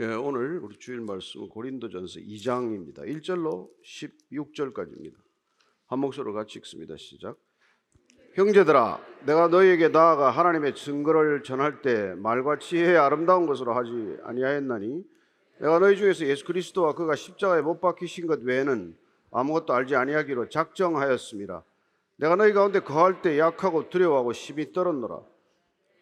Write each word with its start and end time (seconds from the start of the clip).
예, 0.00 0.04
오늘 0.14 0.60
우리 0.62 0.78
주일 0.78 1.00
말씀은 1.00 1.48
고린도전서 1.48 2.20
2장입니다. 2.20 2.98
1절로 2.98 3.68
16절까지입니다. 3.84 5.14
한 5.88 5.98
목소리로 5.98 6.34
같이 6.34 6.60
읽습니다. 6.60 6.94
시작. 6.96 7.36
형제들아, 8.34 9.00
내가 9.26 9.48
너희에게 9.48 9.88
나아가 9.88 10.30
하나님의 10.30 10.76
증거를 10.76 11.42
전할 11.42 11.82
때 11.82 12.14
말과 12.14 12.60
지혜의 12.60 12.96
아름다운 12.96 13.46
것으로 13.46 13.74
하지 13.74 14.18
아니하였나니 14.22 15.02
내가 15.58 15.80
너희 15.80 15.96
중에서 15.96 16.26
예수 16.26 16.44
그리스도와 16.44 16.94
그가 16.94 17.16
십자가에 17.16 17.62
못 17.62 17.80
박히신 17.80 18.28
것 18.28 18.40
외에는 18.40 18.96
아무것도 19.32 19.72
알지 19.72 19.96
아니하기로 19.96 20.48
작정하였습니다. 20.48 21.64
내가 22.18 22.36
너희 22.36 22.52
가운데 22.52 22.78
거할 22.78 23.20
때 23.20 23.36
약하고 23.36 23.90
두려워하고 23.90 24.32
심히 24.32 24.72
떨었노라. 24.72 25.22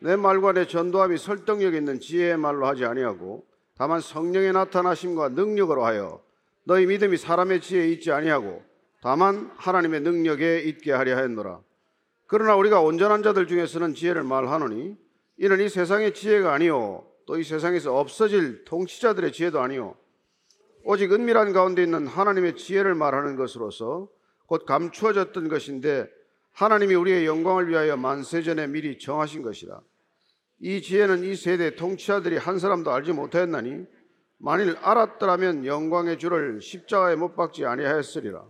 내 0.00 0.16
말과 0.16 0.52
내 0.52 0.66
전도함이 0.66 1.16
설득력 1.16 1.72
있는 1.72 1.98
지혜의 1.98 2.36
말로 2.36 2.66
하지 2.66 2.84
아니하고 2.84 3.55
다만 3.76 4.00
성령의 4.00 4.52
나타나심과 4.52 5.30
능력으로 5.30 5.84
하여 5.84 6.22
너희 6.64 6.86
믿음이 6.86 7.16
사람의 7.16 7.60
지혜에 7.60 7.88
있지 7.90 8.10
아니하고 8.10 8.62
다만 9.02 9.50
하나님의 9.56 10.00
능력에 10.00 10.60
있게 10.60 10.92
하려 10.92 11.16
하였노라. 11.16 11.60
그러나 12.26 12.56
우리가 12.56 12.80
온전한 12.80 13.22
자들 13.22 13.46
중에서는 13.46 13.94
지혜를 13.94 14.22
말하노니 14.24 14.96
이는 15.38 15.60
이 15.60 15.68
세상의 15.68 16.14
지혜가 16.14 16.52
아니요 16.52 17.06
또 17.26 17.36
이 17.38 17.42
세상에서 17.42 17.98
없어질 17.98 18.64
통치자들의 18.64 19.32
지혜도 19.32 19.60
아니요 19.60 19.96
오직 20.84 21.12
은밀한 21.12 21.52
가운데 21.52 21.82
있는 21.82 22.06
하나님의 22.06 22.56
지혜를 22.56 22.94
말하는 22.94 23.34
것으로서 23.36 24.08
곧 24.46 24.64
감추어졌던 24.64 25.48
것인데 25.48 26.08
하나님이 26.52 26.94
우리의 26.94 27.26
영광을 27.26 27.68
위하여 27.68 27.96
만세 27.96 28.42
전에 28.42 28.68
미리 28.68 28.98
정하신 28.98 29.42
것이라. 29.42 29.80
이 30.60 30.80
지혜는 30.80 31.24
이 31.24 31.36
세대 31.36 31.74
통치자들이 31.76 32.38
한 32.38 32.58
사람도 32.58 32.90
알지 32.90 33.12
못하였나니 33.12 33.86
만일 34.38 34.76
알았더라면 34.80 35.66
영광의 35.66 36.18
주를 36.18 36.60
십자가에 36.60 37.16
못 37.16 37.36
박지 37.36 37.64
아니하였으리라. 37.64 38.44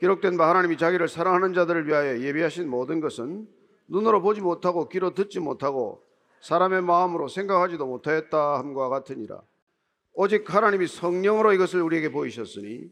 기록된 0.00 0.36
바 0.36 0.48
하나님이 0.50 0.76
자기를 0.76 1.08
사랑하는 1.08 1.54
자들을 1.54 1.86
위하여 1.86 2.18
예비하신 2.20 2.68
모든 2.68 3.00
것은 3.00 3.46
눈으로 3.88 4.22
보지 4.22 4.40
못하고 4.40 4.88
귀로 4.88 5.14
듣지 5.14 5.40
못하고 5.40 6.02
사람의 6.40 6.82
마음으로 6.82 7.28
생각하지도 7.28 7.86
못하였다 7.86 8.58
함과 8.58 8.88
같으니라. 8.90 9.40
오직 10.12 10.54
하나님이 10.54 10.86
성령으로 10.86 11.52
이것을 11.54 11.80
우리에게 11.80 12.10
보이셨으니 12.12 12.90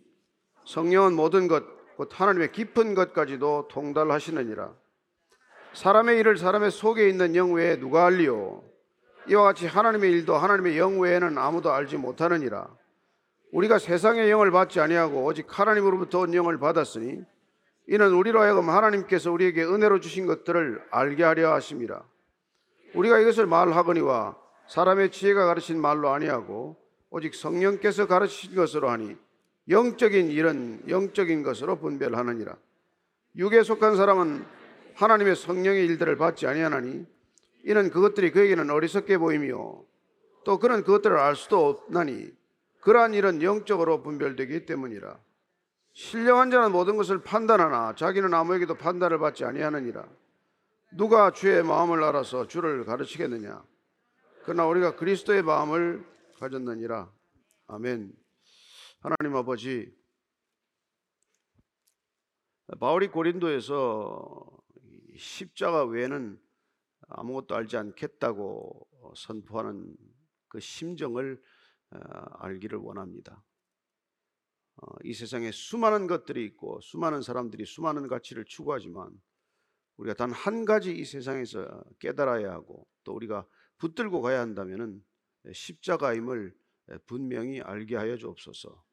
성령은 0.65 1.15
모든 1.15 1.49
것, 1.49 1.65
곧 1.97 2.09
하나님의 2.13 2.53
깊은 2.53 2.95
것까지도 2.95 3.69
통달하시느니라. 3.69 4.75
사람의 5.75 6.19
일을 6.19 6.37
사람의 6.37 6.71
속에 6.71 7.09
있는 7.09 7.35
영 7.35 7.53
외에 7.53 7.79
누가 7.79 8.07
알리요? 8.07 8.63
이와 9.29 9.43
같이 9.45 9.67
하나님의 9.67 10.11
일도 10.11 10.37
하나님의 10.37 10.79
영 10.79 11.01
외에는 11.01 11.39
아무도 11.39 11.73
알지 11.73 11.97
못하느니라. 11.97 12.69
우리가 13.53 13.79
세상의 13.79 14.31
영을 14.31 14.51
받지 14.51 14.81
아니하고 14.81 15.25
오직 15.25 15.47
하나님으로부터 15.49 16.21
온 16.21 16.35
영을 16.35 16.59
받았으니 16.59 17.23
이는 17.89 18.13
우리로 18.13 18.41
하여금 18.41 18.69
하나님께서 18.71 19.33
우리에게 19.33 19.65
은혜로 19.65 20.01
주신 20.01 20.27
것들을 20.27 20.83
알게 20.91 21.23
하려 21.23 21.53
하심이라. 21.55 22.03
우리가 22.95 23.19
이것을 23.21 23.47
말하거니와 23.47 24.37
사람의 24.69 25.11
지혜가 25.11 25.47
가르친 25.47 25.81
말로 25.81 26.11
아니하고 26.11 26.77
오직 27.11 27.35
성령께서 27.35 28.07
가르치신 28.07 28.55
것으로 28.55 28.91
하니 28.91 29.17
영적인 29.69 30.31
일은 30.31 30.83
영적인 30.89 31.43
것으로 31.43 31.77
분별하느니라. 31.77 32.57
육에 33.37 33.63
속한 33.63 33.97
사람은 33.97 34.45
하나님의 34.95 35.37
성령의 35.37 35.87
일들을 35.87 36.17
받지 36.17 36.47
아니하나니 36.47 37.07
이는 37.65 37.91
그것들이 37.91 38.33
그에게는 38.33 38.71
어리석게 38.71 39.19
보이며 39.19 39.83
또 40.45 40.59
그는 40.59 40.83
그것들을 40.83 41.17
알 41.17 41.37
수도 41.37 41.69
없나니 41.69 42.33
그러한 42.81 43.15
일은 43.15 43.43
영적으로 43.43 44.03
분별되기 44.03 44.67
때문이라. 44.67 45.19
신령한 45.93 46.51
자는 46.51 46.73
모든 46.73 46.97
것을 46.97 47.23
판단하나 47.23 47.95
자기는 47.95 48.33
아무에게도 48.33 48.75
판단을 48.75 49.19
받지 49.19 49.45
아니하느니라. 49.45 50.09
누가 50.93 51.31
주의 51.31 51.63
마음을 51.63 52.03
알아서 52.03 52.49
주를 52.49 52.85
가르치겠느냐? 52.85 53.63
그러나 54.43 54.67
우리가 54.67 54.97
그리스도의 54.97 55.43
마음을 55.43 56.05
가졌느니라. 56.39 57.11
아멘. 57.69 58.13
하나님 59.01 59.37
아버지, 59.37 59.93
바울이 62.81 63.09
고린도에서 63.09 64.62
십자가 65.17 65.85
외에는 65.85 66.41
아무것도 67.09 67.55
알지 67.55 67.77
않겠다고 67.77 68.89
선포하는 69.17 69.97
그 70.49 70.61
심정을 70.61 71.43
어, 71.91 71.99
알기를 72.39 72.79
원합니다. 72.79 73.43
어, 74.77 74.87
이 75.05 75.13
세상에 75.13 75.51
수많은 75.53 76.07
것들이 76.07 76.45
있고 76.47 76.81
수많은 76.81 77.23
사람들이 77.23 77.65
수많은 77.67 78.09
가치를 78.09 78.45
추구하지만 78.47 79.21
우리가 79.97 80.15
단 80.15 80.33
한 80.33 80.65
가지 80.65 80.93
이 80.97 81.05
세상에서 81.05 81.85
깨달아야 81.99 82.51
하고 82.51 82.87
또 83.05 83.15
우리가 83.15 83.47
붙들고 83.79 84.23
가야 84.23 84.41
한다면은 84.41 85.05
십자가임을 85.53 86.55
분명히 87.07 87.61
알게 87.61 87.97
하여 87.97 88.17
주옵소서. 88.17 88.85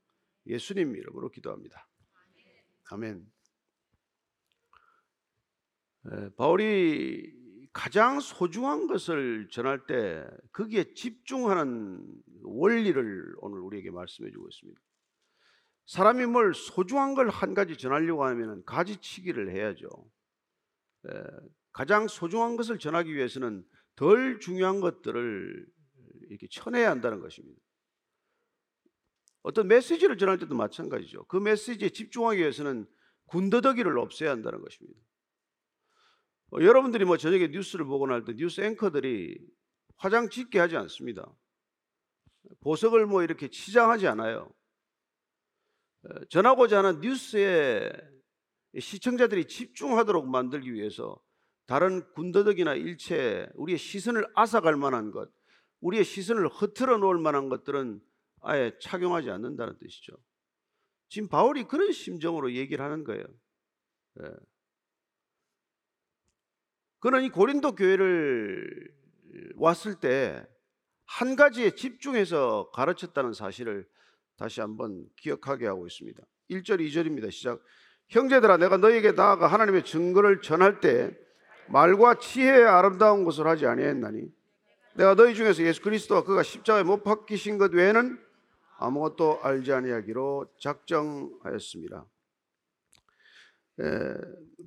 예수님 0.47 0.95
이름으로 0.95 1.29
기도합니다. 1.29 1.87
아멘. 2.91 3.38
바울이 6.37 7.33
가장 7.73 8.19
소중한 8.19 8.87
것을 8.87 9.47
전할 9.51 9.85
때 9.85 10.25
거기에 10.53 10.93
집중하는 10.93 12.03
원리를 12.43 13.35
오늘 13.37 13.59
우리에게 13.59 13.91
말씀해 13.91 14.31
주고 14.31 14.47
있습니다. 14.47 14.81
사람이 15.85 16.25
뭘 16.27 16.53
소중한 16.53 17.15
걸 17.15 17.29
한 17.29 17.53
가지 17.53 17.77
전하려고 17.77 18.23
하면 18.25 18.63
가지치기를 18.65 19.51
해야죠. 19.51 19.87
가장 21.71 22.07
소중한 22.07 22.57
것을 22.57 22.79
전하기 22.79 23.13
위해서는 23.13 23.65
덜 23.95 24.39
중요한 24.39 24.81
것들을 24.81 25.67
이렇게 26.29 26.47
쳐내야 26.49 26.89
한다는 26.89 27.19
것입니다. 27.21 27.59
어떤 29.41 29.67
메시지를 29.67 30.17
전할 30.17 30.37
때도 30.37 30.55
마찬가지죠. 30.55 31.25
그 31.25 31.37
메시지에 31.37 31.89
집중하기 31.89 32.39
위해서는 32.39 32.87
군더더기를 33.27 33.97
없애야 33.97 34.31
한다는 34.31 34.61
것입니다. 34.61 34.99
어, 36.51 36.61
여러분들이 36.61 37.05
뭐 37.05 37.17
저녁에 37.17 37.47
뉴스를 37.47 37.85
보고 37.85 38.07
날때 38.07 38.33
뉴스 38.35 38.61
앵커들이 38.61 39.39
화장 39.97 40.29
짙게 40.29 40.59
하지 40.59 40.77
않습니다. 40.77 41.31
보석을 42.61 43.05
뭐 43.05 43.23
이렇게 43.23 43.49
치장하지 43.49 44.07
않아요. 44.07 44.51
어, 46.03 46.25
전하고자 46.29 46.79
하는 46.79 47.01
뉴스에 47.01 47.91
시청자들이 48.77 49.45
집중하도록 49.45 50.27
만들기 50.27 50.73
위해서 50.73 51.19
다른 51.65 52.03
군더더기나 52.13 52.73
일체 52.75 53.47
우리의 53.55 53.77
시선을 53.77 54.25
앗아갈 54.35 54.75
만한 54.75 55.11
것, 55.11 55.29
우리의 55.81 56.03
시선을 56.03 56.47
흐트러 56.47 56.97
놓을 56.97 57.19
만한 57.19 57.49
것들은 57.49 58.01
아예 58.41 58.71
착용하지 58.81 59.29
않는다는 59.29 59.77
뜻이죠. 59.77 60.13
지금 61.09 61.27
바울이 61.27 61.65
그런 61.65 61.91
심정으로 61.91 62.53
얘기를 62.53 62.83
하는 62.83 63.03
거예요. 63.03 63.23
예. 64.21 64.29
그는 66.99 67.23
이 67.23 67.29
고린도 67.29 67.75
교회를 67.75 68.91
왔을 69.55 69.95
때 69.95 70.45
한 71.09 71.35
가지에 71.35 71.71
집중해서 71.71 72.69
가르쳤다는 72.71 73.33
사실을 73.33 73.87
다시 74.37 74.61
한번 74.61 75.05
기억하게 75.17 75.65
하고 75.65 75.87
있습니다. 75.87 76.21
1절, 76.51 76.79
2절입니다. 76.79 77.31
시작. 77.31 77.61
형제들아, 78.09 78.57
내가 78.57 78.77
너에게 78.77 79.13
나아가 79.13 79.47
하나님의 79.47 79.85
증거를 79.85 80.41
전할 80.41 80.79
때 80.79 81.17
말과 81.67 82.19
지혜의 82.19 82.63
아름다운 82.63 83.23
것을 83.25 83.47
하지 83.47 83.65
아니했나니 83.65 84.31
내가 84.93 85.15
너희 85.15 85.33
중에서 85.33 85.63
예수 85.63 85.81
그리스도와 85.81 86.23
그가 86.23 86.43
십자가에 86.43 86.83
못 86.83 87.03
박히신 87.03 87.57
것 87.57 87.73
외에는 87.73 88.19
아무것도 88.77 89.41
알지 89.41 89.73
아니하기로 89.73 90.53
작정하였습니다. 90.59 92.05
에, 93.79 94.13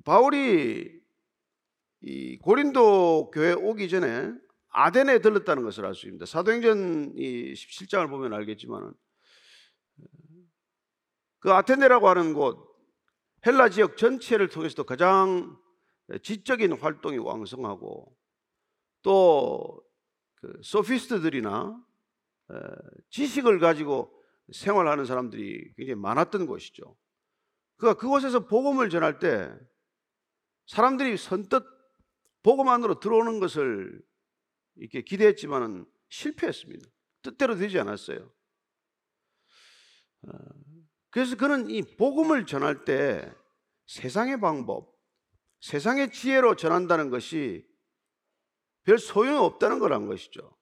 바울이 0.03 1.02
이 2.03 2.37
고린도 2.39 3.31
교회 3.31 3.53
오기 3.53 3.89
전에 3.89 4.31
아덴에 4.69 5.19
들렀다는 5.19 5.63
것을 5.63 5.85
알 5.85 5.95
수 5.95 6.05
있습니다. 6.05 6.25
사도행전 6.25 7.13
이 7.15 7.53
17장을 7.53 8.09
보면 8.09 8.33
알겠지만 8.33 8.93
그 11.39 11.51
아테네라고 11.51 12.07
하는 12.09 12.33
곳 12.33 12.73
헬라 13.45 13.69
지역 13.69 13.97
전체를 13.97 14.49
통해서도 14.49 14.83
가장 14.85 15.57
지적인 16.21 16.73
활동이 16.73 17.17
왕성하고 17.17 18.15
또 19.01 19.83
그 20.43 20.59
소피스트들이나 20.61 21.81
지식을 23.09 23.59
가지고 23.59 24.13
생활하는 24.51 25.05
사람들이 25.05 25.73
굉장히 25.77 25.95
많았던 26.01 26.47
곳이죠. 26.47 26.97
그가 27.77 27.93
그곳에서 27.93 28.45
복음을 28.45 28.89
전할 28.89 29.19
때 29.19 29.49
사람들이 30.67 31.15
선뜻 31.15 31.63
복음 32.43 32.67
안으로 32.67 32.99
들어오는 32.99 33.39
것을 33.39 34.01
이렇게 34.75 35.01
기대했지만은 35.01 35.85
실패했습니다. 36.09 36.87
뜻대로 37.21 37.55
되지 37.55 37.79
않았어요. 37.79 38.31
어, 40.27 40.29
그래서 41.09 41.35
그는 41.37 41.69
이 41.69 41.81
복음을 41.95 42.45
전할 42.45 42.85
때 42.85 43.33
세상의 43.87 44.39
방법, 44.39 44.93
세상의 45.61 46.11
지혜로 46.11 46.55
전한다는 46.55 47.09
것이 47.09 47.65
별 48.83 48.97
소용이 48.97 49.37
없다는 49.37 49.79
거란 49.79 50.07
것이죠. 50.07 50.57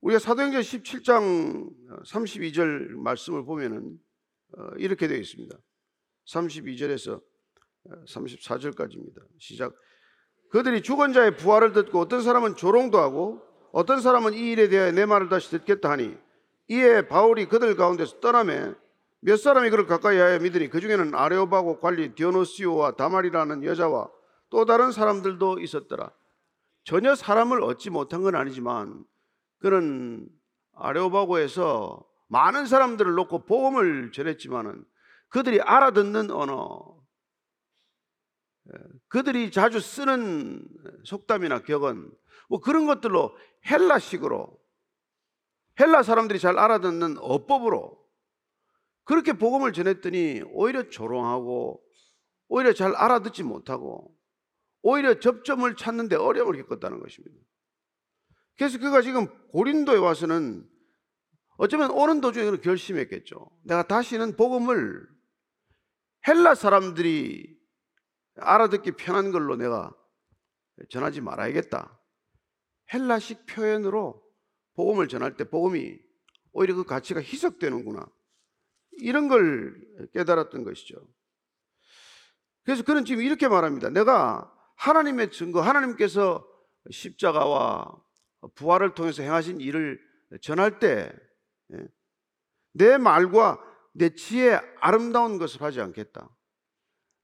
우리가 0.00 0.18
사도행전 0.18 0.62
17장 0.62 2.04
32절 2.04 2.92
말씀을 2.92 3.44
보면은 3.44 3.98
어, 4.56 4.70
이렇게 4.78 5.06
되어 5.06 5.18
있습니다. 5.18 5.56
32절에서 6.26 7.22
34절까지입니다. 7.88 9.22
시작. 9.38 9.74
그들이 10.50 10.82
죽은 10.82 11.12
자의 11.12 11.36
부활을 11.36 11.72
듣고 11.72 12.00
어떤 12.00 12.22
사람은 12.22 12.56
조롱도 12.56 12.98
하고 12.98 13.40
어떤 13.72 14.00
사람은 14.00 14.34
이 14.34 14.50
일에 14.50 14.68
대하여 14.68 14.92
내 14.92 15.06
말을 15.06 15.28
다시 15.28 15.50
듣겠다 15.50 15.90
하니 15.90 16.16
이에 16.68 17.06
바울이 17.06 17.46
그들 17.46 17.76
가운데서 17.76 18.20
떠나매 18.20 18.74
몇 19.20 19.36
사람이 19.36 19.70
그를 19.70 19.86
가까이 19.86 20.18
하여 20.18 20.38
믿으니 20.38 20.68
그 20.68 20.80
중에는 20.80 21.14
아레오바고 21.14 21.80
관리 21.80 22.14
디오노시오와 22.14 22.92
다말이라는 22.92 23.64
여자와 23.64 24.08
또 24.50 24.64
다른 24.64 24.90
사람들도 24.90 25.60
있었더라. 25.60 26.10
전혀 26.84 27.14
사람을 27.14 27.62
얻지 27.62 27.90
못한 27.90 28.22
건 28.22 28.34
아니지만 28.34 29.04
그는 29.58 30.28
아레오바고에서 30.74 32.04
많은 32.28 32.66
사람들을 32.66 33.12
놓고 33.14 33.44
복음을 33.44 34.12
전했지만은 34.12 34.84
그들이 35.28 35.60
알아듣는 35.60 36.30
언어, 36.30 36.99
그들이 39.08 39.50
자주 39.50 39.80
쓰는 39.80 40.66
속담이나 41.04 41.62
격언, 41.62 42.10
뭐 42.48 42.60
그런 42.60 42.86
것들로 42.86 43.36
헬라식으로 43.70 44.58
헬라 45.78 46.02
사람들이 46.02 46.38
잘 46.38 46.58
알아듣는 46.58 47.16
어법으로 47.18 47.98
그렇게 49.04 49.32
복음을 49.32 49.72
전했더니 49.72 50.42
오히려 50.52 50.88
조롱하고 50.88 51.82
오히려 52.48 52.72
잘 52.72 52.94
알아듣지 52.94 53.42
못하고 53.42 54.14
오히려 54.82 55.18
접점을 55.18 55.74
찾는데 55.76 56.16
어려움을 56.16 56.62
겪었다는 56.62 57.00
것입니다. 57.00 57.36
그래서 58.56 58.78
그가 58.78 59.02
지금 59.02 59.26
고린도에 59.48 59.98
와서는 59.98 60.68
어쩌면 61.56 61.90
오는 61.90 62.20
도중에 62.20 62.58
결심했겠죠. 62.58 63.50
내가 63.64 63.86
다시는 63.86 64.36
복음을 64.36 65.06
헬라 66.26 66.54
사람들이 66.54 67.59
알아듣기 68.40 68.92
편한 68.92 69.30
걸로 69.30 69.56
내가 69.56 69.94
전하지 70.88 71.20
말아야겠다. 71.20 71.98
헬라식 72.92 73.46
표현으로 73.46 74.22
복음을 74.74 75.08
전할 75.08 75.36
때 75.36 75.44
복음이 75.44 75.98
오히려 76.52 76.74
그 76.74 76.84
가치가 76.84 77.20
희석되는구나. 77.20 78.06
이런 78.92 79.28
걸 79.28 79.76
깨달았던 80.12 80.64
것이죠. 80.64 80.96
그래서 82.64 82.82
그는 82.82 83.04
지금 83.04 83.22
이렇게 83.22 83.48
말합니다. 83.48 83.90
내가 83.90 84.52
하나님의 84.76 85.30
증거, 85.30 85.60
하나님께서 85.60 86.46
십자가와 86.90 88.02
부활을 88.54 88.94
통해서 88.94 89.22
행하신 89.22 89.60
일을 89.60 90.00
전할 90.40 90.78
때, 90.78 91.12
예, 91.72 91.88
내 92.72 92.98
말과 92.98 93.60
내 93.92 94.14
지혜 94.14 94.60
아름다운 94.80 95.38
것을 95.38 95.62
하지 95.62 95.80
않겠다. 95.80 96.28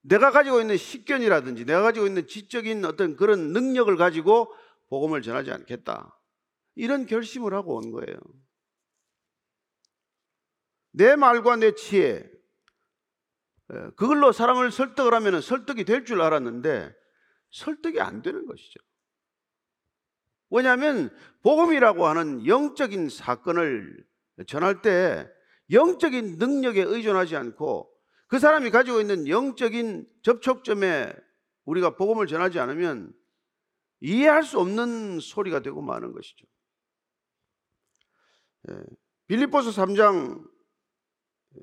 내가 0.09 0.31
가지고 0.31 0.61
있는 0.61 0.77
식견이라든지 0.77 1.65
내가 1.65 1.83
가지고 1.83 2.07
있는 2.07 2.27
지적인 2.27 2.85
어떤 2.85 3.17
그런 3.17 3.53
능력을 3.53 3.95
가지고 3.97 4.55
복음을 4.89 5.21
전하지 5.21 5.51
않겠다. 5.51 6.17
이런 6.77 7.07
결심을 7.07 7.55
하고 7.55 7.77
온 7.77 7.91
거예요. 7.91 8.17
내 10.93 11.17
말과 11.17 11.57
내 11.57 11.75
지혜, 11.75 12.31
그걸로 13.97 14.31
사람을 14.31 14.71
설득을 14.71 15.13
하면 15.13 15.41
설득이 15.41 15.85
될 15.85 16.05
줄 16.05 16.23
알았는데 16.23 16.95
설득이 17.51 18.01
안 18.01 18.23
되는 18.23 18.47
것이죠. 18.47 18.79
왜냐하면 20.51 21.11
복음이라고 21.43 22.07
하는 22.07 22.47
영적인 22.47 23.09
사건을 23.09 24.07
전할 24.47 24.83
때 24.83 25.29
영적인 25.73 26.37
능력에 26.39 26.83
의존하지 26.83 27.35
않고 27.35 27.93
그 28.29 28.39
사람이 28.39 28.71
가지고 28.71 29.01
있는 29.01 29.29
영적인 29.29 30.07
접촉점에 30.23 31.13
우리가 31.65 31.97
복음을 31.97 32.27
전하지 32.27 32.59
않으면 32.59 33.13
이해할 34.01 34.43
수 34.43 34.59
없는 34.59 35.21
소리가 35.21 35.61
되고 35.61 35.81
마는 35.81 36.13
것이죠. 36.13 36.47
예, 38.71 38.75
빌립보서 39.29 39.71
3장 39.71 40.45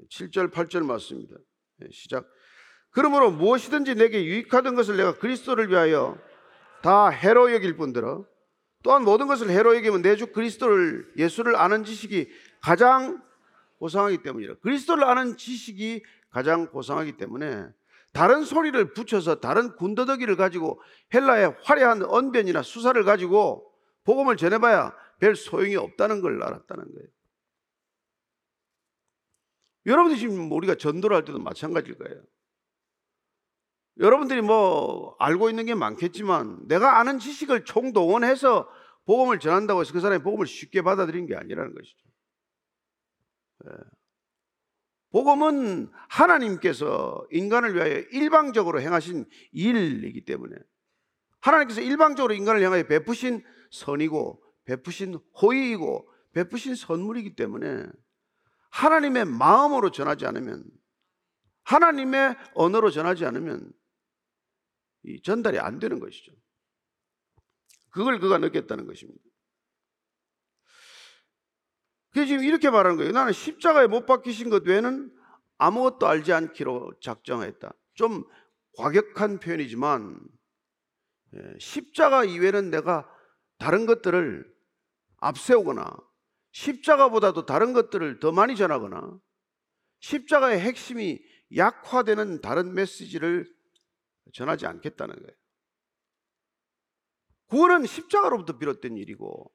7절 0.10 0.51
8절 0.51 0.86
맞습니다. 0.86 1.36
예, 1.83 1.88
시작. 1.92 2.27
그러므로 2.92 3.31
무엇이든지 3.31 3.95
내게 3.95 4.24
유익하던 4.24 4.75
것을 4.75 4.98
내가 4.98 5.18
그리스도를 5.18 5.69
위하여 5.69 6.18
다 6.81 7.10
해로 7.10 7.51
여길 7.51 7.75
뿐더러 7.75 8.25
또한 8.83 9.04
모든 9.04 9.27
것을 9.27 9.50
해로 9.50 9.75
여기면 9.75 10.01
내 10.01 10.15
주 10.15 10.27
그리스도를 10.31 11.12
예수를 11.18 11.56
아는 11.56 11.83
지식이 11.83 12.30
가장 12.62 13.21
고상하기 13.80 14.21
때문이라. 14.24 14.56
그리스도를 14.62 15.04
아는 15.04 15.38
지식이 15.38 16.04
가장 16.33 16.65
고상하기 16.71 17.18
때문에 17.18 17.68
다른 18.12 18.44
소리를 18.44 18.94
붙여서 18.94 19.39
다른 19.39 19.75
군더더기를 19.75 20.35
가지고 20.35 20.81
헬라의 21.13 21.56
화려한 21.63 22.03
언변이나 22.03 22.62
수사를 22.63 23.01
가지고 23.03 23.71
복음을 24.03 24.35
전해봐야 24.35 24.95
별 25.19 25.35
소용이 25.35 25.75
없다는 25.75 26.21
걸 26.21 26.41
알았다는 26.44 26.83
거예요. 26.83 27.07
여러분들 29.85 30.18
지금 30.18 30.51
우리가 30.51 30.75
전도를 30.75 31.15
할 31.15 31.25
때도 31.25 31.39
마찬가지일 31.39 31.97
거예요. 31.97 32.24
여러분들이 34.00 34.41
뭐 34.41 35.15
알고 35.19 35.50
있는 35.50 35.65
게 35.65 35.75
많겠지만 35.75 36.68
내가 36.68 37.00
아는 37.00 37.19
지식을 37.19 37.63
총동원해서 37.65 38.68
복음을 39.06 39.39
전한다고 39.39 39.81
해서 39.81 39.94
그 39.94 40.00
사람이 40.00 40.24
복음을 40.24 40.47
쉽게 40.47 40.81
받아들이는 40.81 41.27
게 41.27 41.36
아니라는 41.36 41.75
것이죠. 41.75 42.07
예. 43.68 44.02
복음은 45.13 45.92
하나님께서 46.10 47.24
인간을 47.31 47.75
위하여 47.75 48.00
일방적으로 48.12 48.81
행하신 48.81 49.30
일이기 49.51 50.25
때문에 50.25 50.56
하나님께서 51.39 51.81
일방적으로 51.81 52.33
인간을 52.33 52.63
향하여 52.63 52.88
베푸신 52.88 53.44
선이고 53.69 54.44
베푸신 54.65 55.20
호의이고 55.39 56.10
베푸신 56.34 56.74
선물이기 56.74 57.36
때문에 57.36 57.86
하나님의 58.72 59.25
마음으로 59.25 59.91
전하지 59.91 60.25
않으면 60.25 60.65
하나님의 61.62 62.36
언어로 62.55 62.89
전하지 62.89 63.24
않으면 63.25 63.72
이 65.03 65.22
전달이 65.22 65.60
안 65.60 65.77
되는 65.77 66.00
것이죠. 66.00 66.32
그걸 67.91 68.20
그가 68.20 68.39
느꼈다는 68.39 68.88
것입니다. 68.88 69.22
그래서 72.13 72.27
지금 72.27 72.43
이렇게 72.43 72.70
말하는 72.70 72.98
거예요. 72.98 73.12
나는 73.12 73.34
십자가에 73.34 73.88
못 73.88 74.05
박히신 74.05 74.50
것 74.50 74.65
외에는 74.65 75.12
아무것도 75.58 76.08
알지 76.08 76.32
않기로 76.32 76.93
작정했다. 77.01 77.74
좀 77.96 78.24
과격한 78.77 79.39
표현이지만 79.39 80.20
예, 81.36 81.60
십자가 81.60 82.24
이외에는 82.24 82.70
내가 82.70 83.10
다른 83.58 83.86
것들을 83.86 84.51
앞세우거나 85.17 85.96
십자가보다도 86.51 87.46
다른 87.46 87.74
것들을 87.74 88.20
더 88.20 88.32
많이 88.32 88.55
전하거나 88.55 89.20
십자가의 90.01 90.60
핵심이 90.60 91.20
약화되는 91.55 92.41
다른 92.41 92.74
메시지를 92.74 93.51
전하지 94.34 94.67
않겠다는 94.67 95.15
거예요. 95.15 95.38
구원은 97.48 97.86
십자가로부터 97.86 98.58
비롯된 98.58 98.98
일이고 98.98 99.51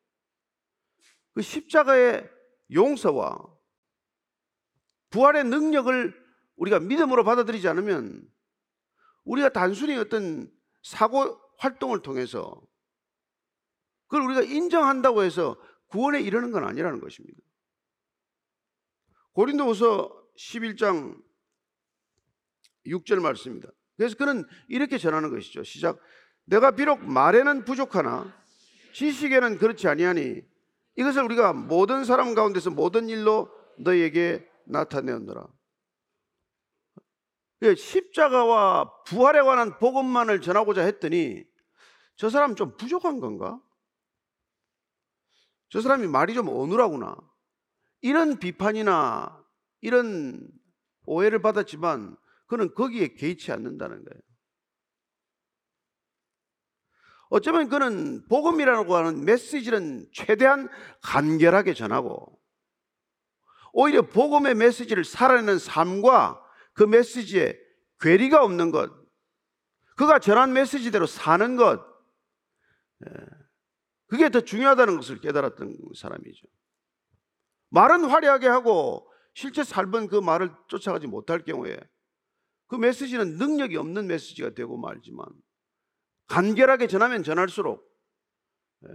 그 1.34 1.42
십자가의 1.42 2.37
용서와 2.72 3.38
부활의 5.10 5.44
능력을 5.44 6.28
우리가 6.56 6.80
믿음으로 6.80 7.24
받아들이지 7.24 7.68
않으면 7.68 8.26
우리가 9.24 9.50
단순히 9.50 9.96
어떤 9.96 10.50
사고 10.82 11.38
활동을 11.58 12.02
통해서 12.02 12.60
그걸 14.06 14.22
우리가 14.26 14.42
인정한다고 14.42 15.22
해서 15.22 15.56
구원에 15.88 16.20
이르는 16.20 16.50
건 16.50 16.64
아니라는 16.64 17.00
것입니다. 17.00 17.40
고린도후서 19.32 20.26
11장 20.36 21.22
6절 22.86 23.20
말씀입니다. 23.20 23.68
그래서 23.96 24.16
그는 24.16 24.44
이렇게 24.68 24.98
전하는 24.98 25.30
것이죠. 25.30 25.62
시작. 25.62 26.00
내가 26.44 26.70
비록 26.70 27.04
말에는 27.04 27.64
부족하나 27.64 28.34
지식에는 28.94 29.58
그렇지 29.58 29.86
아니하니 29.88 30.42
이것을 30.98 31.22
우리가 31.22 31.52
모든 31.52 32.04
사람 32.04 32.34
가운데서 32.34 32.70
모든 32.70 33.08
일로 33.08 33.48
너에게 33.78 34.44
나타내었노라. 34.66 35.46
예, 37.62 37.74
십자가와 37.76 39.04
부활에 39.04 39.40
관한 39.42 39.78
복음만을 39.78 40.40
전하고자 40.40 40.82
했더니 40.82 41.44
저 42.16 42.28
사람 42.28 42.56
좀 42.56 42.76
부족한 42.76 43.20
건가? 43.20 43.60
저 45.68 45.80
사람이 45.80 46.08
말이 46.08 46.34
좀 46.34 46.48
어눌하구나. 46.48 47.16
이런 48.00 48.40
비판이나 48.40 49.44
이런 49.80 50.48
오해를 51.06 51.40
받았지만 51.40 52.16
그는 52.48 52.74
거기에 52.74 53.14
개의치 53.14 53.52
않는다는 53.52 54.04
거예요. 54.04 54.27
어쩌면 57.30 57.68
그는 57.68 58.26
복음이라고 58.28 58.96
하는 58.96 59.24
메시지는 59.24 60.08
최대한 60.12 60.68
간결하게 61.02 61.74
전하고 61.74 62.38
오히려 63.72 64.02
복음의 64.02 64.54
메시지를 64.54 65.04
살아내는 65.04 65.58
삶과 65.58 66.42
그 66.72 66.84
메시지에 66.84 67.58
괴리가 68.00 68.42
없는 68.42 68.70
것, 68.70 68.90
그가 69.96 70.18
전한 70.18 70.52
메시지대로 70.52 71.06
사는 71.06 71.56
것, 71.56 71.80
예, 73.06 73.10
그게 74.06 74.30
더 74.30 74.40
중요하다는 74.40 74.96
것을 74.96 75.20
깨달았던 75.20 75.76
사람이죠. 75.96 76.46
말은 77.70 78.04
화려하게 78.04 78.48
하고 78.48 79.10
실제 79.34 79.62
삶은 79.62 80.08
그 80.08 80.16
말을 80.16 80.50
쫓아가지 80.68 81.06
못할 81.06 81.44
경우에 81.44 81.78
그 82.68 82.76
메시지는 82.76 83.36
능력이 83.36 83.76
없는 83.76 84.06
메시지가 84.06 84.54
되고 84.54 84.78
말지만 84.78 85.26
간결하게 86.28 86.86
전하면 86.86 87.22
전할수록 87.22 87.86
예, 88.86 88.92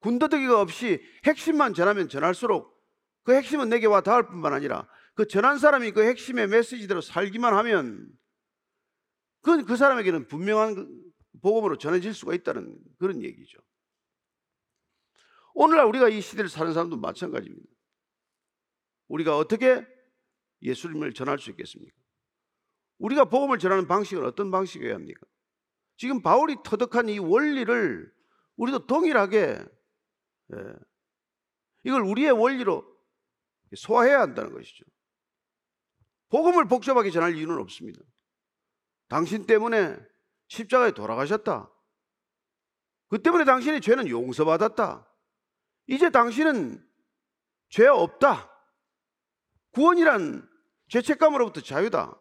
군더더기가 0.00 0.60
없이 0.60 1.02
핵심만 1.24 1.74
전하면 1.74 2.08
전할수록 2.08 2.76
그 3.22 3.34
핵심은 3.34 3.68
내게 3.68 3.86
와 3.86 4.00
닿을 4.00 4.26
뿐만 4.26 4.52
아니라 4.52 4.88
그 5.14 5.26
전한 5.26 5.58
사람이 5.58 5.92
그 5.92 6.02
핵심의 6.02 6.48
메시지대로 6.48 7.00
살기만 7.00 7.54
하면 7.54 8.08
그, 9.42 9.64
그 9.64 9.76
사람에게는 9.76 10.26
분명한 10.26 10.74
그 10.74 11.10
복음으로 11.42 11.78
전해질 11.78 12.14
수가 12.14 12.34
있다는 12.34 12.78
그런 12.98 13.22
얘기죠. 13.22 13.58
오늘날 15.54 15.86
우리가 15.86 16.08
이 16.08 16.20
시대를 16.20 16.48
사는 16.48 16.72
사람도 16.72 16.96
마찬가지입니다. 16.96 17.68
우리가 19.08 19.36
어떻게 19.36 19.86
예수님을 20.62 21.12
전할 21.12 21.38
수 21.38 21.50
있겠습니까? 21.50 21.94
우리가 22.98 23.24
복음을 23.24 23.58
전하는 23.58 23.86
방식은 23.86 24.24
어떤 24.24 24.50
방식이어야 24.50 24.94
합니까? 24.94 25.26
지금 26.00 26.22
바울이 26.22 26.56
터득한 26.64 27.10
이 27.10 27.18
원리를 27.18 28.10
우리도 28.56 28.86
동일하게 28.86 29.62
예, 30.54 30.74
이걸 31.82 32.00
우리의 32.00 32.30
원리로 32.30 32.82
소화해야 33.76 34.22
한다는 34.22 34.54
것이죠. 34.54 34.86
복음을 36.30 36.66
복잡하게 36.68 37.10
전할 37.10 37.36
이유는 37.36 37.58
없습니다. 37.58 38.00
당신 39.08 39.44
때문에 39.44 39.94
십자가에 40.48 40.92
돌아가셨다. 40.92 41.70
그 43.08 43.20
때문에 43.20 43.44
당신의 43.44 43.82
죄는 43.82 44.08
용서받았다. 44.08 45.06
이제 45.86 46.08
당신은 46.08 46.82
죄 47.68 47.86
없다. 47.86 48.50
구원이란 49.72 50.48
죄책감으로부터 50.88 51.60
자유다. 51.60 52.18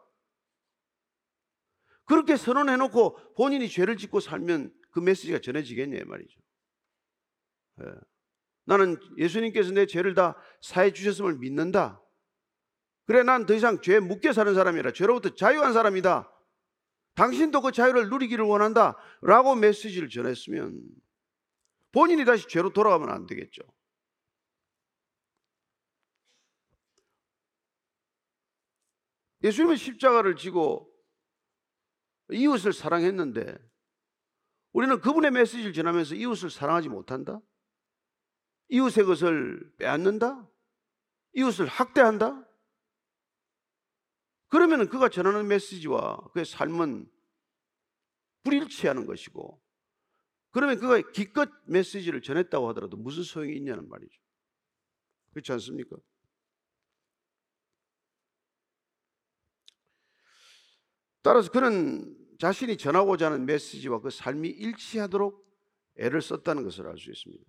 그렇게 2.09 2.37
선언해 2.37 2.75
놓고 2.75 3.35
본인이 3.35 3.69
죄를 3.69 3.95
짓고 3.95 4.19
살면 4.19 4.73
그 4.89 4.99
메시지가 4.99 5.41
전해지겠냐 5.41 6.05
말이죠. 6.05 6.41
예. 7.81 7.85
나는 8.65 8.97
예수님께서 9.17 9.71
내 9.71 9.85
죄를 9.85 10.15
다 10.15 10.35
사해 10.59 10.91
주셨음을 10.91 11.37
믿는다. 11.37 12.01
그래, 13.05 13.21
난 13.21 13.45
더 13.45 13.53
이상 13.53 13.79
죄에 13.81 13.99
묶여 13.99 14.33
사는 14.33 14.53
사람이라 14.55 14.91
죄로부터 14.93 15.35
자유한 15.35 15.71
사람이다. 15.73 16.31
당신도 17.13 17.61
그 17.61 17.71
자유를 17.71 18.09
누리기를 18.09 18.43
원한다. 18.43 18.97
라고 19.21 19.53
메시지를 19.53 20.09
전했으면 20.09 20.81
본인이 21.91 22.25
다시 22.25 22.47
죄로 22.47 22.73
돌아가면 22.73 23.11
안 23.11 23.27
되겠죠. 23.27 23.61
예수님은 29.43 29.75
십자가를 29.75 30.35
지고 30.35 30.88
이웃을 32.31 32.73
사랑했는데 32.73 33.57
우리는 34.71 34.99
그분의 35.01 35.31
메시지를 35.31 35.73
전하면서 35.73 36.15
이웃을 36.15 36.49
사랑하지 36.49 36.89
못한다? 36.89 37.41
이웃의 38.69 39.05
것을 39.05 39.73
빼앗는다? 39.77 40.47
이웃을 41.33 41.65
학대한다? 41.65 42.45
그러면 44.47 44.89
그가 44.89 45.09
전하는 45.09 45.47
메시지와 45.47 46.17
그의 46.33 46.45
삶은 46.45 47.09
불일치하는 48.43 49.05
것이고 49.05 49.61
그러면 50.51 50.79
그가 50.79 51.01
기껏 51.11 51.49
메시지를 51.65 52.21
전했다고 52.21 52.67
하더라도 52.69 52.97
무슨 52.97 53.23
소용이 53.23 53.55
있냐는 53.55 53.87
말이죠. 53.87 54.19
그렇지 55.31 55.51
않습니까? 55.51 55.97
따라서 61.21 61.51
그는 61.51 62.18
자신이 62.39 62.77
전하고자 62.77 63.27
하는 63.27 63.45
메시지와 63.45 63.99
그 63.99 64.09
삶이 64.09 64.47
일치하도록 64.49 65.45
애를 65.97 66.21
썼다는 66.21 66.63
것을 66.63 66.87
알 66.87 66.97
수 66.97 67.11
있습니다. 67.11 67.43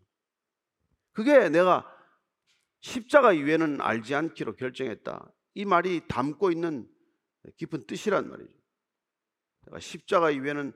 그게 1.12 1.48
내가 1.48 1.86
십자가 2.80 3.32
이외에는 3.32 3.80
알지 3.80 4.14
않기로 4.14 4.56
결정했다. 4.56 5.32
이 5.54 5.64
말이 5.64 6.06
담고 6.08 6.50
있는 6.50 6.88
깊은 7.56 7.86
뜻이란 7.86 8.28
말이죠. 8.28 8.52
내가 9.66 9.78
십자가 9.78 10.30
이외에는 10.30 10.72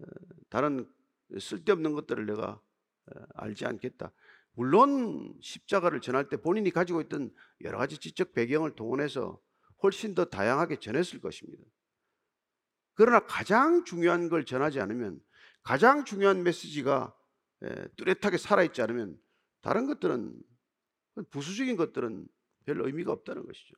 어, 0.00 0.04
다른 0.50 0.90
쓸데없는 1.38 1.92
것들을 1.92 2.26
내가 2.26 2.60
어, 3.06 3.20
알지 3.34 3.64
않겠다. 3.64 4.12
물론 4.52 5.38
십자가를 5.40 6.00
전할 6.00 6.28
때 6.28 6.36
본인이 6.36 6.70
가지고 6.70 7.00
있던 7.02 7.34
여러 7.62 7.78
가지 7.78 7.98
지적 7.98 8.34
배경을 8.34 8.74
동원해서 8.74 9.40
훨씬 9.82 10.14
더 10.14 10.26
다양하게 10.26 10.80
전했을 10.80 11.20
것입니다. 11.20 11.64
그러나 12.94 13.20
가장 13.20 13.84
중요한 13.84 14.28
걸 14.28 14.44
전하지 14.44 14.80
않으면 14.80 15.20
가장 15.62 16.04
중요한 16.04 16.42
메시지가 16.42 17.14
뚜렷하게 17.96 18.38
살아있지 18.38 18.82
않으면 18.82 19.18
다른 19.60 19.86
것들은 19.86 20.40
부수적인 21.30 21.76
것들은 21.76 22.26
별 22.64 22.80
의미가 22.80 23.12
없다는 23.12 23.46
것이죠. 23.46 23.74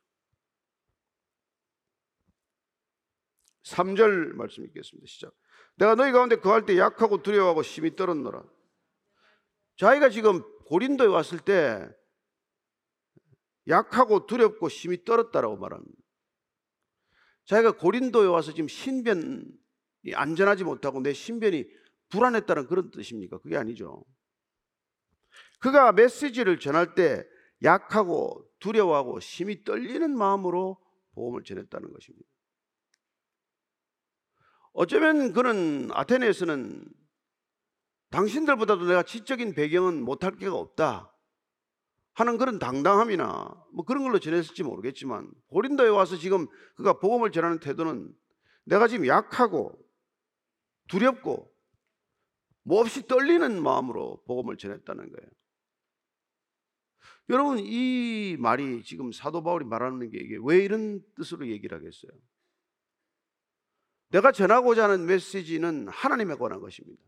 3절 3.63 4.33
말씀 4.33 4.63
읽겠습니다. 4.65 5.07
시작. 5.07 5.35
내가 5.75 5.95
너희 5.95 6.11
가운데 6.11 6.37
거할 6.37 6.65
때 6.65 6.77
약하고 6.77 7.21
두려워하고 7.21 7.63
심히 7.63 7.95
떨었노라. 7.95 8.43
자기가 9.75 10.09
지금 10.09 10.41
고린도에 10.65 11.07
왔을 11.07 11.39
때 11.39 11.87
약하고 13.67 14.25
두렵고 14.25 14.69
심히 14.69 15.03
떨었다라고 15.03 15.57
말합니다. 15.57 16.06
자기가 17.47 17.77
고린도에 17.77 18.27
와서 18.27 18.53
지금 18.53 18.67
신변이 18.67 19.43
안전하지 20.13 20.63
못하고 20.63 21.01
내 21.01 21.13
신변이 21.13 21.65
불안했다는 22.09 22.67
그런 22.67 22.91
뜻입니까? 22.91 23.39
그게 23.39 23.57
아니죠. 23.57 24.05
그가 25.59 25.91
메시지를 25.91 26.59
전할 26.59 26.93
때 26.93 27.25
약하고 27.63 28.47
두려워하고 28.59 29.19
심히 29.19 29.63
떨리는 29.63 30.15
마음으로 30.15 30.77
복음을 31.13 31.43
전했다는 31.43 31.91
것입니다. 31.91 32.29
어쩌면 34.73 35.33
그는 35.33 35.89
아테네에서는 35.91 36.85
당신들보다도 38.11 38.85
내가 38.85 39.03
지적인 39.03 39.53
배경은 39.53 40.03
못할 40.03 40.37
게가 40.37 40.53
없다. 40.53 41.16
하는 42.17 42.39
그런 42.39 42.57
당당함이나 42.57 43.47
뭐 43.73 43.85
그런 43.85 44.01
걸로 44.01 44.17
전했을지 44.17 44.63
모르겠지만 44.63 45.31
고린도에 45.49 45.89
와서 45.89 46.17
지금 46.17 46.47
그가 46.75 46.93
복음을 46.93 47.31
전하는 47.31 47.59
태도는 47.59 48.11
내가 48.63 48.87
지금 48.87 49.05
약하고 49.05 49.77
두렵고 50.87 51.53
몹시 52.63 53.05
떨리는 53.05 53.61
마음으로 53.61 54.23
복음을 54.25 54.57
전했다는 54.57 55.11
거예요. 55.11 55.29
여러분 57.29 57.59
이 57.59 58.35
말이 58.39 58.81
지금 58.83 59.11
사도 59.11 59.43
바울이 59.43 59.65
말하는 59.65 60.09
게 60.09 60.17
이게 60.17 60.39
왜 60.41 60.57
이런 60.65 61.03
뜻으로 61.15 61.47
얘기를 61.47 61.77
하겠어요? 61.77 62.11
내가 64.09 64.31
전하고자 64.31 64.85
하는 64.85 65.05
메시지는 65.05 65.87
하나님에 65.89 66.33
관한 66.33 66.61
것입니다. 66.61 66.99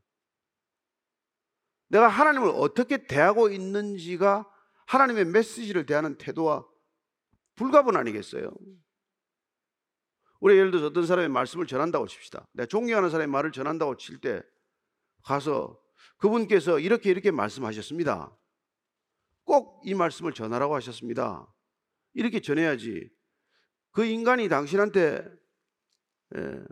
내가 1.87 2.07
하나님을 2.09 2.49
어떻게 2.49 3.07
대하고 3.07 3.49
있는지가 3.49 4.58
하나님의 4.89 5.25
메시지를 5.25 5.85
대하는 5.85 6.17
태도와 6.17 6.67
불가분 7.55 7.95
아니겠어요? 7.95 8.51
우리 10.39 10.57
예를 10.57 10.71
들어서 10.71 10.87
어떤 10.87 11.05
사람의 11.05 11.29
말씀을 11.29 11.67
전한다고 11.67 12.07
칩시다. 12.07 12.47
내가 12.53 12.65
존경하는 12.65 13.11
사람의 13.11 13.27
말을 13.27 13.51
전한다고 13.51 13.97
칠 13.97 14.19
때 14.19 14.41
가서 15.21 15.79
그분께서 16.17 16.79
이렇게 16.79 17.11
이렇게 17.11 17.29
말씀하셨습니다. 17.29 18.35
꼭 19.43 19.81
이 19.85 19.93
말씀을 19.93 20.33
전하라고 20.33 20.73
하셨습니다. 20.75 21.53
이렇게 22.13 22.39
전해야지. 22.39 23.09
그 23.91 24.05
인간이 24.05 24.49
당신한테 24.49 25.23
예, 26.35 26.63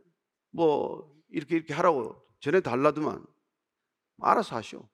뭐 0.52 1.16
이렇게 1.30 1.56
이렇게 1.56 1.74
하라고 1.74 2.16
전해 2.40 2.62
달라더만 2.62 3.24
알아서 4.22 4.56
하시오. 4.56 4.90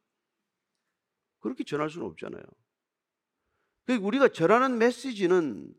그렇게 1.39 1.63
전할 1.63 1.89
수는 1.89 2.07
없잖아요. 2.07 2.43
그 3.85 3.95
우리가 3.95 4.29
전하는 4.29 4.77
메시지는 4.77 5.73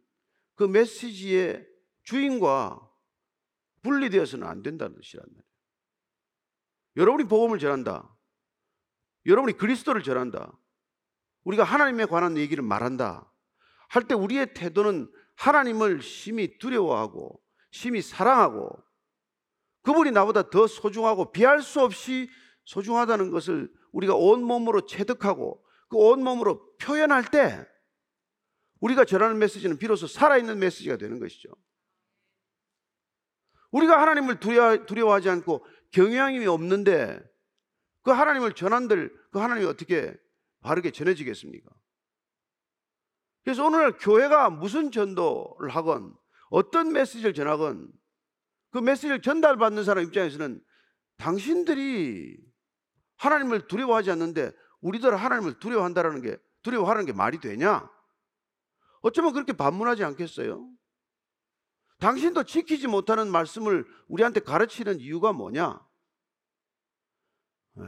그 0.55 0.65
메시지의 0.65 1.67
주인과 2.03 2.81
분리되어서는 3.83 4.47
안 4.47 4.63
된다는 4.63 4.97
뜻이란 4.97 5.25
말이에요. 5.27 5.45
여러분이 6.97 7.29
복음을 7.29 7.59
전한다. 7.59 8.17
여러분이 9.27 9.57
그리스도를 9.57 10.03
전한다. 10.03 10.53
우리가 11.45 11.65
하나님에 11.65 12.07
관한 12.07 12.37
얘기를 12.37 12.63
말한다. 12.63 13.31
할 13.89 14.05
때 14.05 14.15
우리의 14.15 14.55
태도는 14.55 15.11
하나님을 15.37 16.03
심히 16.03 16.59
두려워하고 16.59 17.41
심히 17.71 18.03
사랑하고 18.03 18.71
그분이 19.83 20.11
나보다 20.13 20.51
더 20.51 20.67
소중하고 20.67 21.33
비할 21.33 21.63
수 21.63 21.81
없이 21.81 22.29
소중하다는 22.65 23.31
것을 23.31 23.73
우리가 23.93 24.15
온몸으로 24.15 24.87
체득하고 24.87 25.65
그 25.89 25.97
온몸으로 25.97 26.77
표현할 26.79 27.25
때 27.31 27.67
우리가 28.81 29.05
전하는 29.05 29.39
메시지는 29.39 29.79
비로소 29.79 30.07
살아있는 30.07 30.59
메시지가 30.59 30.97
되는 30.97 31.19
것이죠. 31.19 31.51
우리가 33.71 34.01
하나님을 34.01 34.39
두려워, 34.41 35.15
하지 35.15 35.29
않고 35.31 35.65
경향이 35.91 36.47
없는데 36.47 37.21
그 38.03 38.11
하나님을 38.11 38.53
전한들 38.53 39.13
그 39.33 39.39
하나님이 39.39 39.67
어떻게 39.67 40.15
바르게 40.61 40.91
전해지겠습니까? 40.91 41.71
그래서 43.43 43.67
오늘 43.67 43.97
교회가 43.99 44.51
무슨 44.51 44.91
전도를 44.91 45.71
하건 45.71 46.15
어떤 46.51 46.93
메시지를 46.93 47.35
전하건 47.35 47.91
그 48.71 48.79
메시지를 48.79 49.23
전달받는 49.23 49.85
사람 49.85 50.05
입장에서는 50.05 50.63
당신들이 51.17 52.39
하나님을 53.17 53.67
두려워하지 53.67 54.11
않는데 54.13 54.53
우리들 54.81 55.17
하나님을 55.17 55.59
두려워한다라는 55.59 56.23
게 56.23 56.37
두려워하는 56.63 57.07
게 57.07 57.13
말이 57.13 57.39
되냐? 57.39 57.89
어쩌면 59.05 59.35
그렇게 59.35 59.53
반문하지 59.53 60.03
않겠어요? 60.03 60.67
당신도 61.99 62.45
지키지 62.45 62.87
못하는 62.89 63.31
말씀을 63.31 63.87
우리한테 64.09 64.41
가르치는 64.41 64.99
이유가 64.99 65.35
뭐냐? 65.35 65.79
네. 67.75 67.85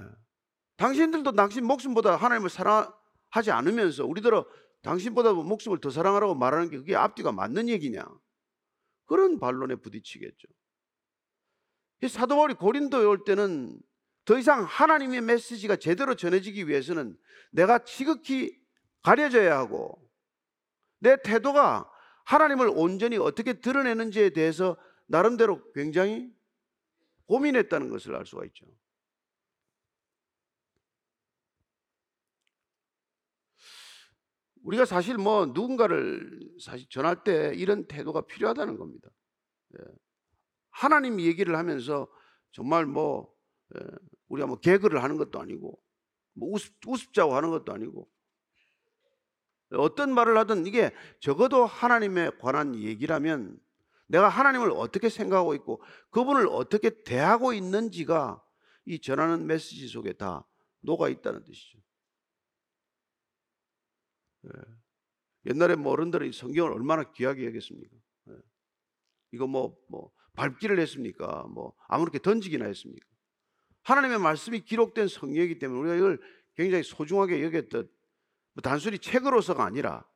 당신들도 0.77 1.33
당신 1.33 1.65
목숨보다 1.65 2.17
하나님을 2.17 2.51
사랑하지 2.51 3.51
않으면서 3.51 4.05
우리들은 4.05 4.43
당신보다 4.83 5.33
목숨을 5.33 5.81
더 5.81 5.89
사랑하라고 5.89 6.35
말하는 6.35 6.69
게 6.69 6.77
그게 6.77 6.95
앞뒤가 6.95 7.33
맞는 7.33 7.71
얘기냐? 7.71 8.05
그런 9.07 9.41
반론에 9.41 9.77
부딪히겠죠. 9.77 10.49
사도 12.11 12.37
바울이 12.37 12.55
고린도에 12.55 13.07
올 13.07 13.25
때는 13.25 13.81
더 14.27 14.39
이상 14.39 14.65
하나님의 14.65 15.23
메시지가 15.23 15.77
제대로 15.77 16.15
전해지기 16.15 16.69
위해서는 16.69 17.17
내가 17.53 17.79
지극히 17.85 18.61
가려져야 19.01 19.57
하고 19.57 20.06
내 20.99 21.17
태도가 21.23 21.91
하나님을 22.25 22.71
온전히 22.75 23.17
어떻게 23.19 23.55
드러내는지에 23.61 24.31
대해서 24.31 24.77
나름대로 25.07 25.73
굉장히 25.73 26.33
고민했다는 27.27 27.91
것을 27.91 28.15
알 28.17 28.27
수가 28.27 28.45
있죠. 28.47 28.67
우리가 34.63 34.85
사실 34.85 35.17
뭐 35.17 35.47
누군가를 35.47 36.41
사실 36.61 36.89
전할 36.89 37.23
때 37.23 37.53
이런 37.55 37.87
태도가 37.87 38.23
필요하다는 38.23 38.77
겁니다. 38.77 39.09
예. 39.79 39.85
하나님 40.71 41.21
얘기를 41.21 41.57
하면서 41.57 42.09
정말 42.51 42.85
뭐 42.85 43.33
예, 43.77 43.81
우리가 44.29 44.49
뭐 44.49 44.59
개그를 44.59 45.03
하는 45.05 45.17
것도 45.19 45.41
아니고 45.41 45.81
뭐 46.35 46.51
우습, 46.53 46.75
우습자고 46.85 47.35
하는 47.35 47.51
것도 47.51 47.73
아니고 47.73 48.09
어떤 49.77 50.13
말을 50.13 50.37
하든 50.39 50.67
이게 50.67 50.93
적어도 51.21 51.67
하나님에 51.67 52.31
관한 52.41 52.75
얘기라면 52.75 53.59
내가 54.07 54.29
하나님을 54.29 54.71
어떻게 54.71 55.09
생각하고 55.09 55.55
있고 55.55 55.83
그분을 56.11 56.47
어떻게 56.49 57.03
대하고 57.03 57.53
있는지가 57.53 58.43
이 58.87 59.01
전하는 59.01 59.47
메시지 59.47 59.89
속에 59.89 60.13
다 60.13 60.47
녹아 60.81 61.09
있다는 61.09 61.45
뜻이죠. 61.45 61.79
예. 64.47 64.51
옛날에 65.47 65.75
뭐 65.75 65.93
어른들이 65.93 66.33
성경을 66.33 66.73
얼마나 66.73 67.11
귀하게 67.13 67.47
여겼습니까? 67.47 67.97
예. 68.29 68.33
이거 69.33 69.47
뭐, 69.47 69.77
뭐, 69.89 70.13
밟기를 70.35 70.79
했습니까? 70.79 71.45
뭐, 71.49 71.75
아무렇게 71.89 72.21
던지기나 72.21 72.67
했습니까? 72.67 73.07
하나님의 73.83 74.19
말씀이 74.19 74.61
기록된 74.61 75.09
성경이기 75.09 75.59
때문에 75.59 75.81
우리가 75.81 75.97
이걸 75.97 76.21
굉장히 76.55 76.83
소중하게 76.85 77.43
여겼듯 77.43 77.73
뭐 77.73 77.96
단순히 78.63 78.99
책으로서가 78.99 79.65
아니라 79.65 80.07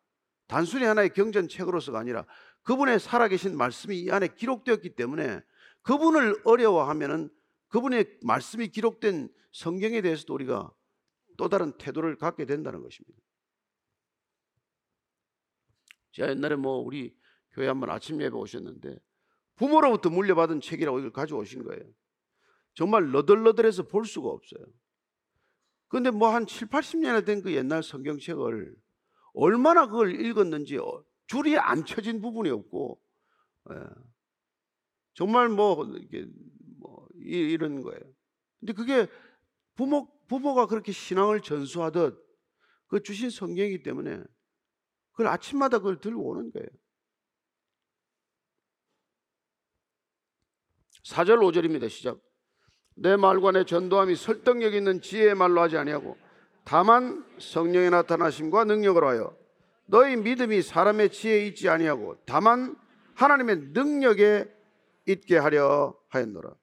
단순히 0.46 0.84
하나의 0.84 1.10
경전 1.10 1.48
책으로서가 1.48 1.98
아니라 1.98 2.26
그분의 2.62 2.98
살아계신 3.00 3.56
말씀이 3.56 4.00
이 4.00 4.10
안에 4.10 4.28
기록되었기 4.28 4.96
때문에 4.96 5.40
그분을 5.82 6.40
어려워하면은 6.44 7.30
그분의 7.68 8.18
말씀이 8.22 8.68
기록된 8.68 9.32
성경에 9.52 10.00
대해서도 10.02 10.34
우리가 10.34 10.72
또 11.36 11.48
다른 11.48 11.72
태도를 11.78 12.16
갖게 12.16 12.44
된다는 12.44 12.82
것입니다. 12.82 13.18
제가 16.12 16.30
옛날에 16.30 16.56
뭐 16.56 16.78
우리 16.78 17.16
교회 17.52 17.68
한번 17.68 17.90
아침 17.90 18.20
예배 18.20 18.34
오셨는데 18.34 18.98
부모로부터 19.56 20.10
물려받은 20.10 20.60
책이라고 20.60 20.98
이걸 20.98 21.12
가져오신 21.12 21.64
거예요. 21.64 21.82
정말 22.74 23.10
너덜너덜해서 23.10 23.84
볼 23.84 24.06
수가 24.06 24.28
없어요. 24.28 24.64
근데 25.90 26.10
뭐 26.10 26.28
한 26.28 26.46
7, 26.46 26.68
80년이 26.68 27.26
된그 27.26 27.52
옛날 27.52 27.82
성경책을 27.82 28.76
얼마나 29.34 29.86
그걸 29.86 30.14
읽었는지 30.24 30.78
어, 30.78 31.04
줄이 31.26 31.58
안 31.58 31.84
쳐진 31.84 32.20
부분이 32.20 32.48
없고 32.48 33.02
예. 33.72 33.74
정말 35.14 35.48
뭐 35.48 35.84
이게 35.96 36.26
뭐 36.78 37.08
이런 37.16 37.82
거예요. 37.82 38.00
근데 38.60 38.72
그게 38.72 39.08
부모 39.74 40.08
부모가 40.28 40.66
그렇게 40.66 40.92
신앙을 40.92 41.40
전수하듯 41.40 42.24
그 42.86 43.02
주신 43.02 43.28
성경이기 43.28 43.82
때문에 43.82 44.22
그걸 45.10 45.26
아침마다 45.26 45.78
그걸 45.78 46.00
들고 46.00 46.22
오는 46.22 46.52
거예요. 46.52 46.68
4절 51.02 51.38
5절입니다. 51.38 51.90
시작. 51.90 52.20
내 53.02 53.16
말과 53.16 53.50
내 53.50 53.64
전도함이 53.64 54.14
설득력 54.14 54.74
있는 54.74 55.00
지혜의 55.00 55.34
말로 55.34 55.62
하지 55.62 55.78
아니하고 55.78 56.18
다만 56.64 57.24
성령의 57.38 57.90
나타나심과 57.90 58.64
능력으로 58.64 59.08
하여 59.08 59.34
너희 59.86 60.16
믿음이 60.16 60.60
사람의 60.60 61.10
지혜에 61.10 61.46
있지 61.46 61.70
아니하고 61.70 62.16
다만 62.26 62.76
하나님의 63.14 63.56
능력에 63.72 64.54
있게 65.06 65.38
하려 65.38 65.98
하였노라. 66.08 66.54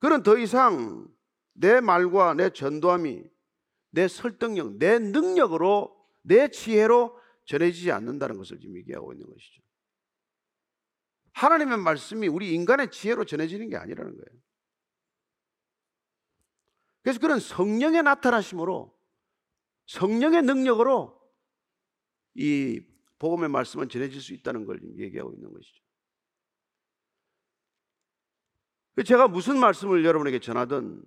그는 0.00 0.24
더 0.24 0.36
이상 0.36 1.06
내 1.54 1.80
말과 1.80 2.34
내 2.34 2.50
전도함이 2.50 3.22
내 3.92 4.08
설득력, 4.08 4.76
내 4.78 4.98
능력으로 4.98 5.96
내 6.22 6.48
지혜로 6.48 7.16
전해지지 7.44 7.92
않는다는 7.92 8.38
것을 8.38 8.58
지금 8.58 8.76
얘기하고 8.76 9.12
있는 9.12 9.26
것이죠. 9.26 9.62
하나님의 11.32 11.78
말씀이 11.78 12.26
우리 12.26 12.54
인간의 12.54 12.90
지혜로 12.90 13.24
전해지는 13.24 13.68
게 13.68 13.76
아니라는 13.76 14.16
거예요. 14.16 14.40
그래서 17.02 17.18
그런 17.18 17.40
성령의 17.40 18.02
나타나심으로 18.02 18.96
성령의 19.86 20.42
능력으로 20.42 21.20
이 22.34 22.80
복음의 23.18 23.48
말씀은 23.48 23.88
전해질 23.88 24.20
수 24.20 24.32
있다는 24.34 24.66
걸 24.66 24.80
얘기하고 24.98 25.32
있는 25.32 25.52
것이죠. 25.52 25.80
제가 29.06 29.28
무슨 29.28 29.58
말씀을 29.58 30.04
여러분에게 30.04 30.40
전하든 30.40 31.02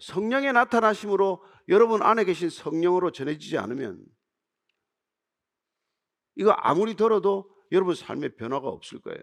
성령의 0.00 0.52
나타나심으로 0.52 1.42
여러분 1.68 2.02
안에 2.02 2.24
계신 2.24 2.50
성령으로 2.50 3.12
전해지지 3.12 3.56
않으면 3.58 4.04
이거 6.34 6.50
아무리 6.50 6.94
들어도 6.94 7.54
여러분 7.70 7.94
삶에 7.94 8.30
변화가 8.30 8.68
없을 8.68 9.00
거예요. 9.00 9.22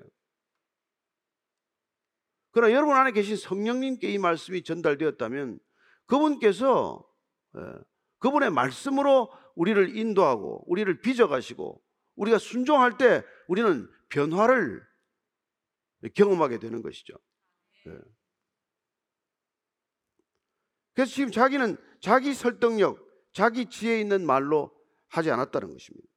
그러나 2.52 2.74
여러분 2.74 2.96
안에 2.96 3.12
계신 3.12 3.36
성령님께 3.36 4.12
이 4.12 4.18
말씀이 4.18 4.64
전달되었다면 4.64 5.60
그분께서 6.06 7.08
예, 7.58 7.62
그분의 8.20 8.52
말씀으로 8.52 9.32
우리를 9.56 9.96
인도하고 9.96 10.64
우리를 10.68 11.02
빚어가시고 11.02 11.82
우리가 12.16 12.38
순종할 12.38 12.98
때 12.98 13.24
우리는 13.48 13.90
변화를 14.10 14.86
경험하게 16.16 16.60
되는 16.60 16.82
것이죠. 16.82 17.14
예. 17.88 17.92
그래서 20.94 21.14
지금 21.14 21.32
자기는 21.32 21.78
자기 22.02 22.34
설득력, 22.34 23.00
자기 23.32 23.70
지혜 23.70 24.02
있는 24.02 24.26
말로 24.26 24.76
하지 25.08 25.32
않았다는 25.32 25.72
것입니다. 25.72 26.08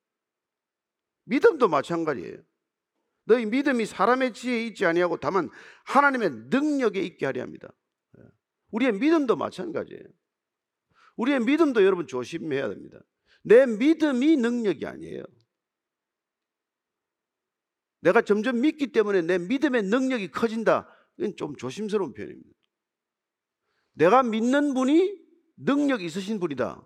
믿음도 1.24 1.68
마찬가지예요. 1.68 2.38
너희 3.24 3.46
믿음이 3.46 3.87
사람의 3.87 4.35
지혜에 4.35 4.66
있지 4.66 4.85
아니하고 4.85 5.18
다만 5.18 5.48
하나님의 5.85 6.30
능력에 6.50 7.00
있게 7.00 7.26
하려 7.26 7.42
합니다. 7.42 7.72
예. 8.18 8.24
우리의 8.70 8.92
믿음도 8.92 9.37
마찬가지예요. 9.37 10.02
우리의 11.16 11.40
믿음도 11.40 11.85
여러분 11.85 12.06
조심해야 12.06 12.68
됩니다. 12.68 12.98
내 13.42 13.66
믿음이 13.66 14.37
능력이 14.37 14.87
아니에요. 14.87 15.22
내가 18.00 18.22
점점 18.22 18.61
믿기 18.61 18.88
때문에 18.88 19.22
내 19.22 19.38
믿음의 19.38 19.85
능력이 19.85 20.32
커진다. 20.32 20.88
이건 21.18 21.37
좀 21.37 21.56
조심스러운 21.56 22.14
표현입니다. 22.14 22.50
내가 23.94 24.22
믿는 24.22 24.74
분이 24.74 25.22
능력 25.56 26.02
있으신 26.02 26.40
분이다. 26.40 26.85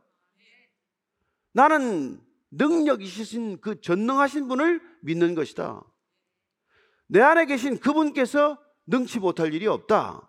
나는 1.53 2.21
능력 2.51 3.01
있으신 3.01 3.61
그 3.61 3.81
전능하신 3.81 4.49
분을 4.49 4.81
믿는 5.03 5.35
것이다. 5.35 5.83
내 7.09 7.21
안에 7.21 7.47
계신 7.47 7.79
그분께서 7.79 8.59
능치 8.87 9.21
못할 9.21 9.55
일이 9.55 9.67
없다. 9.67 10.29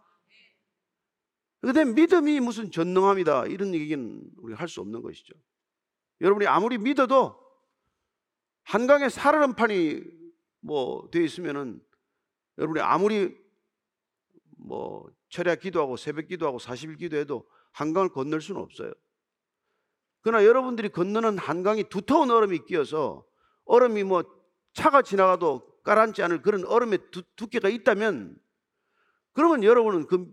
근데 1.61 1.85
믿음이 1.85 2.39
무슨 2.39 2.71
전능함이다. 2.71 3.47
이런 3.47 3.73
얘기는 3.73 4.21
우리가 4.37 4.59
할 4.61 4.67
수 4.67 4.81
없는 4.81 5.01
것이죠. 5.01 5.33
여러분이 6.21 6.47
아무리 6.47 6.77
믿어도 6.77 7.39
한강에 8.63 9.09
살얼음판이 9.09 10.01
뭐 10.61 11.09
되어 11.11 11.21
있으면은 11.23 11.81
여러분이 12.57 12.81
아무리 12.81 13.35
뭐 14.57 15.09
철야 15.29 15.55
기도하고 15.55 15.97
새벽 15.97 16.27
기도하고 16.27 16.57
40일 16.57 16.97
기도해도 16.97 17.47
한강을 17.71 18.09
건널 18.09 18.41
수는 18.41 18.61
없어요. 18.61 18.91
그러나 20.21 20.45
여러분들이 20.45 20.89
건너는 20.89 21.37
한강이 21.37 21.85
두터운 21.85 22.31
얼음이 22.31 22.65
끼어서 22.65 23.25
얼음이 23.65 24.03
뭐 24.03 24.23
차가 24.73 25.01
지나가도 25.01 25.76
가라앉지 25.87 26.21
않을 26.21 26.41
그런 26.41 26.65
얼음의 26.65 26.99
두, 27.11 27.23
두께가 27.37 27.69
있다면 27.69 28.37
그러면 29.31 29.63
여러분은 29.63 30.07
그 30.07 30.27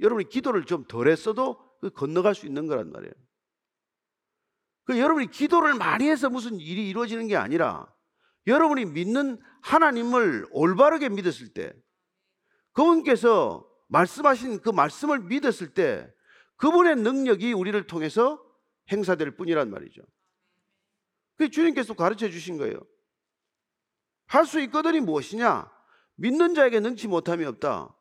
여러분이 0.00 0.30
기도를 0.30 0.64
좀 0.64 0.84
덜 0.88 1.08
했어도 1.08 1.60
그 1.80 1.90
건너갈 1.90 2.34
수 2.34 2.46
있는 2.46 2.66
거란 2.66 2.90
말이에요. 2.90 3.12
그 4.84 4.98
여러분이 4.98 5.30
기도를 5.30 5.74
많이 5.74 6.08
해서 6.08 6.30
무슨 6.30 6.58
일이 6.58 6.88
이루어지는 6.88 7.28
게 7.28 7.36
아니라 7.36 7.92
여러분이 8.46 8.86
믿는 8.86 9.38
하나님을 9.60 10.46
올바르게 10.50 11.10
믿었을 11.10 11.52
때 11.52 11.74
그분께서 12.72 13.68
말씀하신 13.88 14.60
그 14.62 14.70
말씀을 14.70 15.20
믿었을 15.20 15.74
때 15.74 16.10
그분의 16.56 16.96
능력이 16.96 17.52
우리를 17.52 17.86
통해서 17.86 18.42
행사될 18.90 19.36
뿐이란 19.36 19.70
말이죠. 19.70 20.00
그 21.36 21.50
주님께서 21.50 21.94
가르쳐 21.94 22.30
주신 22.30 22.56
거예요. 22.56 22.80
할 24.30 24.46
수 24.46 24.60
있거든이 24.60 25.00
무엇이냐? 25.00 25.68
믿는 26.14 26.54
자에게 26.54 26.78
능치 26.78 27.08
못함이 27.08 27.44
없다. 27.46 27.96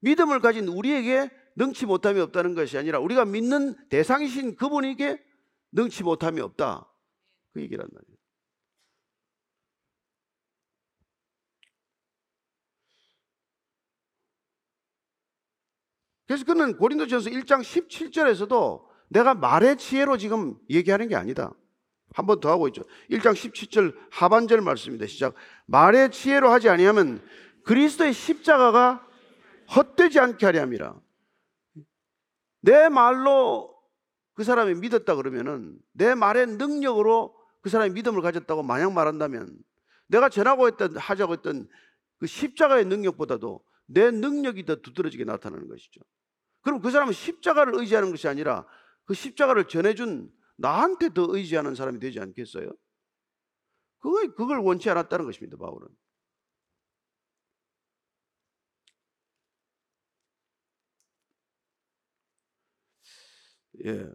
믿음을 0.00 0.40
가진 0.40 0.66
우리에게 0.66 1.30
능치 1.54 1.86
못함이 1.86 2.18
없다는 2.20 2.54
것이 2.56 2.76
아니라 2.76 2.98
우리가 2.98 3.24
믿는 3.24 3.76
대상이신 3.88 4.56
그분에게 4.56 5.22
능치 5.70 6.02
못함이 6.02 6.40
없다. 6.40 6.92
그 7.52 7.60
얘기란 7.60 7.88
말이에요. 7.92 8.18
그래서 16.26 16.44
그는 16.44 16.76
고린도전서 16.76 17.30
1장 17.30 17.60
17절에서도 17.60 18.88
내가 19.08 19.34
말의 19.34 19.76
지혜로 19.76 20.16
지금 20.16 20.56
얘기하는 20.68 21.06
게 21.06 21.14
아니다. 21.14 21.52
한 22.14 22.26
번 22.26 22.40
더 22.40 22.50
하고 22.50 22.68
있죠. 22.68 22.82
1장 23.10 23.32
17절 23.32 23.96
하반절 24.10 24.60
말씀입니다. 24.60 25.06
시작. 25.06 25.34
말의 25.66 26.10
지혜로 26.10 26.50
하지 26.50 26.68
아니하면 26.68 27.22
그리스도의 27.64 28.12
십자가가 28.12 29.06
헛되지 29.74 30.18
않게 30.18 30.44
하려 30.46 30.62
함이라. 30.62 31.00
내 32.62 32.88
말로 32.88 33.74
그 34.34 34.44
사람이 34.44 34.74
믿었다 34.74 35.14
그러면은 35.14 35.78
내 35.92 36.14
말의 36.14 36.46
능력으로 36.46 37.36
그 37.60 37.70
사람이 37.70 37.92
믿음을 37.94 38.22
가졌다고 38.22 38.62
마냥 38.62 38.94
말한다면 38.94 39.56
내가 40.08 40.28
전하고 40.28 40.66
했던 40.66 40.96
하자고 40.96 41.34
했던 41.34 41.68
그 42.18 42.26
십자가의 42.26 42.86
능력보다도 42.86 43.62
내 43.86 44.10
능력이 44.10 44.64
더 44.66 44.76
두드러지게 44.76 45.24
나타나는 45.24 45.68
것이죠. 45.68 46.00
그럼 46.62 46.80
그 46.80 46.90
사람은 46.90 47.12
십자가를 47.12 47.74
의지하는 47.76 48.10
것이 48.10 48.28
아니라 48.28 48.66
그 49.04 49.14
십자가를 49.14 49.68
전해준 49.68 50.30
나한테 50.60 51.08
더 51.14 51.26
의지하는 51.34 51.74
사람이 51.74 51.98
되지 52.00 52.20
않겠어요? 52.20 52.70
그걸, 54.00 54.34
그걸 54.34 54.58
원치 54.58 54.90
않았다는 54.90 55.24
것입니다, 55.26 55.56
바울은. 55.56 55.88
예. 63.84 64.10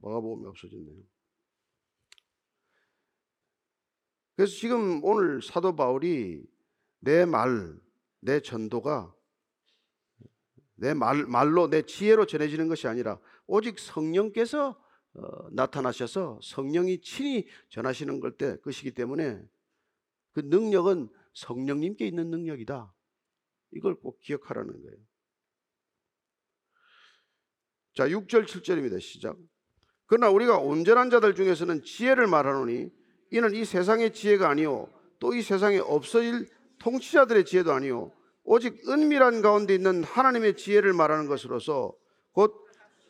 마가복음 0.00 0.46
없어졌네요. 0.46 1.02
그래서 4.36 4.52
지금 4.54 5.02
오늘 5.04 5.42
사도 5.42 5.76
바울이 5.76 6.42
내 7.00 7.24
말, 7.24 7.78
내 8.20 8.40
전도가 8.40 9.14
내 10.76 10.92
말, 10.92 11.24
말로 11.26 11.68
내 11.70 11.82
지혜로 11.82 12.26
전해지는 12.26 12.68
것이 12.68 12.88
아니라 12.88 13.20
오직 13.46 13.78
성령께서 13.78 14.80
어, 15.16 15.48
나타나셔서 15.52 16.40
성령이 16.42 17.00
친히 17.00 17.46
전하시는 17.68 18.18
걸 18.18 18.36
때 18.36 18.56
것이기 18.56 18.90
때문에 18.92 19.40
그 20.32 20.40
능력은 20.40 21.08
성령님께 21.34 22.04
있는 22.06 22.30
능력이다. 22.30 22.92
이걸 23.72 23.94
꼭 23.94 24.20
기억하라는 24.20 24.82
거예요. 24.82 24.98
자, 27.94 28.08
6절 28.08 28.46
7절입니다. 28.46 29.00
시작. 29.00 29.36
그러나 30.06 30.30
우리가 30.30 30.58
온전한 30.58 31.10
자들 31.10 31.36
중에서는 31.36 31.84
지혜를 31.84 32.26
말하노니 32.26 32.90
이는 33.30 33.54
이 33.54 33.64
세상의 33.64 34.12
지혜가 34.12 34.48
아니요 34.48 34.88
또 35.18 35.34
이 35.34 35.42
세상에 35.42 35.78
없어질 35.78 36.48
통치자들의 36.78 37.44
지혜도 37.44 37.72
아니요 37.72 38.12
오직 38.44 38.86
은밀한 38.88 39.40
가운데 39.40 39.74
있는 39.74 40.04
하나님의 40.04 40.56
지혜를 40.56 40.92
말하는 40.92 41.26
것으로서 41.26 41.94
곧 42.32 42.54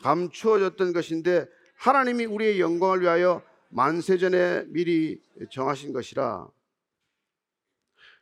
감추어졌던 0.00 0.92
것인데 0.92 1.46
하나님이 1.76 2.26
우리의 2.26 2.60
영광을 2.60 3.00
위하여 3.00 3.42
만세전에 3.70 4.66
미리 4.68 5.20
정하신 5.50 5.92
것이라. 5.92 6.46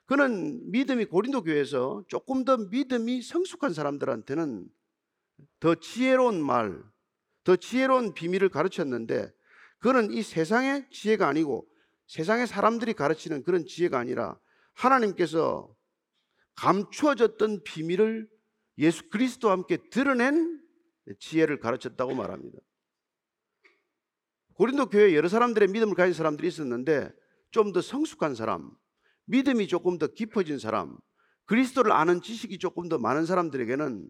그는 0.07 0.71
믿음이 0.71 1.05
고린도 1.05 1.43
교회에서 1.43 2.05
조금 2.09 2.45
더 2.45 2.57
믿음이 2.57 3.21
성숙한 3.21 3.75
사람들한테는 3.75 4.67
더 5.61 5.75
지혜로운 5.75 6.43
말, 6.43 6.83
더 7.45 7.57
지혜로운 7.57 8.15
비밀을 8.15 8.49
가르쳤는데 8.49 9.31
그는 9.79 10.11
이 10.13 10.23
세상의 10.23 10.87
지혜가 10.91 11.29
아니고 11.29 11.67
세상의 12.13 12.47
사람들이 12.47 12.93
가르치는 12.93 13.43
그런 13.43 13.65
지혜가 13.65 13.99
아니라 13.99 14.39
하나님께서 14.75 15.75
감추어졌던 16.57 17.63
비밀을 17.65 18.29
예수 18.77 19.09
그리스도와 19.09 19.55
함께 19.55 19.79
드러낸 19.89 20.61
지혜를 21.19 21.59
가르쳤다고 21.59 22.15
말합니다. 22.15 22.59
고린도 24.53 24.91
교회에 24.91 25.15
여러 25.15 25.27
사람들의 25.31 25.69
믿음을 25.69 25.95
가진 25.95 26.13
사람들이 26.13 26.49
있었는데 26.49 27.11
좀 27.51 27.73
더 27.73 27.81
성숙한 27.81 28.35
사람, 28.35 28.71
믿음이 29.25 29.67
조금 29.67 29.97
더 29.97 30.07
깊어진 30.07 30.59
사람, 30.59 30.99
그리스도를 31.47 31.93
아는 31.93 32.21
지식이 32.21 32.59
조금 32.59 32.91
더 32.91 32.99
많은 32.99 33.25
사람들에게는 33.25 34.07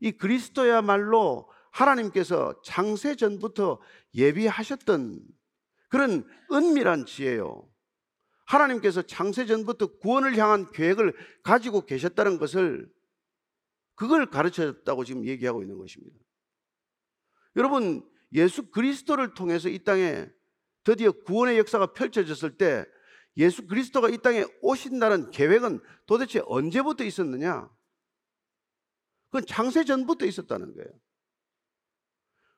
이 0.00 0.12
그리스도야말로 0.12 1.50
하나님께서 1.72 2.62
창세 2.64 3.16
전부터 3.16 3.80
예비하셨던 4.14 5.37
그런 5.88 6.28
은밀한 6.52 7.06
지혜요. 7.06 7.68
하나님께서 8.46 9.02
창세 9.02 9.46
전부터 9.46 9.98
구원을 9.98 10.36
향한 10.38 10.70
계획을 10.72 11.14
가지고 11.42 11.84
계셨다는 11.84 12.38
것을 12.38 12.90
그걸 13.94 14.26
가르쳐줬다고 14.26 15.04
지금 15.04 15.26
얘기하고 15.26 15.62
있는 15.62 15.76
것입니다. 15.76 16.16
여러분, 17.56 18.08
예수 18.32 18.70
그리스도를 18.70 19.34
통해서 19.34 19.68
이 19.68 19.82
땅에 19.82 20.28
드디어 20.84 21.12
구원의 21.12 21.58
역사가 21.58 21.92
펼쳐졌을 21.92 22.56
때 22.56 22.86
예수 23.36 23.66
그리스도가 23.66 24.08
이 24.08 24.18
땅에 24.18 24.44
오신다는 24.62 25.30
계획은 25.30 25.80
도대체 26.06 26.42
언제부터 26.46 27.04
있었느냐? 27.04 27.70
그건 29.26 29.46
창세 29.46 29.84
전부터 29.84 30.26
있었다는 30.26 30.74
거예요. 30.74 30.88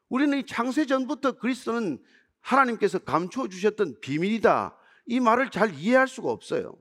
우리는 0.09 0.39
이 0.39 0.47
창세 0.47 0.87
전부터 0.87 1.33
그리스도는 1.33 2.03
하나님께서 2.41 2.99
감추어 2.99 3.49
주셨던 3.49 4.01
비밀이다. 4.01 4.77
이 5.07 5.21
말을 5.21 5.51
잘 5.51 5.75
이해할 5.75 6.09
수가 6.09 6.31
없어요. 6.31 6.75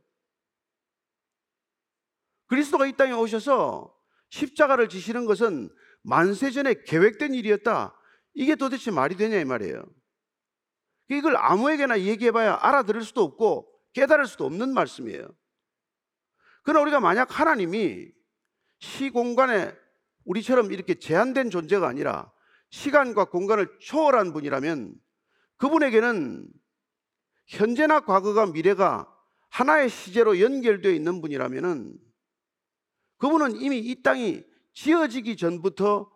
그리스도가 2.47 2.87
이 2.87 2.93
땅에 2.93 3.13
오셔서 3.13 3.95
십자가를 4.29 4.89
지시는 4.89 5.25
것은 5.25 5.69
만세 6.01 6.51
전에 6.51 6.75
계획된 6.85 7.33
일이었다. 7.33 7.95
이게 8.33 8.55
도대체 8.55 8.91
말이 8.91 9.15
되냐 9.15 9.39
이 9.39 9.45
말이에요. 9.45 9.83
이걸 11.09 11.35
아무에게나 11.37 12.01
얘기해봐야 12.01 12.59
알아들을 12.61 13.01
수도 13.03 13.23
없고 13.23 13.71
깨달을 13.93 14.27
수도 14.27 14.45
없는 14.45 14.73
말씀이에요. 14.73 15.27
그러나 16.63 16.81
우리가 16.81 16.99
만약 16.99 17.39
하나님이 17.39 18.11
시공간에 18.79 19.75
우리처럼 20.25 20.71
이렇게 20.71 20.95
제한된 20.95 21.49
존재가 21.49 21.87
아니라 21.87 22.31
시간과 22.69 23.25
공간을 23.25 23.79
초월한 23.79 24.33
분이라면 24.33 24.93
그분에게는 25.59 26.47
현재나 27.47 28.01
과거가 28.01 28.47
미래가 28.47 29.07
하나의 29.49 29.89
시제로 29.89 30.39
연결되어 30.39 30.91
있는 30.91 31.21
분이라면은 31.21 31.97
그분은 33.17 33.61
이미 33.61 33.79
이 33.79 34.01
땅이 34.01 34.43
지어지기 34.73 35.35
전부터 35.37 36.11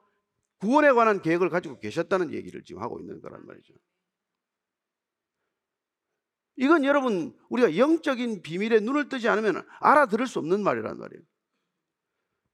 구원에 0.60 0.92
관한 0.92 1.22
계획을 1.22 1.50
가지고 1.50 1.80
계셨다는 1.80 2.34
얘기를 2.34 2.64
지금 2.64 2.82
하고 2.82 3.00
있는 3.00 3.22
거란 3.22 3.46
말이죠. 3.46 3.74
이건 6.56 6.86
여러분 6.86 7.38
우리가 7.50 7.76
영적인 7.76 8.44
비밀에 8.44 8.80
눈을 8.80 9.10
뜨지 9.10 9.28
않으면 9.28 9.68
알아들을 9.80 10.26
수 10.28 10.40
없는 10.40 10.64
말이란 10.64 10.98
말이에요. 10.98 11.24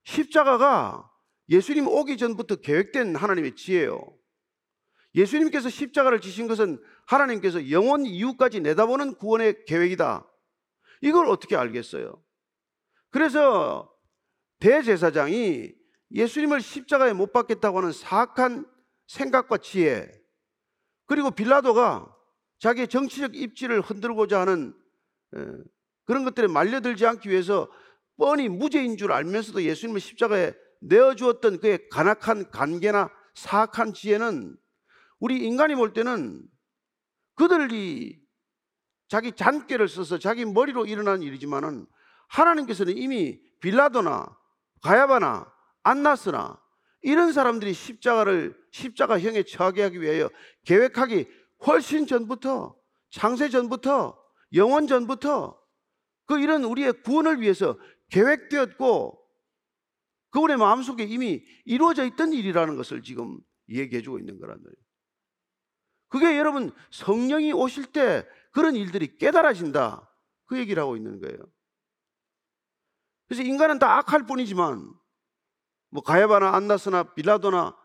십자가가 0.06 1.12
예수님 1.50 1.88
오기 1.88 2.18
전부터 2.18 2.58
계획된 2.58 3.16
하나님의 3.16 3.56
지혜예요. 3.56 4.19
예수님께서 5.16 5.70
십자가를 5.70 6.22
지신 6.22 6.48
것은 6.48 6.82
하나님께서 7.06 7.72
영원 7.72 8.06
이후까지 8.06 8.60
내다보는 8.62 9.16
구원의 9.16 9.66
계획이다. 9.66 10.26
이걸 11.02 11.28
어떻게 11.28 11.56
알겠어요? 11.56 12.22
그래서 13.10 13.92
대제사장이 14.60 15.74
예수님을 16.12 16.62
십자가에 16.62 17.14
못 17.14 17.32
박겠다고 17.32 17.80
하는 17.80 17.92
사악한 17.92 18.66
생각과 19.08 19.58
지혜, 19.58 20.12
그리고 21.06 21.32
빌라도가 21.32 22.16
자기의 22.60 22.88
정치적 22.88 23.36
입지를 23.36 23.82
흔들고자 23.82 24.42
하는 24.42 24.76
에, 25.36 25.40
그런 26.06 26.26
것들에 26.26 26.48
말려들지 26.48 27.06
않기 27.06 27.30
위해서 27.30 27.72
뻔히 28.18 28.50
무죄인 28.50 28.98
줄 28.98 29.12
알면서도 29.12 29.64
예수님을 29.64 30.00
십자가에 30.02 30.54
내어주었던 30.82 31.60
그의 31.60 31.90
간악한 31.90 32.52
관계나 32.52 33.10
사악한 33.34 33.94
지혜는 33.94 34.58
우리 35.20 35.46
인간이 35.46 35.76
볼 35.76 35.94
때는 35.94 36.44
그들이 37.36 38.20
자기 39.08 39.32
잔꾀를 39.32 39.88
써서 39.88 40.18
자기 40.18 40.46
머리로 40.46 40.86
일어난 40.86 41.22
일이지만은 41.22 41.86
하나님께서는 42.28 42.98
이미 42.98 43.40
빌라도나 43.60 44.38
가야바나 44.82 45.52
안나스나 45.84 46.62
이런 47.02 47.32
사람들이 47.32 47.74
십자가를 47.74 48.56
십자가형에 48.72 49.44
처하게 49.44 49.84
하기 49.84 50.02
위하여 50.02 50.30
계획하기 50.66 51.28
훨씬 51.66 52.08
전부터 52.08 52.76
창세 53.10 53.50
전부터 53.50 54.18
영원 54.54 54.88
전부터 54.88 55.60
그 56.26 56.40
이런 56.40 56.64
우리의 56.64 57.02
구원을 57.04 57.42
위해서 57.42 57.78
계획되었고 58.10 59.20
그분의 60.32 60.58
마음속에 60.58 61.04
이미 61.04 61.44
이루어져 61.66 62.06
있던 62.06 62.34
일이라는 62.34 62.76
것을 62.76 63.02
지금 63.02 63.40
얘기해 63.70 64.02
주고 64.02 64.20
있는 64.20 64.40
거란 64.40 64.62
말이에요. 64.62 64.89
그게 66.10 66.38
여러분 66.38 66.72
성령이 66.92 67.54
오실 67.54 67.86
때 67.86 68.28
그런 68.52 68.76
일들이 68.76 69.18
깨달아진다. 69.18 70.10
그 70.46 70.58
얘기를 70.58 70.82
하고 70.82 70.98
있는 70.98 71.20
거예요. 71.20 71.38
그래서 73.28 73.44
인간은 73.44 73.78
다 73.78 73.98
악할 74.00 74.26
뿐이지만 74.26 74.92
뭐 75.92 76.04
가야바나 76.04 76.56
안나스나 76.56 77.14
빌라도나 77.14 77.78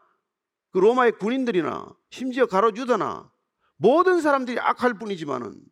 그 0.71 0.79
로마의 0.79 1.13
군인들이나 1.19 1.95
심지어 2.11 2.47
가로 2.47 2.75
유다나 2.75 3.31
모든 3.77 4.21
사람들이 4.21 4.59
악할 4.59 4.95
뿐이지만은 4.95 5.63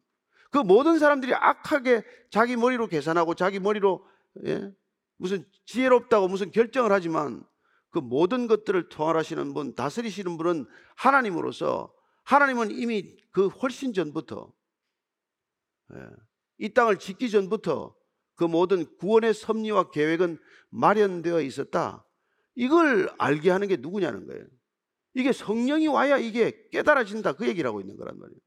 그 0.51 0.59
모든 0.59 0.99
사람들이 0.99 1.35
악하게 1.35 2.05
자기 2.31 2.57
머리로 2.57 2.87
계산하고 2.87 3.35
자기 3.35 3.59
머리로 3.59 4.07
예? 4.45 4.71
무슨 5.17 5.47
지혜롭다고 5.65 6.29
무슨 6.29 6.51
결정을 6.51 6.93
하지만 6.93 7.43
그 7.91 7.99
모든 7.99 8.47
것들을 8.47 8.89
통할하시는 8.89 9.55
분, 9.55 9.75
다스리시는 9.75 10.37
분은 10.37 10.67
하나님으로서 10.97 11.93
하나님은 12.25 12.71
이미 12.71 13.17
그 13.31 13.49
훨씬 13.49 13.93
전부터 13.93 14.53
예, 15.95 15.99
이 16.59 16.73
땅을 16.73 16.99
짓기 16.99 17.31
전부터 17.31 17.97
그 18.35 18.45
모든 18.45 18.97
구원의 18.99 19.35
섭리와 19.35 19.91
계획은 19.91 20.39
마련되어 20.71 21.41
있었다. 21.43 22.07
이걸 22.55 23.09
알게 23.19 23.51
하는 23.51 23.69
게 23.69 23.77
누구냐는 23.77 24.27
거예요. 24.27 24.47
이게 25.15 25.33
성령이 25.33 25.89
와야 25.89 26.17
이게 26.17 26.69
깨달아진다. 26.71 27.35
그 27.35 27.47
얘기를 27.47 27.69
하고 27.69 27.81
있는 27.81 27.97
거란 27.97 28.19
말이에요. 28.19 28.41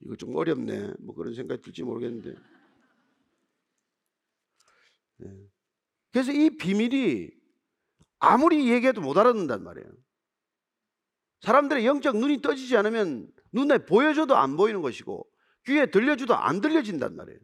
이거 0.00 0.16
좀 0.16 0.36
어렵네. 0.36 0.94
뭐 1.00 1.14
그런 1.14 1.34
생각이 1.34 1.60
들지 1.62 1.82
모르겠는데. 1.82 2.34
네. 5.18 5.48
그래서 6.12 6.32
이 6.32 6.56
비밀이 6.56 7.30
아무리 8.18 8.70
얘기해도 8.70 9.00
못 9.00 9.16
알아듣는단 9.18 9.62
말이에요. 9.62 9.88
사람들의 11.40 11.86
영적 11.86 12.16
눈이 12.16 12.42
떠지지 12.42 12.76
않으면 12.76 13.30
눈에 13.52 13.78
보여줘도 13.78 14.36
안 14.36 14.56
보이는 14.56 14.82
것이고 14.82 15.26
귀에 15.66 15.86
들려줘도 15.86 16.34
안 16.34 16.60
들려진단 16.60 17.16
말이에요. 17.16 17.38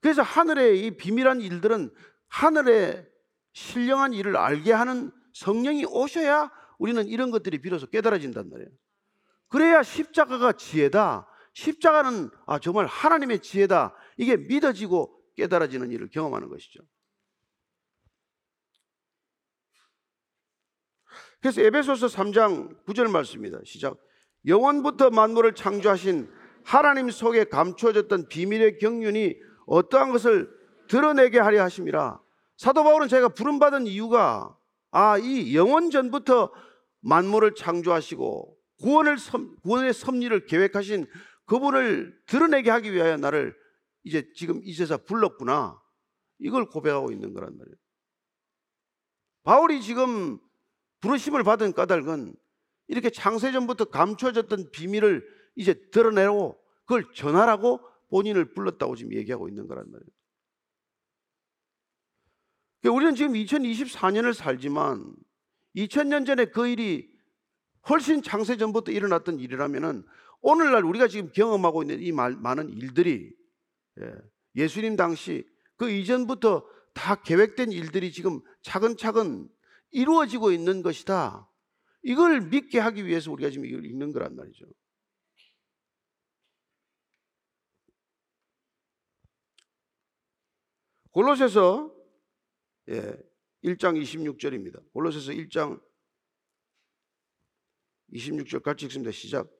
그래서 0.00 0.22
하늘의 0.22 0.86
이 0.86 0.96
비밀한 0.96 1.40
일들은 1.40 1.92
하늘의 2.28 3.06
신령한 3.52 4.12
일을 4.12 4.36
알게 4.36 4.72
하는 4.72 5.10
성령이 5.34 5.84
오셔야 5.86 6.50
우리는 6.78 7.06
이런 7.08 7.30
것들이 7.30 7.60
비로소 7.60 7.86
깨달아진단 7.88 8.48
말이에요. 8.48 8.70
그래야 9.48 9.82
십자가가 9.82 10.52
지혜다. 10.52 11.26
십자가는 11.54 12.30
아 12.46 12.58
정말 12.58 12.86
하나님의 12.86 13.40
지혜다. 13.40 13.94
이게 14.16 14.36
믿어지고 14.36 15.14
깨달아지는 15.36 15.90
일을 15.90 16.08
경험하는 16.10 16.48
것이죠. 16.48 16.80
그래서 21.40 21.62
에베소서 21.62 22.06
3장 22.06 22.84
9절 22.84 23.10
말씀입니다. 23.10 23.58
시작. 23.64 23.96
영원부터 24.46 25.10
만물을 25.10 25.54
창조하신 25.54 26.28
하나님 26.64 27.10
속에 27.10 27.44
감추어졌던 27.44 28.28
비밀의 28.28 28.78
경륜이 28.78 29.36
어떠한 29.66 30.12
것을 30.12 30.50
드러내게 30.88 31.38
하려 31.38 31.62
하심이라. 31.62 32.20
사도 32.56 32.82
바울은 32.82 33.08
제가 33.08 33.28
부름받은 33.28 33.86
이유가 33.86 34.56
아, 34.90 35.18
이 35.18 35.54
영원 35.54 35.90
전부터 35.90 36.52
만물을 37.00 37.54
창조하시고 37.54 38.56
구원을 38.80 39.18
섭, 39.18 39.62
구원의 39.62 39.92
섭리를 39.92 40.46
계획하신 40.46 41.06
그분을 41.46 42.18
드러내게 42.26 42.70
하기 42.70 42.92
위하여 42.92 43.16
나를 43.16 43.54
이제 44.04 44.30
지금 44.34 44.60
이 44.64 44.72
세상 44.72 44.98
불렀구나. 45.04 45.80
이걸 46.38 46.68
고백하고 46.68 47.10
있는 47.10 47.32
거란 47.32 47.56
말이에요. 47.56 47.76
바울이 49.44 49.82
지금 49.82 50.38
부르심을 51.00 51.44
받은 51.44 51.72
까닭은 51.72 52.34
이렇게 52.88 53.10
창세전부터 53.10 53.86
감춰졌던 53.86 54.70
비밀을 54.70 55.26
이제 55.56 55.74
드러내고 55.90 56.58
그걸 56.84 57.12
전하라고 57.14 57.80
본인을 58.10 58.54
불렀다고 58.54 58.96
지금 58.96 59.12
얘기하고 59.12 59.48
있는 59.48 59.66
거란 59.66 59.90
말이에요. 59.90 60.10
그러니까 62.80 62.96
우리는 62.96 63.14
지금 63.14 63.32
2024년을 63.34 64.32
살지만 64.32 65.14
2000년 65.76 66.26
전에 66.26 66.46
그 66.46 66.66
일이 66.66 67.10
훨씬 67.88 68.22
창세 68.22 68.56
전부터 68.56 68.92
일어났던 68.92 69.38
일이라면은 69.38 70.04
오늘날 70.40 70.84
우리가 70.84 71.08
지금 71.08 71.30
경험하고 71.32 71.82
있는 71.82 72.00
이 72.00 72.12
많은 72.12 72.70
일들이 72.70 73.32
예, 74.56 74.68
수님 74.68 74.96
당시 74.96 75.46
그 75.76 75.90
이전부터 75.90 76.66
다 76.94 77.16
계획된 77.16 77.72
일들이 77.72 78.12
지금 78.12 78.40
차근차근 78.62 79.48
이루어지고 79.90 80.52
있는 80.52 80.82
것이다. 80.82 81.50
이걸 82.02 82.40
믿게 82.40 82.78
하기 82.78 83.06
위해서 83.06 83.32
우리가 83.32 83.50
지금 83.50 83.66
이걸 83.66 83.84
읽는 83.84 84.12
거란 84.12 84.36
말이죠. 84.36 84.66
골로새서 91.10 91.94
예, 92.90 93.16
1장 93.64 94.00
26절입니다. 94.00 94.80
골로새서 94.92 95.32
1장 95.32 95.80
26절 98.12 98.62
같이 98.62 98.86
읽습니다. 98.86 99.10
시작. 99.10 99.50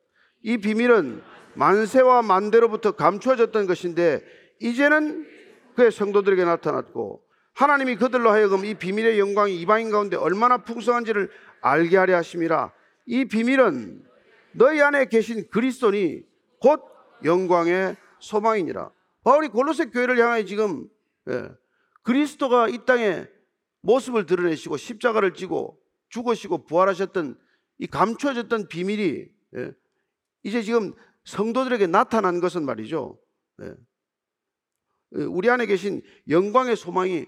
이 0.42 0.56
비밀은 0.58 1.22
만세와 1.56 2.22
만대로부터 2.22 2.92
감추어졌던 2.92 3.66
것인데 3.66 4.24
이제는 4.60 5.26
그의 5.74 5.90
성도들에게 5.90 6.44
나타났고 6.44 7.27
하나님이 7.58 7.96
그들로 7.96 8.30
하여금 8.30 8.64
이 8.64 8.74
비밀의 8.74 9.18
영광이 9.18 9.60
이방인 9.60 9.90
가운데 9.90 10.16
얼마나 10.16 10.58
풍성한지를 10.58 11.28
알게 11.60 11.96
하려 11.96 12.14
하심이라. 12.18 12.72
이 13.06 13.24
비밀은 13.24 14.06
너희 14.52 14.80
안에 14.80 15.06
계신 15.06 15.48
그리스도니 15.50 16.22
곧 16.60 16.84
영광의 17.24 17.96
소망이니라. 18.20 18.92
바울이 19.24 19.48
골로새 19.48 19.86
교회를 19.86 20.20
향하여 20.20 20.44
지금 20.44 20.88
예, 21.28 21.48
그리스도가 22.04 22.68
이 22.68 22.84
땅에 22.86 23.26
모습을 23.80 24.24
드러내시고 24.26 24.76
십자가를 24.76 25.34
지고 25.34 25.80
죽으시고 26.10 26.64
부활하셨던 26.64 27.36
이 27.78 27.88
감추어졌던 27.88 28.68
비밀이 28.68 29.26
예, 29.56 29.72
이제 30.44 30.62
지금 30.62 30.94
성도들에게 31.24 31.88
나타난 31.88 32.38
것은 32.38 32.64
말이죠. 32.64 33.18
예, 33.62 33.74
우리 35.24 35.50
안에 35.50 35.66
계신 35.66 36.02
영광의 36.28 36.76
소망이 36.76 37.26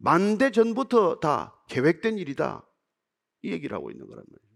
만대 0.00 0.50
전부터 0.50 1.20
다 1.20 1.56
계획된 1.68 2.18
일이다. 2.18 2.66
이 3.42 3.52
얘기를 3.52 3.76
하고 3.76 3.90
있는 3.90 4.06
거란 4.06 4.24
말이에요. 4.26 4.50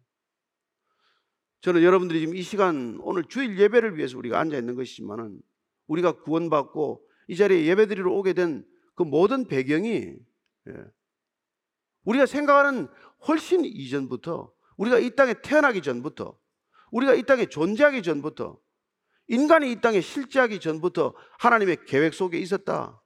저는 1.61 1.83
여러분들이 1.83 2.20
지금 2.20 2.35
이 2.35 2.42
시간 2.42 2.98
오늘 3.00 3.24
주일 3.24 3.59
예배를 3.59 3.96
위해서 3.96 4.18
우리가 4.18 4.38
앉아 4.38 4.59
있는 4.59 4.74
것이지만은 4.74 5.40
우리가 5.87 6.20
구원받고 6.22 7.07
이 7.28 7.37
자리에 7.37 7.64
예배드리러 7.66 8.12
오게 8.12 8.33
된 8.33 8.64
그 8.94 9.02
모든 9.02 9.46
배경이 9.46 10.14
예, 10.68 10.85
우리가 12.04 12.26
생각하는 12.26 12.88
훨씬 13.26 13.64
이전부터 13.64 14.52
우리가 14.76 14.98
이 14.98 15.14
땅에 15.14 15.35
태어나기 15.42 15.83
전부터 15.83 16.38
우리가 16.90 17.14
이 17.14 17.24
땅에 17.24 17.46
존재하기 17.46 18.02
전부터 18.02 18.59
인간이 19.28 19.72
이 19.72 19.80
땅에 19.80 20.00
실제하기 20.00 20.61
전부터 20.61 21.14
하나님의 21.38 21.87
계획 21.87 22.14
속에 22.14 22.38
있었다. 22.38 23.00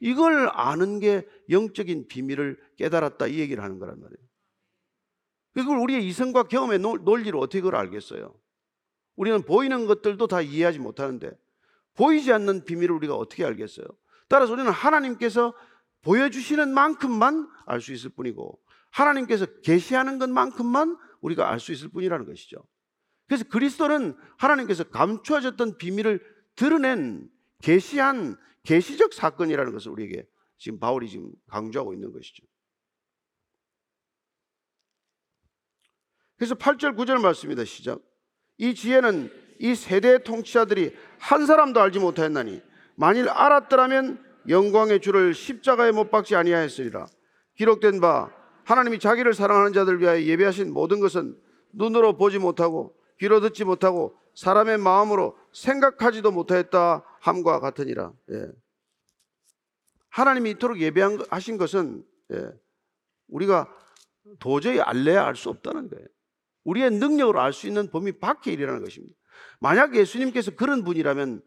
이걸 0.00 0.48
아는 0.52 1.00
게 1.00 1.26
영적인 1.52 2.08
비밀을 2.08 2.58
깨달았다 2.76 3.26
이 3.28 3.38
얘기를 3.38 3.62
하는 3.62 3.78
거란 3.78 4.00
말이에요. 4.00 4.28
그걸 5.54 5.78
우리의 5.78 6.06
이성과 6.06 6.44
경험의 6.44 6.78
논리로 6.78 7.38
어떻게 7.38 7.60
그걸 7.60 7.76
알겠어요? 7.76 8.34
우리는 9.16 9.42
보이는 9.42 9.86
것들도 9.86 10.26
다 10.26 10.40
이해하지 10.40 10.78
못하는데 10.78 11.30
보이지 11.94 12.32
않는 12.32 12.64
비밀을 12.64 12.94
우리가 12.94 13.14
어떻게 13.14 13.44
알겠어요? 13.44 13.86
따라서 14.28 14.54
우리는 14.54 14.70
하나님께서 14.70 15.54
보여주시는 16.02 16.72
만큼만 16.72 17.48
알 17.66 17.80
수 17.80 17.92
있을 17.92 18.10
뿐이고 18.10 18.58
하나님께서 18.90 19.46
계시하는 19.62 20.18
것만큼만 20.18 20.96
우리가 21.20 21.50
알 21.50 21.60
수 21.60 21.72
있을 21.72 21.88
뿐이라는 21.88 22.26
것이죠. 22.26 22.64
그래서 23.26 23.44
그리스도는 23.44 24.16
하나님께서 24.38 24.84
감추어졌던 24.84 25.78
비밀을 25.78 26.20
드러낸 26.56 27.28
계시한 27.62 28.36
계시적 28.64 29.12
사건이라는 29.14 29.72
것을 29.72 29.92
우리에게 29.92 30.26
지금 30.62 30.78
바울이 30.78 31.08
지금 31.08 31.32
강조하고 31.48 31.92
있는 31.92 32.12
것이죠. 32.12 32.44
그래서 36.36 36.54
8절 36.54 36.96
9절 36.96 37.20
말씀입니다. 37.20 37.64
시작. 37.64 38.00
이 38.58 38.72
지혜는 38.72 39.28
이 39.58 39.74
세대의 39.74 40.22
통치자들이 40.22 40.94
한 41.18 41.46
사람도 41.46 41.80
알지 41.80 41.98
못하였나니 41.98 42.62
만일 42.94 43.28
알았더라면 43.28 44.24
영광의 44.48 45.00
주를 45.00 45.34
십자가에 45.34 45.90
못 45.90 46.12
박지 46.12 46.36
아니하였으리라. 46.36 47.06
기록된 47.56 48.00
바 48.00 48.30
하나님이 48.62 49.00
자기를 49.00 49.34
사랑하는 49.34 49.72
자들 49.72 49.98
위하여 50.00 50.22
예배하신 50.22 50.72
모든 50.72 51.00
것은 51.00 51.36
눈으로 51.72 52.16
보지 52.16 52.38
못하고 52.38 52.94
귀로 53.18 53.40
듣지 53.40 53.64
못하고 53.64 54.16
사람의 54.36 54.78
마음으로 54.78 55.36
생각하지도 55.52 56.30
못하였다 56.30 57.02
함과 57.20 57.58
같으니라. 57.58 58.12
예. 58.30 58.61
하나님이 60.12 60.50
이토록 60.52 60.80
예배하신 60.80 61.58
것은 61.58 62.04
예. 62.32 62.50
우리가 63.28 63.68
도저히 64.38 64.80
알래야 64.80 65.24
알 65.26 65.34
수 65.34 65.48
없다는 65.48 65.88
거예요. 65.88 66.06
우리의 66.64 66.90
능력으로 66.92 67.40
알 67.40 67.52
수 67.52 67.66
있는 67.66 67.90
범위 67.90 68.12
밖의 68.12 68.52
일이라는 68.54 68.84
것입니다. 68.84 69.14
만약 69.58 69.96
예수님께서 69.96 70.52
그런 70.52 70.84
분이라면 70.84 71.42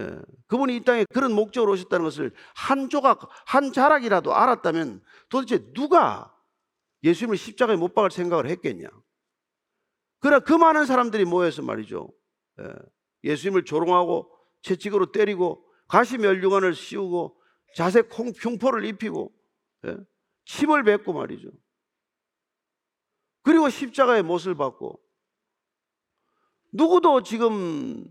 예, 0.00 0.18
그분이 0.48 0.76
이 0.76 0.80
땅에 0.80 1.04
그런 1.12 1.32
목적으로 1.32 1.72
오셨다는 1.72 2.04
것을 2.04 2.32
한 2.56 2.88
조각, 2.88 3.28
한 3.46 3.72
자락이라도 3.72 4.34
알았다면 4.34 5.00
도대체 5.28 5.72
누가 5.72 6.36
예수님을 7.04 7.36
십자가에 7.36 7.76
못 7.76 7.94
박을 7.94 8.10
생각을 8.10 8.46
했겠냐? 8.46 8.88
그러나 10.18 10.40
그 10.40 10.52
많은 10.52 10.86
사람들이 10.86 11.24
모여서 11.24 11.62
말이죠. 11.62 12.10
예, 12.60 12.64
예수님을 13.22 13.64
조롱하고 13.64 14.32
채찍으로 14.62 15.12
때리고 15.12 15.64
가시 15.86 16.18
멸류관을 16.18 16.74
씌우고 16.74 17.40
자세 17.74 18.02
콩 18.02 18.28
흉포를 18.36 18.84
입히고 18.84 19.32
예, 19.86 19.96
침을 20.46 20.84
뱉고 20.84 21.12
말이죠. 21.12 21.48
그리고 23.42 23.68
십자가의 23.68 24.22
못을 24.22 24.54
받고 24.54 25.00
누구도 26.72 27.22
지금 27.22 28.04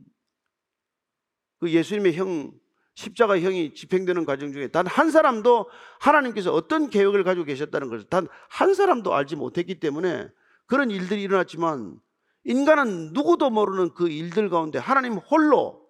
그 1.59 1.71
예수님의 1.71 2.15
형 2.15 2.51
십자가 2.95 3.39
형이 3.39 3.73
집행되는 3.73 4.25
과정 4.25 4.51
중에 4.53 4.67
단 4.67 4.85
한 4.87 5.09
사람도 5.09 5.69
하나님께서 5.99 6.53
어떤 6.53 6.89
계획을 6.89 7.23
가지고 7.23 7.45
계셨다는 7.45 7.89
것을 7.89 8.07
단 8.09 8.27
한 8.49 8.73
사람도 8.75 9.13
알지 9.15 9.35
못했기 9.35 9.79
때문에 9.79 10.29
그런 10.67 10.91
일들이 10.91 11.23
일어났지만 11.23 11.99
인간은 12.43 13.13
누구도 13.13 13.49
모르는 13.49 13.93
그 13.93 14.09
일들 14.09 14.49
가운데 14.49 14.77
하나님 14.77 15.13
홀로 15.13 15.87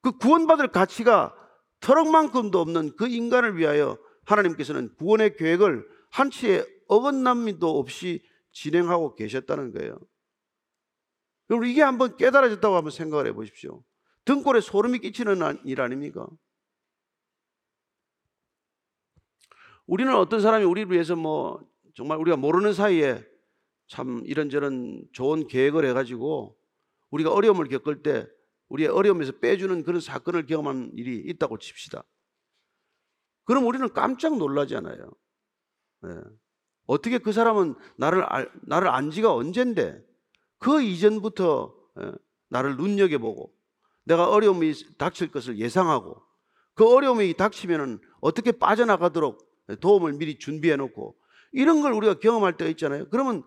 그 0.00 0.12
구원받을 0.16 0.68
가치가 0.68 1.34
터럭만큼도 1.80 2.58
없는 2.60 2.96
그 2.96 3.08
인간을 3.08 3.56
위하여 3.56 3.98
하나님께서는 4.24 4.94
구원의 4.96 5.36
계획을 5.36 5.86
한치의 6.10 6.66
어긋남도 6.88 7.78
없이 7.78 8.22
진행하고 8.52 9.14
계셨다는 9.14 9.72
거예요. 9.72 9.98
여러분 11.50 11.68
이게 11.68 11.82
한번 11.82 12.16
깨달아졌다고 12.16 12.74
한번 12.74 12.90
생각을 12.90 13.26
해 13.26 13.32
보십시오. 13.32 13.82
등골에 14.24 14.60
소름이 14.60 14.98
끼치는 14.98 15.60
일 15.64 15.80
아닙니까? 15.80 16.26
우리는 19.86 20.14
어떤 20.14 20.40
사람이 20.40 20.64
우리를 20.66 20.92
위해서 20.92 21.16
뭐 21.16 21.66
정말 21.94 22.18
우리가 22.18 22.36
모르는 22.36 22.74
사이에 22.74 23.24
참 23.86 24.22
이런저런 24.26 25.02
좋은 25.12 25.46
계획을 25.46 25.86
해가지고 25.86 26.58
우리가 27.10 27.32
어려움을 27.32 27.68
겪을 27.68 28.02
때 28.02 28.28
우리의 28.68 28.90
어려움에서 28.90 29.32
빼주는 29.32 29.82
그런 29.84 30.00
사건을 30.00 30.46
경험한 30.46 30.92
일이 30.94 31.18
있다고 31.26 31.58
칩시다. 31.58 32.02
그럼 33.44 33.66
우리는 33.66 33.92
깜짝 33.92 34.36
놀라잖아요. 34.36 35.10
네. 36.02 36.10
어떻게 36.86 37.18
그 37.18 37.32
사람은 37.32 37.74
나를 37.96 38.22
알, 38.24 38.50
나를 38.62 38.88
안 38.88 39.10
지가 39.10 39.34
언젠데 39.34 40.02
그 40.58 40.82
이전부터 40.82 41.74
예, 42.00 42.12
나를 42.48 42.76
눈여겨보고 42.76 43.52
내가 44.04 44.30
어려움이 44.30 44.72
닥칠 44.96 45.30
것을 45.30 45.58
예상하고 45.58 46.22
그 46.74 46.88
어려움이 46.94 47.34
닥치면 47.34 48.00
어떻게 48.20 48.52
빠져나가도록 48.52 49.46
도움을 49.80 50.14
미리 50.14 50.38
준비해 50.38 50.76
놓고 50.76 51.16
이런 51.52 51.82
걸 51.82 51.92
우리가 51.92 52.18
경험할 52.18 52.56
때가 52.56 52.70
있잖아요. 52.70 53.08
그러면 53.10 53.42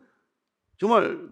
정말 0.77 1.29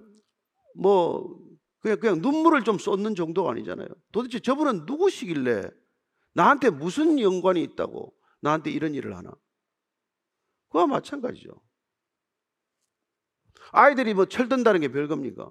뭐 0.76 1.40
그냥 1.82 2.00
그냥 2.00 2.22
눈물을 2.22 2.64
좀 2.64 2.78
쏟는 2.78 3.16
정도가 3.16 3.52
아니잖아요. 3.52 3.88
도대체 4.12 4.40
저분은 4.40 4.86
누구시길래 4.86 5.70
나한테 6.34 6.70
무슨 6.70 7.20
연관이 7.20 7.64
있다고 7.64 8.14
나한테 8.42 8.72
이런 8.72 8.96
일을 8.96 9.16
하나? 9.16 9.32
그와 10.70 10.88
마찬가지죠. 10.88 11.50
아이들이 13.72 14.14
뭐 14.14 14.26
철든다는 14.26 14.82
게 14.82 14.88
별겁니까? 14.90 15.50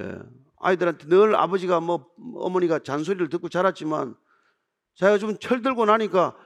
예. 0.00 0.18
아이들한테 0.60 1.08
늘 1.08 1.34
아버지가 1.34 1.80
뭐 1.80 2.08
어머니가 2.36 2.78
잔소리를 2.80 3.28
듣고 3.28 3.48
자랐지만 3.48 4.16
자기가 4.94 5.18
좀 5.18 5.38
철들고 5.38 5.86
나니까 5.86 6.36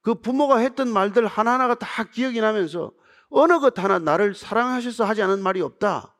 그 0.00 0.14
부모가 0.14 0.58
했던 0.58 0.92
말들 0.92 1.26
하나하나가 1.26 1.74
다 1.74 2.04
기억이 2.04 2.40
나면서 2.40 2.92
어느 3.30 3.58
것 3.58 3.78
하나 3.78 3.98
나를 3.98 4.34
사랑하셔서 4.34 5.04
하지 5.04 5.22
않은 5.22 5.42
말이 5.42 5.60
없다. 5.60 6.13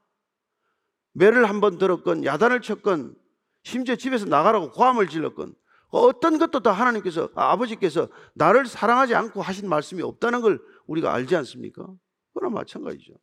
매를 1.15 1.49
한 1.49 1.61
번 1.61 1.79
들었건 1.79 2.25
야단을 2.25 2.61
쳤건 2.61 3.15
심지어 3.63 3.97
집에서 3.97 4.27
나가라고 4.27 4.71
고함을 4.73 5.09
질렀건 5.09 5.55
어떤 5.91 6.39
것도 6.39 6.61
다 6.61 6.73
하나님께서 6.73 7.31
아, 7.37 7.57
버지께서 7.57 8.09
나를 8.35 8.67
사랑하지 8.67 9.15
않고 9.15 9.41
하신 9.43 9.69
말씀이 9.69 10.03
없다는 10.03 10.41
걸 10.43 10.61
우리가 10.87 11.15
알지 11.15 11.37
않습니까? 11.37 11.87
그거나 12.33 12.51
마찬가지죠. 12.53 13.15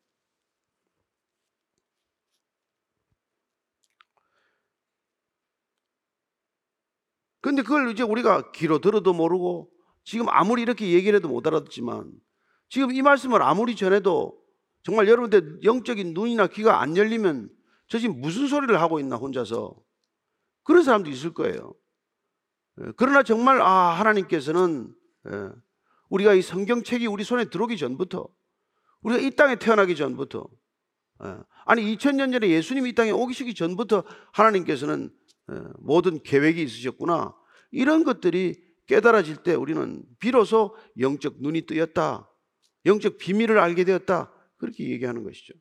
근데 7.42 7.64
그걸 7.64 7.90
이제 7.90 8.04
우리가 8.04 8.52
귀로 8.52 8.80
들어도 8.80 9.14
모르고 9.14 9.70
지금 10.04 10.28
아무리 10.30 10.62
이렇게 10.62 10.92
얘기를 10.92 11.18
해도 11.18 11.28
못 11.28 11.46
알아듣지만 11.46 12.12
지금 12.70 12.92
이 12.92 13.02
말씀을 13.02 13.42
아무리 13.42 13.76
전해도 13.76 14.40
정말 14.84 15.08
여러분들 15.08 15.60
영적인 15.64 16.14
눈이나 16.14 16.48
귀가 16.48 16.82
안 16.82 16.96
열리면 16.96 17.50
저 17.92 18.00
지금 18.00 18.22
무슨 18.22 18.48
소리를 18.48 18.80
하고 18.80 19.02
있나 19.02 19.18
혼자서 19.18 19.76
그런 20.64 20.82
사람도 20.82 21.10
있을 21.10 21.34
거예요. 21.34 21.74
예, 22.80 22.94
그러나 22.96 23.22
정말 23.22 23.62
아 23.62 23.90
하나님께서는 24.00 24.96
예, 25.28 25.50
우리가 26.08 26.34
이 26.34 26.42
성경책이 26.42 27.08
우리 27.08 27.26
손에 27.26 27.50
들어오기 27.50 27.76
전부터 27.76 28.30
우리가 29.02 29.22
이 29.22 29.32
땅에 29.32 29.58
태어나기 29.58 29.98
전부터 29.98 30.48
예, 31.26 31.36
아니 31.66 31.94
2000년 31.94 32.32
전에 32.32 32.48
예수님이 32.48 32.92
이 32.92 32.96
땅에 32.96 33.12
오시기 33.12 33.56
전부터 33.56 34.06
하나님께서는 34.32 35.14
예, 35.52 35.56
모든 35.80 36.24
계획이 36.24 36.64
있으셨구나. 36.64 37.36
이런 37.72 38.06
것들이 38.06 38.56
깨달아질 38.88 39.44
때 39.44 39.54
우리는 39.54 40.02
비로소 40.18 40.78
영적 40.98 41.42
눈이 41.42 41.66
뜨였다. 41.66 42.26
영적 42.86 43.18
비밀을 43.18 43.60
알게 43.60 43.84
되었다. 43.84 44.32
그렇게 44.56 44.90
얘기하는 44.90 45.26
것이죠. 45.26 45.56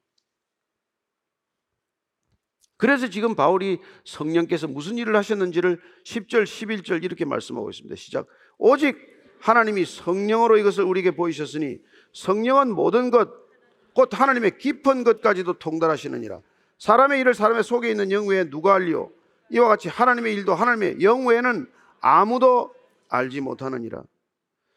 그래서 2.81 3.11
지금 3.11 3.35
바울이 3.35 3.79
성령께서 4.07 4.67
무슨 4.67 4.97
일을 4.97 5.15
하셨는지를 5.15 5.79
10절, 6.03 6.45
11절 6.45 7.05
이렇게 7.05 7.27
말씀하고 7.27 7.69
있습니다. 7.69 7.95
시작. 7.95 8.27
오직 8.57 8.97
하나님이 9.39 9.85
성령으로 9.85 10.57
이것을 10.57 10.85
우리에게 10.85 11.11
보이셨으니 11.11 11.77
성령은 12.15 12.75
모든 12.75 13.11
것, 13.11 13.29
곧 13.93 14.19
하나님의 14.19 14.57
깊은 14.57 15.05
것까지도 15.05 15.59
통달하시느니라. 15.59 16.41
사람의 16.79 17.21
일을 17.21 17.35
사람의 17.35 17.65
속에 17.65 17.91
있는 17.91 18.11
영 18.13 18.27
외에 18.29 18.49
누가 18.49 18.77
알리오? 18.77 19.11
이와 19.51 19.69
같이 19.69 19.91
하나님의 19.91 20.33
일도 20.37 20.55
하나님의 20.55 21.03
영 21.03 21.27
외에는 21.27 21.71
아무도 22.01 22.75
알지 23.11 23.43
못하느니라. 23.43 24.03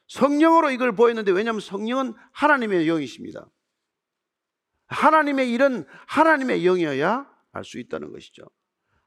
성령으로 0.10 0.72
이걸 0.72 0.92
보였는데 0.92 1.32
왜냐하면 1.32 1.62
성령은 1.62 2.16
하나님의 2.34 2.86
영이십니다. 2.86 3.46
하나님의 4.88 5.50
일은 5.52 5.86
하나님의 6.06 6.66
영이어야 6.66 7.33
알 7.54 7.64
수 7.64 7.80
있다는 7.80 8.12
것이죠. 8.12 8.44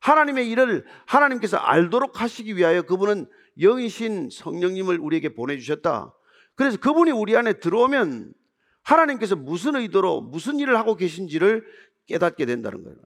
하나님의 0.01 0.49
일을 0.51 0.87
하나님께서 1.07 1.57
알도록 1.57 2.21
하시기 2.21 2.57
위하여 2.57 2.83
그분은 2.83 3.27
영이신 3.59 4.31
성령님을 4.31 4.99
우리에게 4.99 5.35
보내주셨다. 5.35 6.15
그래서 6.55 6.79
그분이 6.79 7.11
우리 7.11 7.37
안에 7.37 7.55
들어오면 7.55 8.33
하나님께서 8.83 9.37
무슨 9.37 9.77
의도로 9.77 10.21
무슨 10.21 10.61
일을 10.61 10.79
하고 10.79 10.95
계신지를 10.95 11.67
깨닫게 12.07 12.47
된다는 12.47 12.85
거예요. 12.85 12.97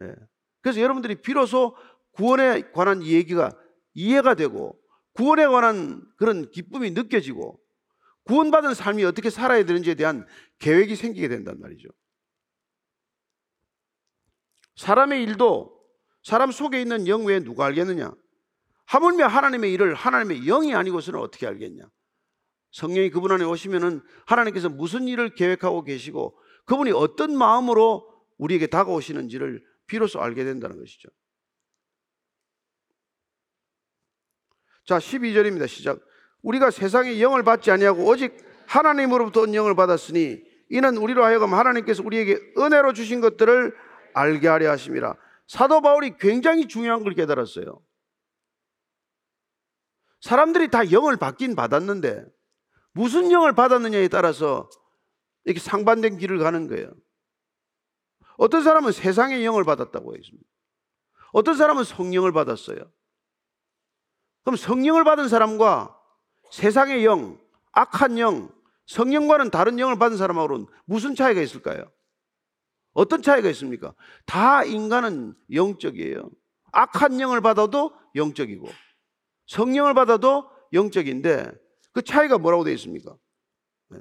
네. 0.00 0.14
그래서 0.62 0.80
여러분들이 0.80 1.22
비로소 1.22 1.76
구원에 2.12 2.62
관한 2.72 3.04
얘기가 3.04 3.52
이해가 3.94 4.34
되고 4.34 4.78
구원에 5.12 5.46
관한 5.46 6.02
그런 6.16 6.50
기쁨이 6.50 6.90
느껴지고 6.90 7.60
구원받은 8.24 8.74
삶이 8.74 9.04
어떻게 9.04 9.30
살아야 9.30 9.64
되는지에 9.64 9.94
대한 9.94 10.26
계획이 10.58 10.96
생기게 10.96 11.28
된단 11.28 11.60
말이죠. 11.60 11.88
사람의 14.80 15.22
일도 15.24 15.78
사람 16.22 16.50
속에 16.50 16.80
있는 16.80 17.06
영 17.06 17.26
외에 17.26 17.40
누가 17.40 17.66
알겠느냐? 17.66 18.12
하물며 18.86 19.26
하나님의 19.26 19.72
일을 19.74 19.94
하나님의 19.94 20.46
영이 20.46 20.74
아니고서는 20.74 21.20
어떻게 21.20 21.46
알겠냐? 21.46 21.84
성령이 22.72 23.10
그분 23.10 23.30
안에 23.30 23.44
오시면은 23.44 24.00
하나님께서 24.24 24.70
무슨 24.70 25.06
일을 25.06 25.34
계획하고 25.34 25.84
계시고 25.84 26.38
그분이 26.64 26.92
어떤 26.92 27.36
마음으로 27.36 28.08
우리에게 28.38 28.68
다가오시는지를 28.68 29.62
비로소 29.86 30.18
알게 30.20 30.44
된다는 30.44 30.78
것이죠. 30.78 31.10
자, 34.86 34.96
12절입니다. 34.96 35.68
시작. 35.68 36.00
우리가 36.40 36.70
세상의 36.70 37.20
영을 37.20 37.42
받지 37.42 37.70
아니하고 37.70 38.04
오직 38.06 38.34
하나님으로부터 38.66 39.42
온 39.42 39.54
영을 39.54 39.74
받았으니 39.74 40.42
이는 40.70 40.96
우리로 40.96 41.22
하여금 41.22 41.52
하나님께서 41.52 42.02
우리에게 42.02 42.54
은혜로 42.56 42.94
주신 42.94 43.20
것들을 43.20 43.89
알게 44.14 44.48
하려 44.48 44.70
하심이라. 44.70 45.16
사도 45.46 45.80
바울이 45.80 46.16
굉장히 46.18 46.68
중요한 46.68 47.02
걸 47.02 47.14
깨달았어요. 47.14 47.82
사람들이 50.20 50.70
다 50.70 50.90
영을 50.92 51.16
받긴 51.16 51.56
받았는데 51.56 52.24
무슨 52.92 53.32
영을 53.32 53.54
받았느냐에 53.54 54.08
따라서 54.08 54.68
이렇게 55.44 55.60
상반된 55.60 56.18
길을 56.18 56.38
가는 56.38 56.68
거예요. 56.68 56.92
어떤 58.36 58.62
사람은 58.62 58.92
세상의 58.92 59.44
영을 59.44 59.64
받았다고 59.64 60.16
했습니다. 60.16 60.48
어떤 61.32 61.56
사람은 61.56 61.84
성령을 61.84 62.32
받았어요. 62.32 62.78
그럼 64.44 64.56
성령을 64.56 65.04
받은 65.04 65.28
사람과 65.28 65.96
세상의 66.50 67.04
영, 67.04 67.38
악한 67.72 68.18
영, 68.18 68.52
성령과는 68.86 69.50
다른 69.50 69.78
영을 69.78 69.96
받은 69.98 70.16
사람하고는 70.16 70.66
무슨 70.84 71.14
차이가 71.14 71.40
있을까요? 71.40 71.90
어떤 72.92 73.22
차이가 73.22 73.48
있습니까? 73.50 73.94
다 74.26 74.64
인간은 74.64 75.34
영적이에요. 75.52 76.30
악한 76.72 77.20
영을 77.20 77.40
받아도 77.40 77.92
영적이고 78.14 78.68
성령을 79.46 79.94
받아도 79.94 80.50
영적인데 80.72 81.50
그 81.92 82.02
차이가 82.02 82.38
뭐라고 82.38 82.64
되어 82.64 82.74
있습니까? 82.74 83.16
네. 83.88 84.00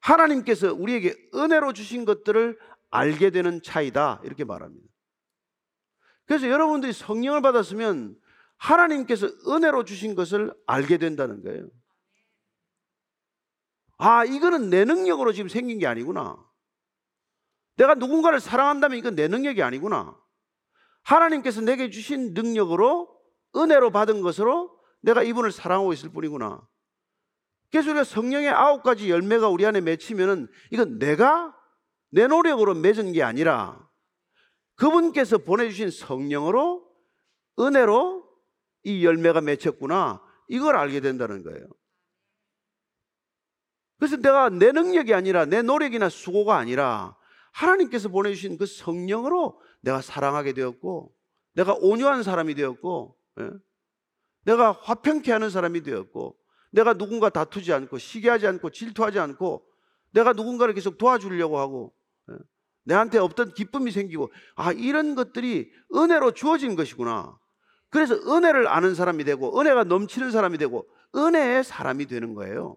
하나님께서 0.00 0.72
우리에게 0.74 1.14
은혜로 1.34 1.72
주신 1.72 2.04
것들을 2.04 2.58
알게 2.90 3.30
되는 3.30 3.62
차이다 3.62 4.20
이렇게 4.24 4.44
말합니다. 4.44 4.86
그래서 6.24 6.48
여러분들이 6.48 6.92
성령을 6.92 7.40
받았으면 7.40 8.16
하나님께서 8.56 9.28
은혜로 9.48 9.84
주신 9.84 10.14
것을 10.14 10.52
알게 10.66 10.98
된다는 10.98 11.42
거예요. 11.42 11.68
아, 13.98 14.24
이거는 14.24 14.70
내 14.70 14.84
능력으로 14.84 15.32
지금 15.32 15.48
생긴 15.48 15.78
게 15.78 15.86
아니구나. 15.86 16.36
내가 17.78 17.94
누군가를 17.94 18.40
사랑한다면 18.40 18.98
이건 18.98 19.14
내 19.14 19.28
능력이 19.28 19.62
아니구나. 19.62 20.16
하나님께서 21.04 21.60
내게 21.60 21.90
주신 21.90 22.34
능력으로 22.34 23.08
은혜로 23.56 23.90
받은 23.92 24.20
것으로 24.20 24.76
내가 25.00 25.22
이분을 25.22 25.52
사랑하고 25.52 25.92
있을 25.92 26.10
뿐이구나. 26.10 26.60
그래서 27.70 27.90
우리가 27.90 28.04
성령의 28.04 28.48
아홉 28.50 28.82
가지 28.82 29.10
열매가 29.10 29.48
우리 29.48 29.64
안에 29.64 29.80
맺히면은 29.80 30.48
이건 30.72 30.98
내가 30.98 31.56
내 32.10 32.26
노력으로 32.26 32.74
맺은 32.74 33.12
게 33.12 33.22
아니라 33.22 33.88
그분께서 34.74 35.38
보내주신 35.38 35.90
성령으로 35.90 36.84
은혜로 37.60 38.28
이 38.84 39.04
열매가 39.04 39.40
맺혔구나. 39.40 40.22
이걸 40.48 40.76
알게 40.76 41.00
된다는 41.00 41.44
거예요. 41.44 41.68
그래서 43.98 44.16
내가 44.16 44.48
내 44.48 44.72
능력이 44.72 45.14
아니라 45.14 45.44
내 45.44 45.62
노력이나 45.62 46.08
수고가 46.08 46.56
아니라 46.56 47.17
하나님께서 47.58 48.08
보내주신 48.08 48.56
그 48.56 48.66
성령으로 48.66 49.60
내가 49.80 50.00
사랑하게 50.00 50.52
되었고 50.52 51.12
내가 51.54 51.74
온유한 51.74 52.22
사람이 52.22 52.54
되었고 52.54 53.16
예? 53.40 53.50
내가 54.44 54.72
화평케 54.72 55.32
하는 55.32 55.50
사람이 55.50 55.82
되었고 55.82 56.36
내가 56.70 56.94
누군가 56.94 57.30
다투지 57.30 57.72
않고 57.72 57.98
시기하지 57.98 58.46
않고 58.46 58.70
질투하지 58.70 59.18
않고 59.18 59.66
내가 60.12 60.32
누군가를 60.32 60.74
계속 60.74 60.98
도와주려고 60.98 61.58
하고 61.58 61.92
예? 62.30 62.36
내한테 62.84 63.18
없던 63.18 63.54
기쁨이 63.54 63.90
생기고 63.90 64.30
아 64.54 64.72
이런 64.72 65.16
것들이 65.16 65.70
은혜로 65.94 66.32
주어진 66.32 66.76
것이구나 66.76 67.36
그래서 67.90 68.14
은혜를 68.14 68.68
아는 68.68 68.94
사람이 68.94 69.24
되고 69.24 69.58
은혜가 69.58 69.84
넘치는 69.84 70.30
사람이 70.30 70.58
되고 70.58 70.88
은혜의 71.16 71.64
사람이 71.64 72.06
되는 72.06 72.34
거예요. 72.34 72.76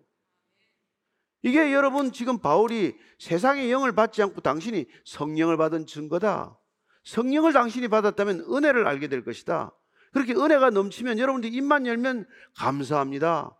이게 1.43 1.73
여러분 1.73 2.11
지금 2.11 2.39
바울이 2.39 2.97
세상의 3.19 3.71
영을 3.71 3.93
받지 3.93 4.21
않고 4.21 4.41
당신이 4.41 4.85
성령을 5.05 5.57
받은 5.57 5.87
증거다. 5.87 6.57
성령을 7.03 7.53
당신이 7.53 7.87
받았다면 7.87 8.45
은혜를 8.51 8.87
알게 8.87 9.07
될 9.07 9.23
것이다. 9.23 9.75
그렇게 10.13 10.33
은혜가 10.33 10.69
넘치면 10.69 11.19
여러분들 11.19 11.53
입만 11.53 11.87
열면 11.87 12.27
감사합니다. 12.55 13.57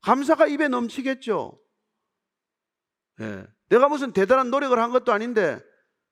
감사가 0.00 0.46
입에 0.46 0.68
넘치겠죠. 0.68 1.60
예. 3.20 3.46
내가 3.68 3.88
무슨 3.88 4.12
대단한 4.12 4.50
노력을 4.50 4.76
한 4.78 4.90
것도 4.90 5.12
아닌데 5.12 5.60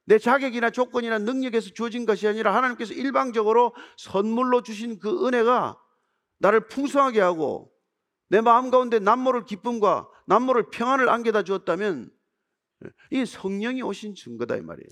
내 0.04 0.18
자격이나 0.18 0.70
조건이나 0.70 1.18
능력에서 1.18 1.70
주어진 1.70 2.06
것이 2.06 2.28
아니라 2.28 2.54
하나님께서 2.54 2.94
일방적으로 2.94 3.74
선물로 3.96 4.62
주신 4.62 4.98
그 5.00 5.26
은혜가 5.26 5.80
나를 6.38 6.68
풍성하게 6.68 7.20
하고 7.20 7.72
내 8.28 8.40
마음 8.40 8.70
가운데 8.70 8.98
남모를 8.98 9.44
기쁨과 9.44 10.08
남모를 10.26 10.70
평안을 10.70 11.08
안겨다 11.08 11.42
주었다면 11.42 12.10
이 13.10 13.24
성령이 13.24 13.82
오신 13.82 14.14
증거다 14.14 14.56
이 14.56 14.60
말이에요. 14.60 14.88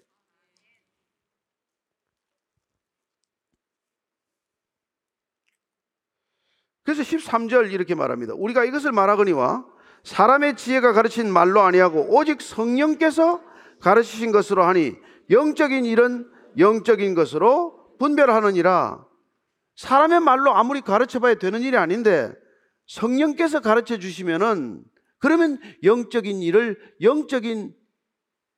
그래서 6.84 7.02
13절 7.02 7.72
이렇게 7.72 7.94
말합니다. 7.94 8.34
우리가 8.34 8.64
이것을 8.64 8.92
말하거니와 8.92 9.66
사람의 10.04 10.56
지혜가 10.56 10.92
가르친 10.92 11.32
말로 11.32 11.62
아니하고 11.62 12.14
오직 12.14 12.42
성령께서 12.42 13.42
가르치신 13.80 14.32
것으로 14.32 14.64
하니 14.64 14.94
영적인 15.30 15.86
일은 15.86 16.30
영적인 16.58 17.14
것으로 17.14 17.96
분별하느니라. 17.98 19.04
사람의 19.76 20.20
말로 20.20 20.54
아무리 20.54 20.82
가르쳐 20.82 21.18
봐야 21.18 21.34
되는 21.34 21.62
일이 21.62 21.76
아닌데 21.76 22.32
성령께서 22.86 23.60
가르쳐 23.60 23.98
주시면은 23.98 24.84
그러면 25.18 25.58
영적인 25.82 26.42
일을 26.42 26.96
영적인 27.00 27.74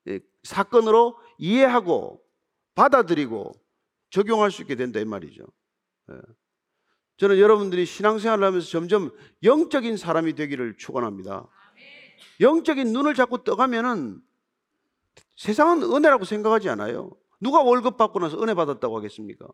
예, 0.09 0.21
사건으로 0.43 1.17
이해하고 1.39 2.21
받아들이고 2.75 3.53
적용할 4.11 4.51
수 4.51 4.63
있게 4.63 4.75
된다 4.75 5.01
이 5.01 5.05
말이죠. 5.05 5.45
예. 6.11 6.17
저는 7.19 7.39
여러분들이 7.39 7.87
신앙생활을 7.87 8.45
하면서 8.45 8.67
점점 8.69 9.11
영적인 9.43 9.97
사람이 9.97 10.35
되기를 10.35 10.77
축원합니다. 10.77 11.49
영적인 12.41 12.93
눈을 12.93 13.15
자꾸 13.15 13.43
떠가면은 13.43 14.21
세상은 15.37 15.83
은혜라고 15.83 16.25
생각하지 16.25 16.69
않아요. 16.71 17.11
누가 17.41 17.63
월급 17.63 17.97
받고 17.97 18.19
나서 18.19 18.43
은혜 18.43 18.55
받았다고 18.55 18.97
하겠습니까? 18.97 19.47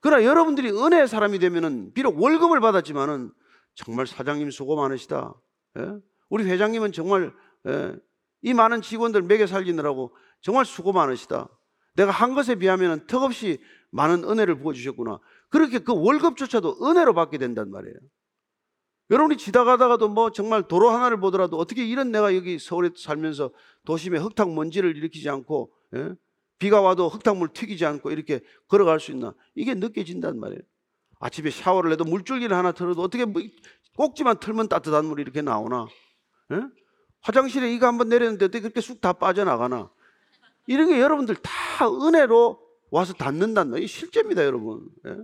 그러나 0.00 0.24
여러분들이 0.24 0.70
은혜의 0.70 1.08
사람이 1.08 1.38
되면은 1.38 1.92
비록 1.94 2.20
월급을 2.20 2.60
받았지만은 2.60 3.32
정말 3.74 4.06
사장님 4.06 4.50
수고 4.50 4.76
많으시다. 4.76 5.34
예? 5.78 5.98
우리 6.28 6.44
회장님은 6.44 6.92
정말 6.92 7.32
예, 7.66 7.96
이 8.42 8.54
많은 8.54 8.82
직원들 8.82 9.22
먹여 9.22 9.46
살리느라고 9.46 10.14
정말 10.40 10.64
수고 10.64 10.92
많으시다. 10.92 11.48
내가 11.94 12.10
한 12.10 12.34
것에 12.34 12.54
비하면 12.54 13.06
턱없이 13.06 13.58
많은 13.90 14.24
은혜를 14.24 14.58
부어주셨구나. 14.58 15.20
그렇게 15.50 15.78
그 15.78 15.92
월급조차도 15.94 16.78
은혜로 16.86 17.14
받게 17.14 17.38
된단 17.38 17.70
말이에요. 17.70 17.96
여러분이 19.10 19.36
지나가다가도 19.36 20.08
뭐 20.08 20.32
정말 20.32 20.66
도로 20.66 20.88
하나를 20.88 21.20
보더라도 21.20 21.58
어떻게 21.58 21.86
이런 21.86 22.10
내가 22.10 22.34
여기 22.34 22.58
서울에 22.58 22.90
살면서 22.96 23.52
도심에 23.84 24.18
흙탕 24.18 24.54
먼지를 24.54 24.96
일으키지 24.96 25.28
않고 25.28 25.70
예? 25.94 26.14
비가 26.58 26.80
와도 26.80 27.08
흙탕물 27.08 27.52
튀기지 27.52 27.84
않고 27.84 28.10
이렇게 28.10 28.40
걸어갈 28.68 29.00
수 29.00 29.10
있나 29.10 29.34
이게 29.54 29.74
느껴진단 29.74 30.38
말이에요. 30.38 30.62
아침에 31.22 31.50
샤워를 31.50 31.92
해도 31.92 32.04
물줄기를 32.04 32.54
하나 32.56 32.72
틀어도 32.72 33.00
어떻게 33.00 33.24
뭐 33.24 33.40
꼭지만 33.96 34.40
틀면 34.40 34.68
따뜻한 34.68 35.04
물이 35.04 35.22
이렇게 35.22 35.40
나오나? 35.40 35.86
예? 36.52 36.62
화장실에 37.20 37.72
이거 37.72 37.86
한번 37.86 38.08
내렸는데 38.08 38.46
어떻게 38.46 38.60
그렇게 38.60 38.80
쑥 38.80 39.00
다 39.00 39.12
빠져나가나? 39.12 39.88
이런 40.66 40.88
게 40.88 41.00
여러분들 41.00 41.36
다 41.36 41.88
은혜로 41.88 42.60
와서 42.90 43.12
닿는단 43.12 43.70
말이에요. 43.70 43.86
실제입니다, 43.86 44.44
여러분. 44.44 44.88
예? 45.06 45.16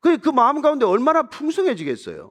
그, 0.00 0.18
그 0.18 0.28
마음 0.28 0.60
가운데 0.60 0.84
얼마나 0.84 1.22
풍성해지겠어요? 1.22 2.30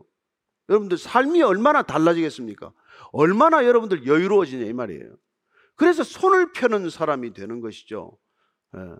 여러분들 0.69 0.99
삶이 0.99 1.41
얼마나 1.41 1.81
달라지겠습니까? 1.81 2.71
얼마나 3.11 3.65
여러분들 3.65 4.05
여유로워지냐 4.05 4.65
이 4.65 4.73
말이에요. 4.73 5.15
그래서 5.75 6.03
손을 6.03 6.51
펴는 6.51 6.91
사람이 6.91 7.33
되는 7.33 7.59
것이죠. 7.59 8.19
예. 8.75 8.95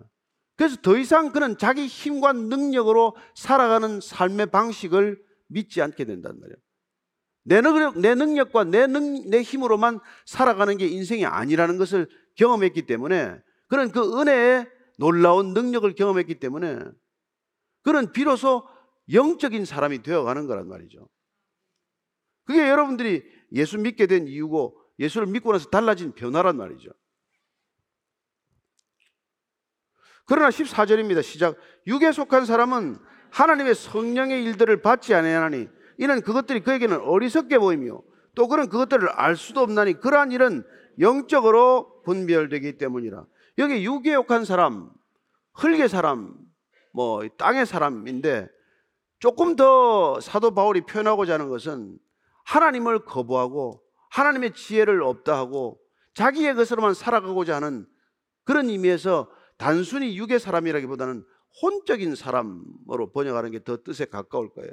그래서 0.58 0.76
더 0.82 0.97
이상 0.97 1.32
그는 1.32 1.58
자기 1.58 1.86
힘과 1.86 2.34
능력으로 2.34 3.16
살아가는 3.36 4.01
삶의 4.01 4.47
방식을 4.47 5.22
믿지 5.47 5.82
않게 5.82 6.03
된단 6.03 6.39
말이에요. 6.39 6.58
내 7.43 7.62
능력, 7.62 7.97
내 7.97 8.16
능력과 8.16 8.66
내, 8.66 8.88
능, 8.88 9.30
내 9.30 9.41
힘으로만 9.41 9.99
살아가는 10.26 10.76
게 10.78 10.88
인생이 10.88 11.26
아니라는 11.26 11.78
것을 11.78 12.10
경험했기 12.36 12.86
때문에 12.88 13.39
그는 13.68 13.91
그 13.91 14.20
은혜의 14.20 14.68
놀라운 14.97 15.53
능력을 15.53 15.93
경험했기 15.93 16.39
때문에 16.39 16.80
그는 17.84 18.12
비로소 18.12 18.68
영적인 19.14 19.64
사람이 19.64 20.01
되어가는 20.01 20.47
거란 20.47 20.68
말이죠. 20.68 21.08
그게 22.43 22.68
여러분들이 22.68 23.24
예수 23.53 23.78
믿게 23.78 24.08
된 24.08 24.28
이유고 24.28 24.82
예수를 24.99 25.28
믿고 25.28 25.53
나서 25.53 25.70
달라진 25.70 26.14
변화란 26.14 26.58
말이죠. 26.58 26.89
그러나 30.28 30.49
14절입니다. 30.49 31.23
시작. 31.23 31.55
육에 31.88 32.11
속한 32.11 32.45
사람은 32.45 32.97
하나님의 33.32 33.75
성령의 33.75 34.43
일들을 34.43 34.82
받지 34.82 35.13
아니하니 35.15 35.69
이는 35.99 36.21
그것들이 36.21 36.59
그에게는 36.61 36.99
어리석게 36.99 37.57
보이며 37.57 38.01
또 38.36 38.47
그는 38.47 38.69
그것들을 38.69 39.09
알 39.09 39.36
수도 39.36 39.61
없나니 39.61 39.99
그러한 39.99 40.32
일은 40.32 40.63
영적으로 40.99 42.03
분별되기 42.03 42.78
때문이라. 42.78 43.25
여기 43.57 43.84
육에 43.86 44.13
속한 44.15 44.45
사람, 44.45 44.91
흙의 45.53 45.88
사람, 45.89 46.36
뭐 46.93 47.25
땅의 47.38 47.65
사람인데 47.65 48.49
조금 49.19 49.55
더 49.55 50.19
사도 50.19 50.53
바울이 50.53 50.82
표현하고자 50.82 51.36
하는 51.36 51.47
것은 51.47 51.97
하나님을 52.43 53.05
거부하고 53.05 53.82
하나님의 54.09 54.53
지혜를 54.53 55.01
없다 55.03 55.38
하고 55.38 55.80
자기의 56.15 56.55
것으로만 56.55 56.93
살아가고자 56.93 57.55
하는 57.55 57.88
그런 58.43 58.69
의미에서 58.69 59.30
단순히 59.58 60.18
육의 60.18 60.39
사람이라기보다는 60.39 61.26
혼적인 61.62 62.16
사람으로 62.16 63.12
번역하는 63.12 63.51
게 63.51 63.60
더 63.60 63.78
뜻에 63.84 64.05
가까울 64.05 64.53
거예요. 64.53 64.72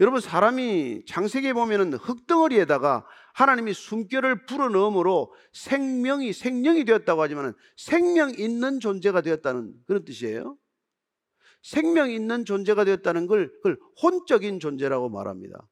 여러분 0.00 0.20
사람이 0.20 1.04
창세기에 1.06 1.52
보면은 1.52 1.94
흙덩어리에다가 1.94 3.06
하나님이 3.34 3.72
숨결을 3.72 4.46
불어넣음으로 4.46 5.32
생명이 5.52 6.32
생명이 6.32 6.84
되었다고 6.84 7.22
하지만 7.22 7.54
생명 7.76 8.30
있는 8.30 8.80
존재가 8.80 9.20
되었다는 9.20 9.74
그런 9.86 10.04
뜻이에요. 10.04 10.56
생명 11.62 12.10
있는 12.10 12.44
존재가 12.44 12.84
되었다는 12.84 13.26
걸 13.26 13.52
그걸 13.56 13.78
혼적인 14.02 14.58
존재라고 14.60 15.08
말합니다. 15.08 15.68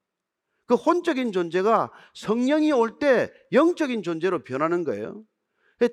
그 0.66 0.74
혼적인 0.74 1.32
존재가 1.32 1.90
성령이 2.14 2.70
올 2.72 2.98
때 3.00 3.32
영적인 3.52 4.02
존재로 4.02 4.44
변하는 4.44 4.84
거예요. 4.84 5.24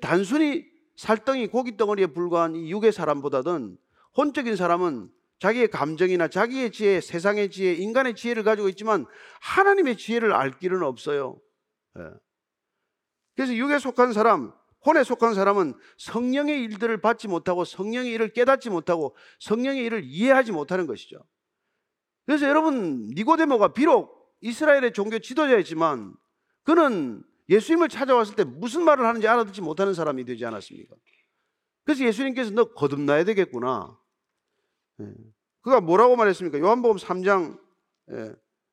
단순히 0.00 0.64
살덩이 0.98 1.46
고기 1.46 1.76
덩어리에 1.76 2.08
불과한 2.08 2.56
이 2.56 2.72
육의 2.72 2.90
사람보다는 2.90 3.78
혼적인 4.16 4.56
사람은 4.56 5.08
자기의 5.38 5.68
감정이나 5.68 6.26
자기의 6.26 6.72
지혜, 6.72 7.00
세상의 7.00 7.52
지혜, 7.52 7.72
인간의 7.72 8.16
지혜를 8.16 8.42
가지고 8.42 8.68
있지만 8.70 9.06
하나님의 9.40 9.96
지혜를 9.96 10.32
알 10.32 10.58
길은 10.58 10.82
없어요. 10.82 11.40
예. 12.00 12.02
그래서 13.36 13.54
육에 13.54 13.78
속한 13.78 14.12
사람, 14.12 14.52
혼에 14.84 15.04
속한 15.04 15.34
사람은 15.34 15.74
성령의 15.98 16.64
일들을 16.64 17.00
받지 17.00 17.28
못하고 17.28 17.64
성령의 17.64 18.10
일을 18.14 18.32
깨닫지 18.32 18.68
못하고 18.68 19.14
성령의 19.38 19.84
일을 19.84 20.02
이해하지 20.04 20.50
못하는 20.50 20.88
것이죠. 20.88 21.24
그래서 22.26 22.48
여러분 22.48 23.06
니고데모가 23.14 23.72
비록 23.72 24.34
이스라엘의 24.40 24.92
종교 24.94 25.20
지도자였지만 25.20 26.16
그는 26.64 27.22
예수님을 27.48 27.88
찾아왔을 27.88 28.34
때 28.36 28.44
무슨 28.44 28.84
말을 28.84 29.06
하는지 29.06 29.26
알아듣지 29.26 29.60
못하는 29.62 29.94
사람이 29.94 30.24
되지 30.24 30.44
않았습니까? 30.44 30.94
그래서 31.84 32.04
예수님께서 32.04 32.50
너 32.50 32.72
거듭나야 32.74 33.24
되겠구나. 33.24 33.96
예. 35.00 35.06
그가 35.62 35.80
뭐라고 35.80 36.16
말했습니까? 36.16 36.58
요한복음 36.58 36.96
3장 36.96 37.58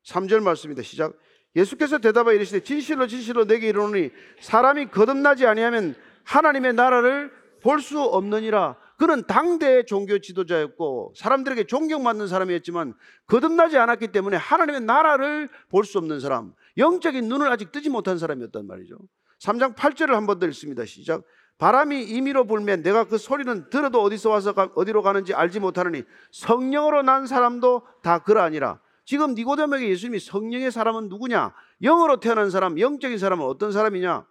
3절 0.05 0.36
예, 0.36 0.39
말씀입니다. 0.39 0.84
시작. 0.84 1.17
예수께서 1.55 1.99
대답하여 1.99 2.36
이르시되 2.36 2.61
진실로 2.61 3.07
진실로 3.07 3.45
내게 3.45 3.69
이르노니 3.69 4.09
사람이 4.41 4.88
거듭나지 4.88 5.45
아니하면 5.45 5.95
하나님의 6.26 6.73
나라를 6.73 7.32
볼 7.61 7.80
수 7.80 7.99
없느니라. 8.01 8.78
그는 8.97 9.26
당대의 9.26 9.86
종교 9.86 10.19
지도자였고 10.19 11.13
사람들에게 11.17 11.65
존경받는 11.65 12.28
사람이었지만 12.28 12.93
거듭나지 13.28 13.78
않았기 13.78 14.09
때문에 14.09 14.38
하나님의 14.38 14.82
나라를 14.82 15.49
볼 15.69 15.84
수 15.84 15.97
없는 15.97 16.19
사람, 16.19 16.53
영적인 16.78 17.28
눈을 17.28 17.51
아직 17.51 17.71
뜨지 17.71 17.89
못한 17.89 18.17
사람이었단 18.17 18.65
말이죠. 18.67 18.97
3장 19.39 19.76
8절을 19.76 20.09
한 20.11 20.26
번 20.26 20.39
더 20.39 20.47
읽습니다. 20.47 20.86
시작. 20.86 21.23
바람이 21.57 22.03
임의로 22.03 22.45
불면 22.47 22.82
내가 22.84 23.05
그 23.05 23.17
소리는 23.17 23.69
들어도 23.69 24.01
어디서 24.01 24.30
와서 24.30 24.53
가, 24.53 24.69
어디로 24.76 25.01
가는지 25.03 25.34
알지 25.34 25.59
못하느니 25.61 26.03
성령으로 26.32 27.01
난 27.03 27.28
사람도 27.28 27.84
다 28.03 28.19
그러하니라. 28.19 28.82
지금 29.05 29.36
니고데모에게 29.36 29.88
예수님이 29.89 30.19
성령의 30.19 30.71
사람은 30.71 31.07
누구냐? 31.09 31.53
영으로 31.82 32.19
태어난 32.19 32.49
사람, 32.49 32.78
영적인 32.80 33.17
사람은 33.17 33.45
어떤 33.45 33.71
사람이냐? 33.71 34.26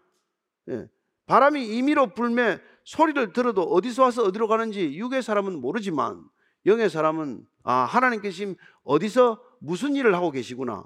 예. 0.71 0.89
바람이 1.27 1.65
임의로 1.79 2.09
불매 2.15 2.61
소리를 2.85 3.33
들어도 3.33 3.63
어디서 3.63 4.03
와서 4.03 4.23
어디로 4.25 4.49
가는지 4.49 4.93
육의 4.99 5.23
사람은 5.23 5.61
모르지만 5.61 6.23
영의 6.67 6.91
사람은 6.91 7.47
아 7.63 7.85
하나님께서 7.85 8.37
지금 8.37 8.55
어디서 8.83 9.41
무슨 9.61 9.97
일을 9.97 10.15
하고 10.15 10.31
계시구나. 10.31 10.85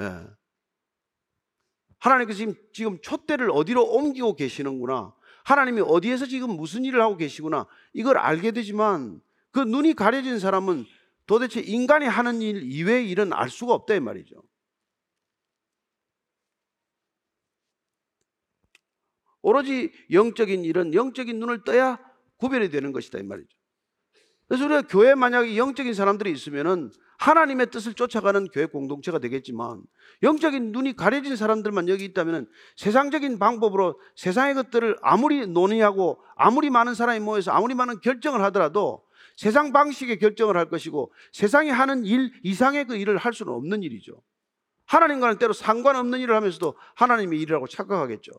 예. 0.00 0.26
하나님께서 2.04 2.36
지금 2.36 2.54
지금 2.72 3.00
촛대를 3.00 3.50
어디로 3.50 3.82
옮기고 3.82 4.36
계시는구나. 4.36 5.14
하나님이 5.44 5.80
어디에서 5.80 6.26
지금 6.26 6.50
무슨 6.50 6.84
일을 6.84 7.00
하고 7.00 7.16
계시구나. 7.16 7.66
이걸 7.94 8.18
알게 8.18 8.50
되지만 8.50 9.22
그 9.50 9.60
눈이 9.60 9.94
가려진 9.94 10.38
사람은 10.38 10.84
도대체 11.26 11.60
인간이 11.60 12.06
하는 12.06 12.42
일 12.42 12.62
이외의 12.62 13.08
일은 13.08 13.32
알 13.32 13.48
수가 13.48 13.72
없다 13.72 13.94
이 13.94 14.00
말이죠. 14.00 14.42
오로지 19.40 19.90
영적인 20.10 20.64
일은 20.64 20.94
영적인 20.94 21.38
눈을 21.38 21.64
떠야 21.64 21.98
구별이 22.36 22.68
되는 22.70 22.92
것이다 22.92 23.18
이 23.18 23.22
말이죠. 23.22 23.56
그래서 24.46 24.66
우리가 24.66 24.82
교회 24.82 25.14
만약에 25.14 25.56
영적인 25.56 25.94
사람들이 25.94 26.30
있으면은 26.32 26.90
하나님의 27.18 27.70
뜻을 27.70 27.94
쫓아가는 27.94 28.46
교회 28.48 28.66
공동체가 28.66 29.18
되겠지만 29.18 29.82
영적인 30.22 30.72
눈이 30.72 30.96
가려진 30.96 31.36
사람들만 31.36 31.88
여기 31.88 32.04
있다면 32.04 32.48
세상적인 32.76 33.38
방법으로 33.38 34.00
세상의 34.16 34.54
것들을 34.54 34.98
아무리 35.02 35.46
논의하고 35.46 36.22
아무리 36.36 36.70
많은 36.70 36.94
사람이 36.94 37.20
모여서 37.20 37.52
아무리 37.52 37.74
많은 37.74 38.00
결정을 38.00 38.42
하더라도 38.44 39.04
세상 39.36 39.72
방식의 39.72 40.18
결정을 40.18 40.56
할 40.56 40.68
것이고 40.68 41.12
세상이 41.32 41.70
하는 41.70 42.04
일 42.04 42.32
이상의 42.42 42.86
그 42.86 42.96
일을 42.96 43.16
할 43.16 43.32
수는 43.32 43.52
없는 43.52 43.82
일이죠. 43.82 44.22
하나님과는 44.86 45.38
때로 45.38 45.52
상관없는 45.52 46.20
일을 46.20 46.36
하면서도 46.36 46.76
하나님의 46.94 47.40
일이라고 47.40 47.66
착각하겠죠. 47.66 48.32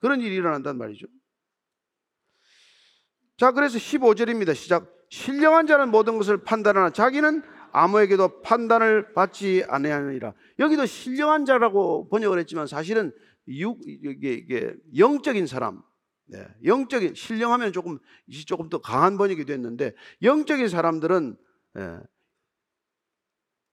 그런 0.00 0.20
일이 0.20 0.34
일어난단 0.34 0.76
말이죠. 0.76 1.06
자, 3.36 3.52
그래서 3.52 3.78
15절입니다. 3.78 4.54
시작. 4.54 4.92
신령한 5.08 5.66
자는 5.66 5.90
모든 5.90 6.16
것을 6.16 6.42
판단하나 6.42 6.90
자기는 6.90 7.42
아무에게도 7.72 8.42
판단을 8.42 9.12
받지 9.14 9.64
아니하니라. 9.68 10.34
여기도 10.58 10.86
신령한 10.86 11.44
자라고 11.46 12.08
번역을 12.08 12.38
했지만 12.40 12.66
사실은 12.66 13.12
육, 13.48 13.80
이게, 13.86 14.34
이게 14.34 14.74
영적인 14.96 15.46
사람, 15.46 15.82
네, 16.26 16.46
영적인 16.64 17.14
신령하면 17.14 17.72
조금 17.72 17.98
조금 18.46 18.68
더 18.68 18.80
강한 18.80 19.18
번역이 19.18 19.44
됐는데 19.44 19.94
영적인 20.22 20.68
사람들은 20.68 21.36
예, 21.78 21.98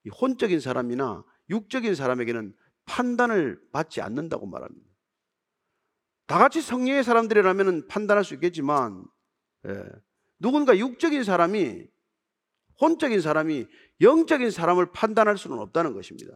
혼적인 0.10 0.60
사람이나 0.60 1.24
육적인 1.50 1.93
사람에게는 1.93 2.54
판단을 2.86 3.62
받지 3.72 4.02
않는다고 4.02 4.47
말합니다. 4.47 4.89
다 6.26 6.38
같이 6.38 6.62
성령의 6.62 7.04
사람들이라면 7.04 7.88
판단할 7.88 8.24
수 8.24 8.34
있겠지만 8.34 9.06
예, 9.68 9.84
누군가 10.39 10.78
육적인 10.78 11.24
사람이 11.24 11.88
혼적인 12.82 13.22
사람이 13.22 13.68
영적인 14.02 14.52
사람을 14.52 14.91
판단할 14.91 15.38
수는 15.38 15.60
없다는 15.60 15.93
것입니다. 15.93 16.34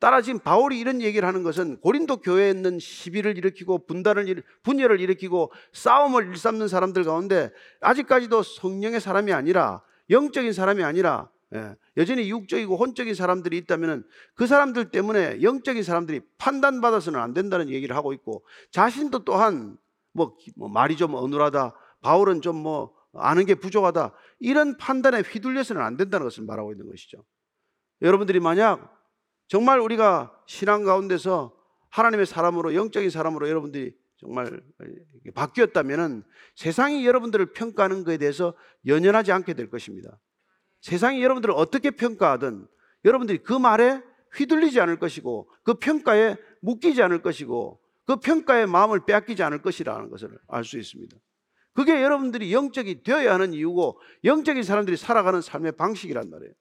따라 0.00 0.22
지금 0.22 0.38
바울이 0.38 0.78
이런 0.78 1.02
얘기를 1.02 1.26
하는 1.26 1.42
것은 1.42 1.80
고린도 1.80 2.18
교회에 2.18 2.50
있는 2.50 2.78
시비를 2.78 3.36
일으키고 3.36 3.86
분단을 3.86 4.42
분열을 4.62 5.00
일으키고 5.00 5.52
싸움을 5.72 6.28
일삼는 6.28 6.68
사람들 6.68 7.02
가운데 7.04 7.50
아직까지도 7.80 8.42
성령의 8.42 9.00
사람이 9.00 9.32
아니라 9.32 9.82
영적인 10.10 10.52
사람이 10.52 10.84
아니라 10.84 11.30
예, 11.54 11.76
여전히 11.96 12.30
육적이고 12.30 12.76
혼적인 12.76 13.14
사람들이 13.14 13.56
있다면 13.58 14.04
그 14.34 14.46
사람들 14.46 14.90
때문에 14.90 15.42
영적인 15.42 15.82
사람들이 15.82 16.20
판단받아서는 16.36 17.18
안 17.18 17.32
된다는 17.32 17.70
얘기를 17.70 17.96
하고 17.96 18.12
있고 18.12 18.44
자신도 18.70 19.24
또한 19.24 19.78
뭐, 20.12 20.36
뭐 20.56 20.68
말이 20.68 20.96
좀 20.96 21.14
어눌하다 21.14 21.74
바울은 22.02 22.42
좀뭐 22.42 22.97
아는 23.20 23.46
게 23.46 23.54
부족하다 23.54 24.12
이런 24.40 24.76
판단에 24.76 25.20
휘둘려서는 25.20 25.82
안 25.82 25.96
된다는 25.96 26.26
것을 26.26 26.44
말하고 26.44 26.72
있는 26.72 26.86
것이죠. 26.86 27.24
여러분들이 28.02 28.40
만약 28.40 28.96
정말 29.48 29.80
우리가 29.80 30.32
신앙 30.46 30.84
가운데서 30.84 31.56
하나님의 31.90 32.26
사람으로 32.26 32.74
영적인 32.74 33.10
사람으로 33.10 33.48
여러분들이 33.48 33.94
정말 34.18 34.60
바뀌었다면은 35.34 36.24
세상이 36.56 37.06
여러분들을 37.06 37.52
평가하는 37.52 38.04
것에 38.04 38.18
대해서 38.18 38.54
연연하지 38.86 39.32
않게 39.32 39.54
될 39.54 39.70
것입니다. 39.70 40.18
세상이 40.80 41.22
여러분들을 41.22 41.54
어떻게 41.56 41.90
평가하든 41.90 42.66
여러분들이 43.04 43.38
그 43.38 43.52
말에 43.52 44.02
휘둘리지 44.34 44.80
않을 44.80 44.98
것이고 44.98 45.50
그 45.62 45.74
평가에 45.74 46.36
묶이지 46.60 47.02
않을 47.02 47.22
것이고 47.22 47.80
그 48.06 48.16
평가에 48.16 48.66
마음을 48.66 49.04
빼앗기지 49.04 49.42
않을 49.42 49.62
것이라는 49.62 50.10
것을 50.10 50.38
알 50.48 50.64
수 50.64 50.78
있습니다. 50.78 51.16
그게 51.78 52.02
여러분들이 52.02 52.52
영적이 52.52 53.04
되어야 53.04 53.32
하는 53.34 53.52
이유고 53.52 54.00
영적인 54.24 54.64
사람들이 54.64 54.96
살아가는 54.96 55.40
삶의 55.40 55.76
방식이란 55.76 56.28
말이에요. 56.28 56.52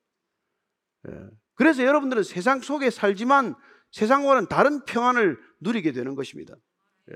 예. 1.10 1.12
그래서 1.56 1.84
여러분들은 1.84 2.22
세상 2.22 2.62
속에 2.62 2.92
살지만 2.92 3.56
세상과는 3.90 4.46
다른 4.46 4.86
평안을 4.86 5.40
누리게 5.60 5.92
되는 5.92 6.14
것입니다. 6.14 6.54
예. 7.12 7.16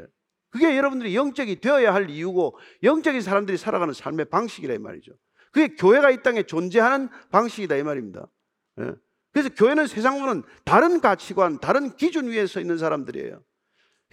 그게 0.50 0.76
여러분들이 0.76 1.16
영적이 1.16 1.62
되어야 1.62 1.94
할 1.94 2.10
이유고 2.10 2.58
영적인 2.82 3.22
사람들이 3.22 3.60
살아가는 3.60 3.94
삶의 3.94 4.32
방식이라 4.32 4.74
이 4.74 4.80
말이죠. 4.80 5.12
그게 5.52 5.76
교회가 5.76 6.10
이 6.10 6.24
땅에 6.24 6.42
존재하는 6.42 7.08
방식이다 7.30 7.76
이 7.76 7.84
말입니다. 7.84 8.26
예. 8.80 8.96
그래서 9.32 9.50
교회는 9.50 9.86
세상과는 9.86 10.42
다른 10.66 11.02
가치관, 11.02 11.60
다른 11.60 11.96
기준 11.98 12.30
위에 12.30 12.48
서 12.48 12.60
있는 12.60 12.80
사람들이에요. 12.80 13.44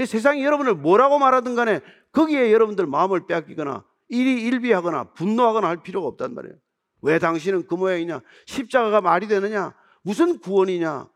세상이 0.06 0.44
여러분을 0.44 0.74
뭐라고 0.74 1.18
말하든 1.18 1.54
간에 1.54 1.80
거기에 2.12 2.52
여러분들 2.52 2.86
마음을 2.86 3.26
빼앗기거나 3.26 3.84
일이 4.08 4.42
일비하거나 4.42 5.12
분노하거나 5.12 5.68
할 5.68 5.82
필요가 5.82 6.08
없단 6.08 6.34
말이에요. 6.34 6.56
왜 7.02 7.18
당신은 7.18 7.66
그 7.66 7.74
모양이냐? 7.74 8.20
십자가가 8.46 9.00
말이 9.00 9.28
되느냐? 9.28 9.74
무슨 10.02 10.38
구원이냐? 10.38 11.08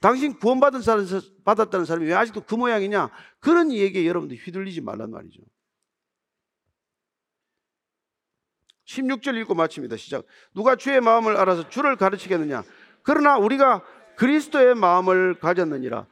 당신 0.00 0.38
구원받은 0.38 0.80
사람, 0.82 1.04
받았다는 1.44 1.84
사람이 1.84 2.06
왜 2.06 2.14
아직도 2.14 2.42
그 2.42 2.54
모양이냐? 2.54 3.10
그런 3.40 3.72
얘기에 3.72 4.06
여러분들 4.06 4.36
휘둘리지 4.36 4.80
말란 4.80 5.10
말이죠. 5.10 5.42
16절 8.86 9.36
읽고 9.42 9.54
마칩니다. 9.54 9.96
시작. 9.96 10.24
누가 10.54 10.76
주의 10.76 11.00
마음을 11.00 11.36
알아서 11.36 11.68
주를 11.68 11.96
가르치겠느냐? 11.96 12.62
그러나 13.02 13.36
우리가 13.36 13.84
그리스도의 14.16 14.74
마음을 14.74 15.38
가졌느니라. 15.38 16.06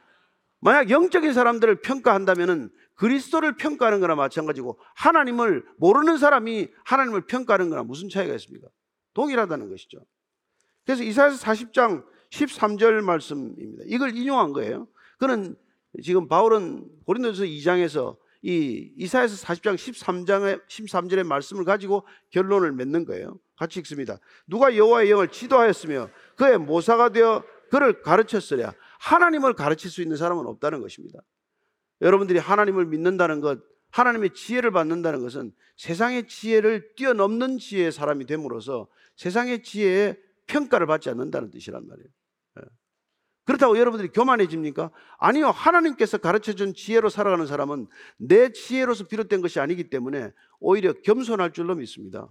만약 0.59 0.89
영적인 0.89 1.33
사람들을 1.33 1.81
평가한다면은 1.81 2.69
그리스도를 2.95 3.57
평가하는 3.57 3.99
거나 3.99 4.15
마찬가지고 4.15 4.79
하나님을 4.95 5.63
모르는 5.77 6.17
사람이 6.17 6.69
하나님을 6.83 7.27
평가하는 7.27 7.69
거나 7.69 7.83
무슨 7.83 8.09
차이가 8.09 8.33
있습니까? 8.35 8.67
동일하다는 9.13 9.69
것이죠. 9.69 9.99
그래서 10.85 11.03
이사야서 11.03 11.37
40장 11.37 12.03
13절 12.31 13.01
말씀입니다. 13.01 13.83
이걸 13.87 14.15
인용한 14.15 14.53
거예요. 14.53 14.87
그는 15.19 15.55
지금 16.03 16.27
바울은 16.27 16.87
고린도서 17.05 17.43
2장에서 17.43 18.17
이 18.41 18.91
이사야서 18.97 19.35
40장 19.45 19.75
13장의 19.75 20.65
13절의 20.67 21.23
말씀을 21.25 21.65
가지고 21.65 22.05
결론을 22.29 22.71
맺는 22.71 23.05
거예요. 23.05 23.39
같이 23.57 23.79
읽습니다. 23.79 24.19
누가 24.47 24.75
여호와의 24.75 25.11
영을 25.11 25.27
지도하였으며 25.27 26.09
그의 26.35 26.57
모사가 26.59 27.09
되어 27.09 27.43
그를 27.71 28.01
가르쳤으랴. 28.01 28.73
하나님을 28.99 29.53
가르칠 29.53 29.89
수 29.89 30.01
있는 30.01 30.17
사람은 30.17 30.45
없다는 30.45 30.81
것입니다. 30.81 31.19
여러분들이 32.01 32.39
하나님을 32.39 32.85
믿는다는 32.85 33.41
것, 33.41 33.59
하나님의 33.91 34.33
지혜를 34.33 34.71
받는다는 34.71 35.21
것은 35.21 35.51
세상의 35.77 36.27
지혜를 36.27 36.95
뛰어넘는 36.95 37.57
지혜의 37.57 37.91
사람이 37.91 38.25
됨으로써 38.25 38.87
세상의 39.15 39.63
지혜에 39.63 40.17
평가를 40.47 40.87
받지 40.87 41.09
않는다는 41.09 41.51
뜻이란 41.51 41.87
말이에요. 41.87 42.07
예. 42.59 42.61
그렇다고 43.45 43.77
여러분들이 43.77 44.11
교만해집니까? 44.11 44.91
아니요. 45.19 45.47
하나님께서 45.47 46.17
가르쳐 46.17 46.53
준 46.53 46.73
지혜로 46.73 47.09
살아가는 47.09 47.45
사람은 47.45 47.87
내 48.17 48.51
지혜로서 48.51 49.07
비롯된 49.07 49.41
것이 49.41 49.59
아니기 49.59 49.89
때문에 49.89 50.31
오히려 50.59 50.93
겸손할 50.93 51.53
줄로 51.53 51.75
믿습니다. 51.75 52.27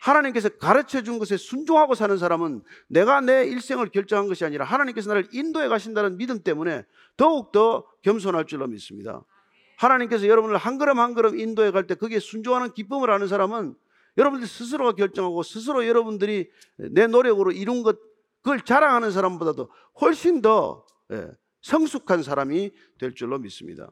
하나님께서 0.00 0.48
가르쳐 0.48 1.02
준 1.02 1.18
것에 1.18 1.36
순종하고 1.36 1.94
사는 1.94 2.16
사람은 2.16 2.62
내가 2.88 3.20
내 3.20 3.44
일생을 3.44 3.90
결정한 3.90 4.28
것이 4.28 4.44
아니라 4.44 4.64
하나님께서 4.64 5.08
나를 5.08 5.28
인도해 5.32 5.68
가신다는 5.68 6.16
믿음 6.16 6.42
때문에 6.42 6.84
더욱더 7.16 7.84
겸손할 8.02 8.46
줄로 8.46 8.66
믿습니다. 8.66 9.24
하나님께서 9.76 10.26
여러분을 10.26 10.56
한 10.56 10.78
걸음 10.78 10.98
한 10.98 11.14
걸음 11.14 11.38
인도해 11.38 11.70
갈 11.70 11.86
때 11.86 11.94
거기에 11.94 12.18
순종하는 12.20 12.72
기쁨을 12.72 13.10
아는 13.10 13.28
사람은 13.28 13.74
여러분들 14.16 14.48
스스로가 14.48 14.92
결정하고 14.92 15.42
스스로 15.42 15.86
여러분들이 15.86 16.50
내 16.76 17.06
노력으로 17.06 17.52
이룬 17.52 17.82
것 17.82 17.98
그걸 18.42 18.60
자랑하는 18.60 19.10
사람보다도 19.10 19.70
훨씬 20.00 20.42
더 20.42 20.84
예, 21.12 21.28
성숙한 21.62 22.22
사람이 22.22 22.72
될 22.98 23.14
줄로 23.14 23.38
믿습니다. 23.38 23.90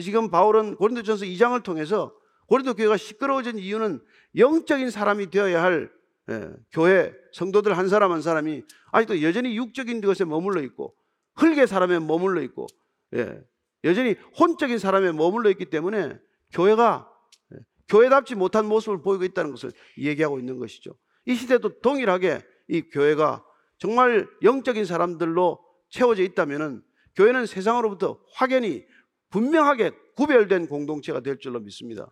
지금 0.00 0.30
바울은 0.30 0.76
고린도전서 0.76 1.26
2장을 1.26 1.62
통해서 1.62 2.14
고린도 2.52 2.74
교회가 2.74 2.98
시끄러워진 2.98 3.58
이유는 3.58 4.04
영적인 4.36 4.90
사람이 4.90 5.30
되어야 5.30 5.62
할 5.62 5.90
예, 6.28 6.50
교회 6.70 7.14
성도들 7.32 7.78
한 7.78 7.88
사람 7.88 8.12
한 8.12 8.20
사람이 8.20 8.62
아직도 8.90 9.22
여전히 9.22 9.56
육적인 9.56 10.02
것에 10.02 10.26
머물러 10.26 10.60
있고 10.64 10.94
흙의 11.36 11.66
사람에 11.66 11.98
머물러 11.98 12.42
있고 12.42 12.66
예, 13.14 13.42
여전히 13.84 14.16
혼적인 14.38 14.78
사람에 14.78 15.12
머물러 15.12 15.48
있기 15.48 15.64
때문에 15.64 16.18
교회가 16.52 17.10
예, 17.54 17.56
교회답지 17.88 18.34
못한 18.34 18.66
모습을 18.66 19.00
보이고 19.00 19.24
있다는 19.24 19.50
것을 19.52 19.72
얘기하고 19.96 20.38
있는 20.38 20.58
것이죠. 20.58 20.94
이 21.24 21.34
시대도 21.34 21.80
동일하게 21.80 22.42
이 22.68 22.82
교회가 22.82 23.42
정말 23.78 24.28
영적인 24.42 24.84
사람들로 24.84 25.58
채워져 25.88 26.22
있다면 26.22 26.82
교회는 27.16 27.46
세상으로부터 27.46 28.20
확연히 28.34 28.84
분명하게 29.30 29.92
구별된 30.16 30.66
공동체가 30.68 31.20
될 31.20 31.38
줄로 31.38 31.58
믿습니다. 31.58 32.10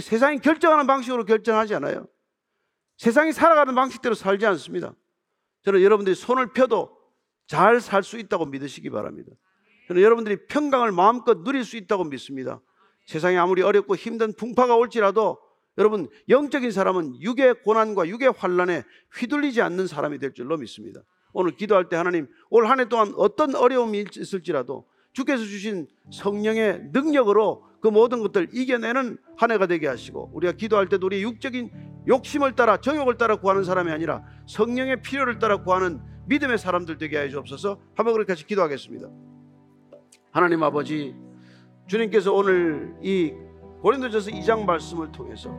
세상이 0.00 0.38
결정하는 0.40 0.86
방식으로 0.86 1.24
결정하지 1.24 1.74
않아요. 1.76 2.06
세상이 2.96 3.32
살아가는 3.32 3.74
방식대로 3.74 4.14
살지 4.14 4.46
않습니다. 4.46 4.94
저는 5.64 5.82
여러분들이 5.82 6.14
손을 6.14 6.52
펴도 6.52 6.96
잘 7.46 7.80
살 7.80 8.02
수 8.02 8.18
있다고 8.18 8.46
믿으시기 8.46 8.90
바랍니다. 8.90 9.30
저는 9.88 10.02
여러분들이 10.02 10.46
평강을 10.46 10.92
마음껏 10.92 11.42
누릴 11.42 11.64
수 11.64 11.76
있다고 11.76 12.04
믿습니다. 12.04 12.60
세상이 13.06 13.36
아무리 13.36 13.62
어렵고 13.62 13.96
힘든 13.96 14.32
풍파가 14.32 14.76
올지라도 14.76 15.38
여러분 15.76 16.08
영적인 16.28 16.70
사람은 16.70 17.20
육의 17.20 17.62
고난과 17.64 18.08
육의 18.08 18.32
환란에 18.36 18.84
휘둘리지 19.14 19.60
않는 19.60 19.86
사람이 19.86 20.18
될 20.18 20.32
줄로 20.32 20.56
믿습니다. 20.56 21.00
오늘 21.32 21.56
기도할 21.56 21.88
때 21.88 21.96
하나님 21.96 22.28
올 22.48 22.66
한 22.66 22.80
해 22.80 22.88
동안 22.88 23.12
어떤 23.16 23.54
어려움이 23.56 24.04
있을지라도 24.16 24.88
주께서 25.14 25.44
주신 25.44 25.86
성령의 26.12 26.90
능력으로 26.92 27.64
그 27.80 27.88
모든 27.88 28.20
것들 28.20 28.48
이겨내는 28.52 29.16
한 29.36 29.50
해가 29.50 29.66
되게 29.66 29.86
하시고 29.86 30.30
우리가 30.34 30.52
기도할 30.52 30.88
때도 30.88 31.06
우리 31.06 31.22
육적인 31.22 31.70
욕심을 32.08 32.54
따라 32.56 32.76
정욕을 32.78 33.16
따라 33.16 33.36
구하는 33.36 33.64
사람이 33.64 33.90
아니라 33.90 34.24
성령의 34.46 35.02
필요를 35.02 35.38
따라 35.38 35.62
구하는 35.62 36.00
믿음의 36.26 36.58
사람들 36.58 36.98
되게 36.98 37.16
하여 37.16 37.28
주옵소서. 37.28 37.78
한번 37.94 38.14
그렇게 38.14 38.32
같이 38.32 38.46
기도하겠습니다. 38.46 39.08
하나님 40.32 40.62
아버지 40.62 41.14
주님께서 41.86 42.32
오늘 42.32 42.96
이 43.02 43.32
고린도전서 43.82 44.30
2장 44.32 44.64
말씀을 44.64 45.12
통해서 45.12 45.50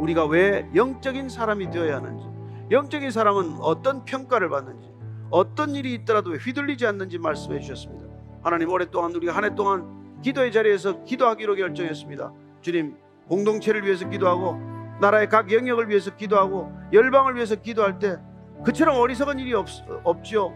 우리가 0.00 0.26
왜 0.26 0.68
영적인 0.74 1.28
사람이 1.28 1.70
되어야 1.70 1.96
하는지 1.96 2.24
영적인 2.70 3.10
사람은 3.10 3.58
어떤 3.60 4.04
평가를 4.04 4.48
받는지 4.48 4.88
어떤 5.30 5.74
일이 5.74 5.92
있더라도 5.94 6.34
휘둘리지 6.34 6.86
않는지 6.86 7.18
말씀해 7.18 7.60
주셨습니다. 7.60 8.03
하나님 8.44 8.70
오랫동안 8.70 9.12
우리가 9.14 9.34
한 9.34 9.44
해 9.44 9.54
동안 9.54 10.20
기도의 10.22 10.52
자리에서 10.52 11.02
기도하기로 11.04 11.54
결정했습니다. 11.56 12.32
주님, 12.60 12.96
공동체를 13.28 13.84
위해서 13.84 14.08
기도하고 14.08 14.60
나라의 15.00 15.28
각 15.28 15.50
영역을 15.50 15.88
위해서 15.88 16.14
기도하고 16.14 16.70
열방을 16.92 17.34
위해서 17.34 17.56
기도할 17.56 17.98
때 17.98 18.18
그처럼 18.64 18.96
어리석은 18.96 19.38
일이 19.38 19.54
없, 19.54 19.66
없지요. 20.04 20.52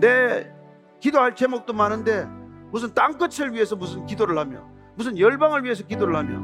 내 0.00 0.50
기도할 1.00 1.34
제목도 1.34 1.72
많은데 1.72 2.26
무슨 2.70 2.92
땅끝을 2.94 3.52
위해서 3.52 3.74
무슨 3.74 4.06
기도를 4.06 4.38
하며 4.38 4.62
무슨 4.94 5.18
열방을 5.18 5.64
위해서 5.64 5.84
기도를 5.86 6.14
하며 6.16 6.40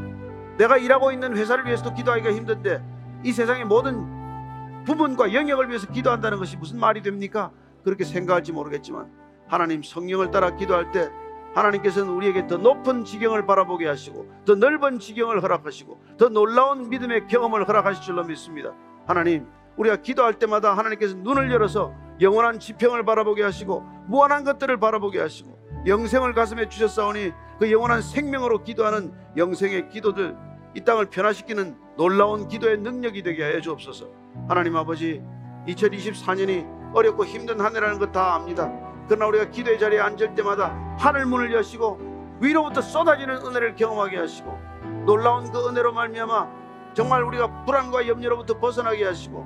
내가 0.56 0.76
일하고 0.76 1.12
있는 1.12 1.36
회사를 1.36 1.66
위해서도 1.66 1.94
기도하기가 1.94 2.32
힘든데 2.32 2.82
이 3.24 3.32
세상의 3.32 3.64
모든 3.64 4.84
부분과 4.84 5.32
영역을 5.32 5.68
위해서 5.68 5.86
기도한다는 5.90 6.38
것이 6.38 6.56
무슨 6.56 6.78
말이 6.80 7.02
됩니까? 7.02 7.50
그렇게 7.84 8.04
생각할지 8.04 8.52
모르겠지만 8.52 9.10
하나님 9.50 9.82
성령을 9.82 10.30
따라 10.30 10.54
기도할 10.54 10.92
때 10.92 11.10
하나님께서는 11.54 12.12
우리에게 12.12 12.46
더 12.46 12.56
높은 12.56 13.04
지경을 13.04 13.44
바라보게 13.44 13.86
하시고 13.88 14.26
더 14.46 14.54
넓은 14.54 15.00
지경을 15.00 15.42
허락하시고 15.42 16.00
더 16.16 16.28
놀라운 16.28 16.88
믿음의 16.88 17.26
경험을 17.26 17.66
허락하실 17.68 18.02
줄로 18.02 18.22
믿습니다. 18.24 18.72
하나님 19.06 19.48
우리가 19.76 19.96
기도할 19.96 20.34
때마다 20.38 20.76
하나님께서 20.76 21.16
눈을 21.16 21.50
열어서 21.50 21.92
영원한 22.20 22.60
지평을 22.60 23.04
바라보게 23.04 23.42
하시고 23.42 23.80
무한한 24.06 24.44
것들을 24.44 24.78
바라보게 24.78 25.18
하시고 25.18 25.58
영생을 25.86 26.34
가슴에 26.34 26.68
주셨사오니 26.68 27.32
그 27.58 27.72
영원한 27.72 28.02
생명으로 28.02 28.62
기도하는 28.62 29.12
영생의 29.36 29.88
기도들 29.88 30.36
이 30.76 30.82
땅을 30.82 31.06
변화시키는 31.06 31.76
놀라운 31.96 32.46
기도의 32.46 32.78
능력이 32.78 33.22
되게 33.24 33.42
하여 33.42 33.60
주옵소서. 33.60 34.06
하나님 34.48 34.76
아버지 34.76 35.20
2024년이 35.66 36.94
어렵고 36.94 37.24
힘든 37.24 37.60
한 37.60 37.74
해라는 37.74 37.98
것 37.98 38.12
다 38.12 38.34
압니다. 38.34 38.89
그러나 39.10 39.26
우리가 39.26 39.50
기도의 39.50 39.76
자리에 39.76 39.98
앉을 39.98 40.36
때마다 40.36 40.68
하늘 40.96 41.26
문을 41.26 41.52
여시고 41.52 42.38
위로부터 42.40 42.80
쏟아지는 42.80 43.44
은혜를 43.44 43.74
경험하게 43.74 44.18
하시고 44.18 44.56
놀라운 45.04 45.50
그 45.50 45.68
은혜로 45.68 45.92
말미암아 45.92 46.94
정말 46.94 47.24
우리가 47.24 47.64
불안과 47.64 48.06
염려로부터 48.06 48.60
벗어나게 48.60 49.04
하시고 49.04 49.44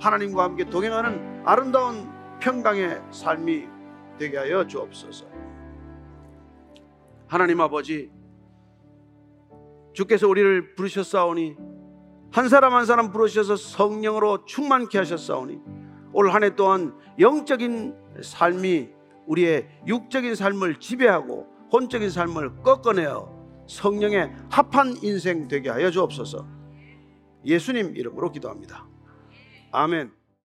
하나님과 0.00 0.44
함께 0.44 0.64
동행하는 0.64 1.42
아름다운 1.44 2.10
평강의 2.40 3.02
삶이 3.10 3.68
되게 4.18 4.38
하여 4.38 4.66
주옵소서. 4.66 5.26
하나님 7.26 7.60
아버지 7.60 8.10
주께서 9.92 10.26
우리를 10.26 10.74
부르셨사오니 10.74 11.54
한 12.32 12.48
사람 12.48 12.72
한 12.72 12.86
사람 12.86 13.12
부르셔서 13.12 13.56
성령으로 13.56 14.46
충만케 14.46 14.96
하셨사오니 14.96 15.60
올 16.14 16.30
한해 16.30 16.56
동안 16.56 16.96
영적인 17.18 18.05
삶이 18.22 18.88
우리의 19.26 19.68
육적인 19.86 20.34
삶을 20.34 20.80
지배하고 20.80 21.46
혼적인 21.72 22.10
삶을 22.10 22.62
꺾어내어 22.62 23.34
성령의 23.68 24.32
합한 24.50 24.98
인생 25.02 25.48
되게 25.48 25.68
하여 25.70 25.90
주옵소서. 25.90 26.46
예수님 27.44 27.96
이름으로 27.96 28.30
기도합니다. 28.30 28.86
아멘. 29.72 30.12